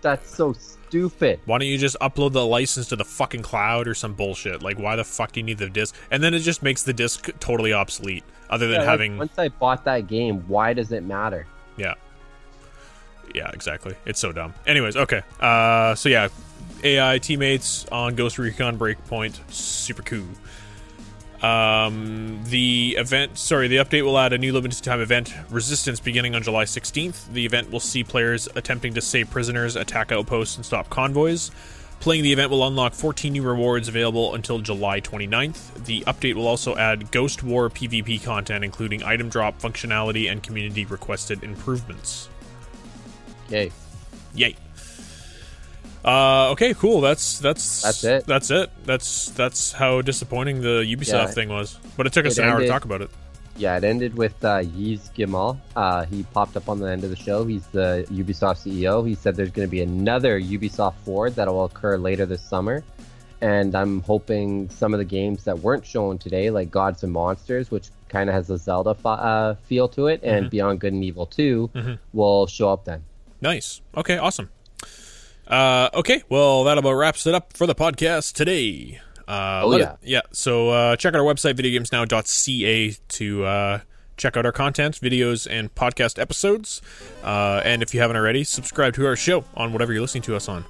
That's 0.00 0.34
so 0.34 0.52
stupid. 0.54 1.40
why 1.44 1.58
don't 1.58 1.68
you 1.68 1.78
just 1.78 1.96
upload 2.00 2.32
the 2.32 2.44
license 2.46 2.88
to 2.88 2.96
the 2.96 3.04
fucking 3.04 3.42
cloud 3.42 3.86
or 3.86 3.94
some 3.94 4.14
bullshit? 4.14 4.62
Like, 4.62 4.78
why 4.78 4.96
the 4.96 5.04
fuck 5.04 5.32
do 5.32 5.40
you 5.40 5.44
need 5.44 5.58
the 5.58 5.68
disc? 5.68 5.94
And 6.10 6.22
then 6.22 6.34
it 6.34 6.40
just 6.40 6.62
makes 6.62 6.82
the 6.82 6.92
disc 6.92 7.28
totally 7.40 7.72
obsolete. 7.72 8.24
Other 8.50 8.66
than 8.66 8.76
Yeah, 8.76 8.80
like, 8.80 8.88
having, 8.88 9.18
once 9.18 9.38
I 9.38 9.48
bought 9.48 9.84
that 9.84 10.06
game, 10.06 10.42
why 10.48 10.72
does 10.72 10.92
it 10.92 11.02
matter? 11.04 11.46
yeah, 11.76 11.94
yeah, 13.34 13.50
exactly. 13.52 13.94
It's 14.04 14.20
so 14.20 14.32
dumb. 14.32 14.54
Anyways, 14.66 14.96
okay. 14.96 15.22
Uh, 15.40 15.94
so 15.94 16.08
yeah, 16.08 16.28
AI 16.84 17.18
teammates 17.18 17.86
on 17.86 18.14
Ghost 18.14 18.38
Recon 18.38 18.78
Breakpoint, 18.78 19.38
super 19.52 20.02
cool. 20.02 20.26
Um, 21.42 22.40
the 22.46 22.96
event, 22.98 23.38
sorry, 23.38 23.68
the 23.68 23.76
update 23.76 24.02
will 24.02 24.18
add 24.18 24.32
a 24.32 24.38
new 24.38 24.52
limited 24.52 24.82
time 24.82 25.00
event, 25.00 25.32
Resistance, 25.50 26.00
beginning 26.00 26.34
on 26.34 26.42
July 26.42 26.64
16th. 26.64 27.32
The 27.32 27.46
event 27.46 27.70
will 27.70 27.80
see 27.80 28.02
players 28.02 28.48
attempting 28.56 28.94
to 28.94 29.00
save 29.00 29.30
prisoners, 29.30 29.76
attack 29.76 30.10
outposts, 30.10 30.56
and 30.56 30.66
stop 30.66 30.90
convoys. 30.90 31.50
Playing 32.00 32.22
the 32.22 32.32
event 32.32 32.50
will 32.50 32.66
unlock 32.66 32.94
14 32.94 33.32
new 33.32 33.42
rewards 33.42 33.88
available 33.88 34.34
until 34.34 34.60
July 34.60 35.00
29th. 35.00 35.84
The 35.84 36.02
update 36.02 36.34
will 36.34 36.46
also 36.46 36.76
add 36.76 37.10
Ghost 37.10 37.42
War 37.42 37.68
PvP 37.70 38.22
content, 38.22 38.64
including 38.64 39.02
item 39.02 39.28
drop 39.28 39.60
functionality 39.60 40.30
and 40.30 40.40
community 40.42 40.84
requested 40.84 41.42
improvements. 41.42 42.28
Okay. 43.48 43.70
Yay. 44.34 44.54
Uh, 46.04 46.50
okay, 46.52 46.74
cool. 46.74 47.00
That's 47.00 47.38
that's 47.38 47.82
That's 47.82 48.04
it. 48.04 48.26
That's 48.26 48.50
it. 48.50 48.70
That's 48.84 49.30
that's 49.30 49.72
how 49.72 50.00
disappointing 50.00 50.60
the 50.60 50.82
Ubisoft 50.84 51.12
Yeah. 51.12 51.26
thing 51.26 51.48
was. 51.48 51.78
But 51.96 52.06
it 52.06 52.12
took 52.12 52.24
us 52.26 52.38
It 52.38 52.42
an 52.44 52.48
hour 52.50 52.60
to 52.60 52.68
talk 52.68 52.84
about 52.84 53.02
it. 53.02 53.10
Yeah, 53.56 53.76
it 53.76 53.82
ended 53.82 54.16
with 54.16 54.42
uh, 54.44 54.62
Yves 54.62 55.08
Guillemot. 55.14 55.56
Uh, 55.74 56.04
he 56.04 56.22
popped 56.32 56.56
up 56.56 56.68
on 56.68 56.78
the 56.78 56.86
end 56.86 57.02
of 57.02 57.10
the 57.10 57.16
show. 57.16 57.44
He's 57.44 57.66
the 57.68 58.06
Ubisoft 58.12 58.58
CEO. 58.64 59.06
He 59.06 59.16
said 59.16 59.34
there's 59.34 59.50
going 59.50 59.66
to 59.66 59.70
be 59.70 59.82
another 59.82 60.40
Ubisoft 60.40 60.94
Forward 61.04 61.34
that 61.34 61.48
will 61.48 61.64
occur 61.64 61.98
later 61.98 62.24
this 62.24 62.40
summer. 62.40 62.84
And 63.40 63.74
I'm 63.74 64.00
hoping 64.02 64.70
some 64.70 64.94
of 64.94 64.98
the 64.98 65.04
games 65.04 65.44
that 65.44 65.58
weren't 65.58 65.84
shown 65.84 66.18
today, 66.18 66.50
like 66.50 66.70
Gods 66.70 67.02
and 67.02 67.12
Monsters, 67.12 67.68
which 67.70 67.88
kind 68.08 68.30
of 68.30 68.34
has 68.36 68.48
a 68.50 68.58
Zelda 68.58 68.94
fi- 68.94 69.14
uh, 69.14 69.54
feel 69.66 69.88
to 69.88 70.06
it, 70.06 70.20
and 70.22 70.48
Beyond 70.50 70.78
Good 70.80 70.92
and 70.92 71.04
Evil 71.04 71.26
2, 71.26 71.98
will 72.12 72.46
show 72.46 72.70
up 72.72 72.84
then. 72.84 73.02
Nice. 73.40 73.80
Okay, 73.96 74.18
awesome. 74.18 74.50
Uh, 75.46 75.88
okay, 75.94 76.22
well, 76.28 76.64
that 76.64 76.76
about 76.78 76.92
wraps 76.92 77.26
it 77.26 77.34
up 77.34 77.56
for 77.56 77.66
the 77.66 77.74
podcast 77.74 78.34
today. 78.34 79.00
Uh, 79.26 79.62
Oh, 79.64 79.76
yeah. 79.76 79.92
it- 79.92 79.98
yeah. 80.02 80.20
So 80.32 80.70
uh, 80.70 80.96
check 80.96 81.14
out 81.14 81.20
our 81.20 81.24
website, 81.34 81.54
videogamesnow.ca, 81.54 82.96
to 83.08 83.44
uh, 83.44 83.80
check 84.16 84.36
out 84.36 84.44
our 84.44 84.52
content, 84.52 85.00
videos, 85.00 85.46
and 85.50 85.74
podcast 85.74 86.18
episodes. 86.20 86.82
Uh, 87.22 87.60
and 87.64 87.82
if 87.82 87.94
you 87.94 88.00
haven't 88.00 88.16
already, 88.16 88.44
subscribe 88.44 88.94
to 88.94 89.06
our 89.06 89.16
show 89.16 89.44
on 89.54 89.72
whatever 89.72 89.92
you're 89.92 90.02
listening 90.02 90.22
to 90.24 90.36
us 90.36 90.48
on. 90.48 90.64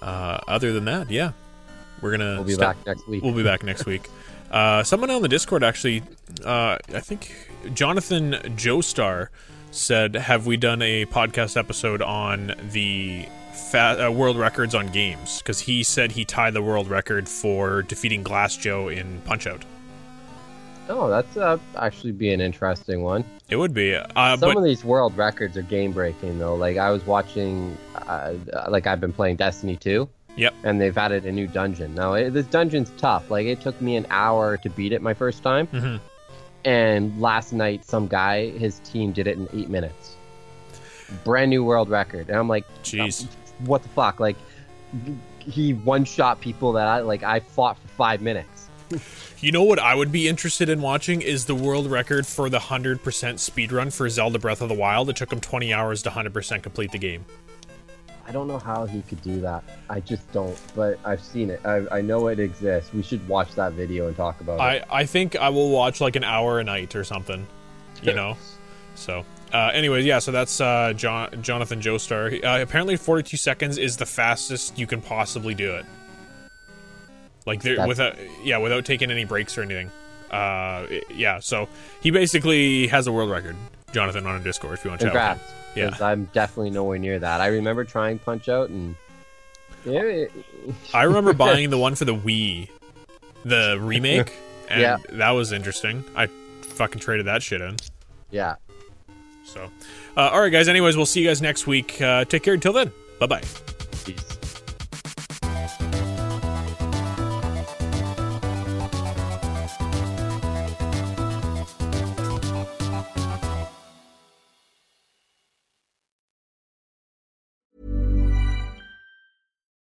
Uh, 0.00 0.38
other 0.48 0.72
than 0.72 0.84
that, 0.84 1.10
yeah, 1.10 1.32
we're 2.00 2.10
gonna 2.10 2.36
We'll 2.36 2.44
be 2.44 2.52
stop- 2.54 2.76
back 2.76 2.86
next 2.86 3.08
week. 3.08 3.22
We'll 3.22 3.34
be 3.34 3.42
back 3.42 3.62
next 3.62 3.86
week. 3.86 4.08
Uh, 4.50 4.82
someone 4.84 5.10
on 5.10 5.22
the 5.22 5.28
Discord 5.28 5.64
actually, 5.64 6.02
uh, 6.44 6.76
I 6.94 7.00
think 7.00 7.50
Jonathan 7.72 8.32
Joestar 8.56 9.28
said, 9.74 10.14
"Have 10.14 10.46
we 10.46 10.56
done 10.56 10.80
a 10.82 11.04
podcast 11.06 11.56
episode 11.56 12.00
on 12.02 12.54
the 12.72 13.26
fa- 13.52 14.06
uh, 14.06 14.10
world 14.10 14.36
records 14.36 14.74
on 14.74 14.86
games?" 14.88 15.38
Because 15.38 15.60
he 15.60 15.82
said 15.82 16.12
he 16.12 16.24
tied 16.24 16.54
the 16.54 16.62
world 16.62 16.88
record 16.88 17.28
for 17.28 17.82
defeating 17.82 18.22
Glass 18.22 18.56
Joe 18.56 18.88
in 18.88 19.20
Punch 19.22 19.46
Out. 19.46 19.64
Oh, 20.88 21.08
that's 21.08 21.36
uh, 21.36 21.56
actually 21.76 22.12
be 22.12 22.32
an 22.32 22.40
interesting 22.42 23.02
one. 23.02 23.24
It 23.48 23.56
would 23.56 23.72
be, 23.72 23.94
uh, 23.94 24.36
Some 24.36 24.40
but 24.40 24.56
of 24.58 24.64
these 24.64 24.84
world 24.84 25.16
records 25.16 25.56
are 25.56 25.62
game 25.62 25.92
breaking 25.92 26.38
though. 26.38 26.54
Like 26.56 26.76
I 26.76 26.90
was 26.90 27.06
watching, 27.06 27.76
uh, 28.06 28.34
like 28.68 28.86
I've 28.86 29.00
been 29.00 29.12
playing 29.12 29.36
Destiny 29.36 29.76
2, 29.76 30.06
yep, 30.36 30.52
and 30.62 30.78
they've 30.78 30.96
added 30.96 31.24
a 31.24 31.32
new 31.32 31.46
dungeon. 31.46 31.94
Now 31.94 32.14
it, 32.14 32.30
this 32.30 32.46
dungeon's 32.46 32.90
tough. 32.98 33.30
Like 33.30 33.46
it 33.46 33.62
took 33.62 33.80
me 33.80 33.96
an 33.96 34.06
hour 34.10 34.58
to 34.58 34.68
beat 34.70 34.92
it 34.92 35.00
my 35.00 35.14
first 35.14 35.42
time, 35.42 35.66
Mhm. 35.68 36.00
And 36.64 37.20
last 37.20 37.52
night 37.52 37.84
some 37.84 38.06
guy, 38.06 38.50
his 38.50 38.78
team 38.80 39.12
did 39.12 39.26
it 39.26 39.36
in 39.36 39.48
eight 39.52 39.68
minutes. 39.68 40.16
Brand 41.22 41.50
new 41.50 41.64
world 41.64 41.88
record, 41.88 42.28
and 42.28 42.38
I'm 42.38 42.48
like, 42.48 42.64
jeez, 42.82 43.24
uh, 43.24 43.28
what 43.60 43.82
the 43.82 43.88
fuck? 43.90 44.20
Like 44.20 44.36
he 45.38 45.74
one 45.74 46.04
shot 46.04 46.40
people 46.40 46.72
that 46.72 46.86
I 46.86 47.00
like. 47.00 47.22
I 47.22 47.40
fought 47.40 47.78
for 47.78 47.88
five 47.88 48.22
minutes. 48.22 48.68
you 49.38 49.52
know 49.52 49.64
what 49.64 49.78
I 49.78 49.94
would 49.94 50.12
be 50.12 50.28
interested 50.28 50.68
in 50.68 50.80
watching 50.80 51.22
is 51.22 51.46
the 51.46 51.54
world 51.54 51.90
record 51.90 52.26
for 52.26 52.48
the 52.48 52.58
hundred 52.58 53.02
percent 53.02 53.38
speedrun 53.38 53.92
for 53.92 54.08
Zelda 54.08 54.38
Breath 54.38 54.60
of 54.60 54.68
the 54.68 54.74
Wild. 54.74 55.10
It 55.10 55.16
took 55.16 55.32
him 55.32 55.40
twenty 55.40 55.72
hours 55.72 56.02
to 56.02 56.10
hundred 56.10 56.32
percent 56.32 56.62
complete 56.62 56.92
the 56.92 56.98
game. 56.98 57.24
I 58.26 58.32
don't 58.32 58.48
know 58.48 58.58
how 58.58 58.86
he 58.86 59.02
could 59.02 59.22
do 59.22 59.40
that. 59.42 59.64
I 59.90 60.00
just 60.00 60.30
don't. 60.32 60.58
But 60.74 60.98
I've 61.04 61.22
seen 61.22 61.50
it. 61.50 61.60
I, 61.64 61.86
I 61.90 62.00
know 62.00 62.28
it 62.28 62.40
exists. 62.40 62.92
We 62.92 63.02
should 63.02 63.26
watch 63.28 63.54
that 63.54 63.72
video 63.72 64.08
and 64.08 64.16
talk 64.16 64.40
about 64.40 64.56
it. 64.56 64.84
I, 64.90 65.00
I 65.00 65.06
think 65.06 65.36
I 65.36 65.50
will 65.50 65.70
watch 65.70 66.00
like 66.00 66.16
an 66.16 66.24
hour 66.24 66.58
a 66.58 66.64
night 66.64 66.96
or 66.96 67.04
something, 67.04 67.46
you 68.02 68.14
know. 68.14 68.36
So, 68.94 69.24
uh, 69.52 69.70
anyways, 69.74 70.04
yeah. 70.04 70.20
So 70.20 70.32
that's 70.32 70.60
uh, 70.60 70.92
John, 70.94 71.42
Jonathan 71.42 71.80
Joestar. 71.80 72.42
Uh, 72.44 72.62
apparently, 72.62 72.96
42 72.96 73.36
seconds 73.36 73.78
is 73.78 73.96
the 73.96 74.06
fastest 74.06 74.78
you 74.78 74.86
can 74.86 75.00
possibly 75.00 75.54
do 75.54 75.74
it. 75.74 75.84
Like 77.46 77.62
there, 77.62 77.86
without 77.86 78.16
yeah, 78.42 78.58
without 78.58 78.84
taking 78.84 79.10
any 79.10 79.24
breaks 79.24 79.58
or 79.58 79.62
anything. 79.62 79.90
Uh, 80.30 80.86
yeah. 81.10 81.40
So 81.40 81.68
he 82.00 82.10
basically 82.10 82.86
has 82.86 83.06
a 83.06 83.12
world 83.12 83.30
record. 83.30 83.56
Jonathan 83.92 84.26
on 84.26 84.40
a 84.40 84.44
Discord 84.44 84.74
if 84.74 84.84
you 84.84 84.90
want 84.90 85.00
to 85.02 85.10
chat 85.10 85.38
with 85.38 85.42
him. 85.46 85.63
Because 85.74 86.00
Yeah. 86.00 86.06
I'm 86.06 86.24
definitely 86.32 86.70
nowhere 86.70 86.98
near 86.98 87.18
that. 87.18 87.40
I 87.40 87.48
remember 87.48 87.84
trying 87.84 88.18
Punch 88.18 88.48
Out 88.48 88.70
and. 88.70 88.94
Yeah, 89.84 90.24
I 90.94 91.02
remember 91.02 91.32
buying 91.34 91.68
the 91.68 91.76
one 91.78 91.94
for 91.94 92.06
the 92.06 92.14
Wii, 92.14 92.70
the 93.44 93.76
remake, 93.80 94.32
and 94.70 94.80
Yeah. 94.80 94.96
that 95.10 95.30
was 95.32 95.52
interesting. 95.52 96.02
I 96.16 96.26
fucking 96.62 97.00
traded 97.00 97.26
that 97.26 97.42
shit 97.42 97.60
in. 97.60 97.76
yeah. 98.30 98.54
So, 99.46 99.70
uh, 100.16 100.30
all 100.30 100.40
right, 100.40 100.50
guys. 100.50 100.68
Anyways, 100.68 100.96
we'll 100.96 101.04
see 101.06 101.20
you 101.20 101.28
guys 101.28 101.42
next 101.42 101.66
week. 101.66 102.00
Uh, 102.00 102.24
take 102.24 102.42
care 102.42 102.54
until 102.54 102.72
then. 102.72 102.90
Bye 103.20 103.26
bye. 103.26 103.42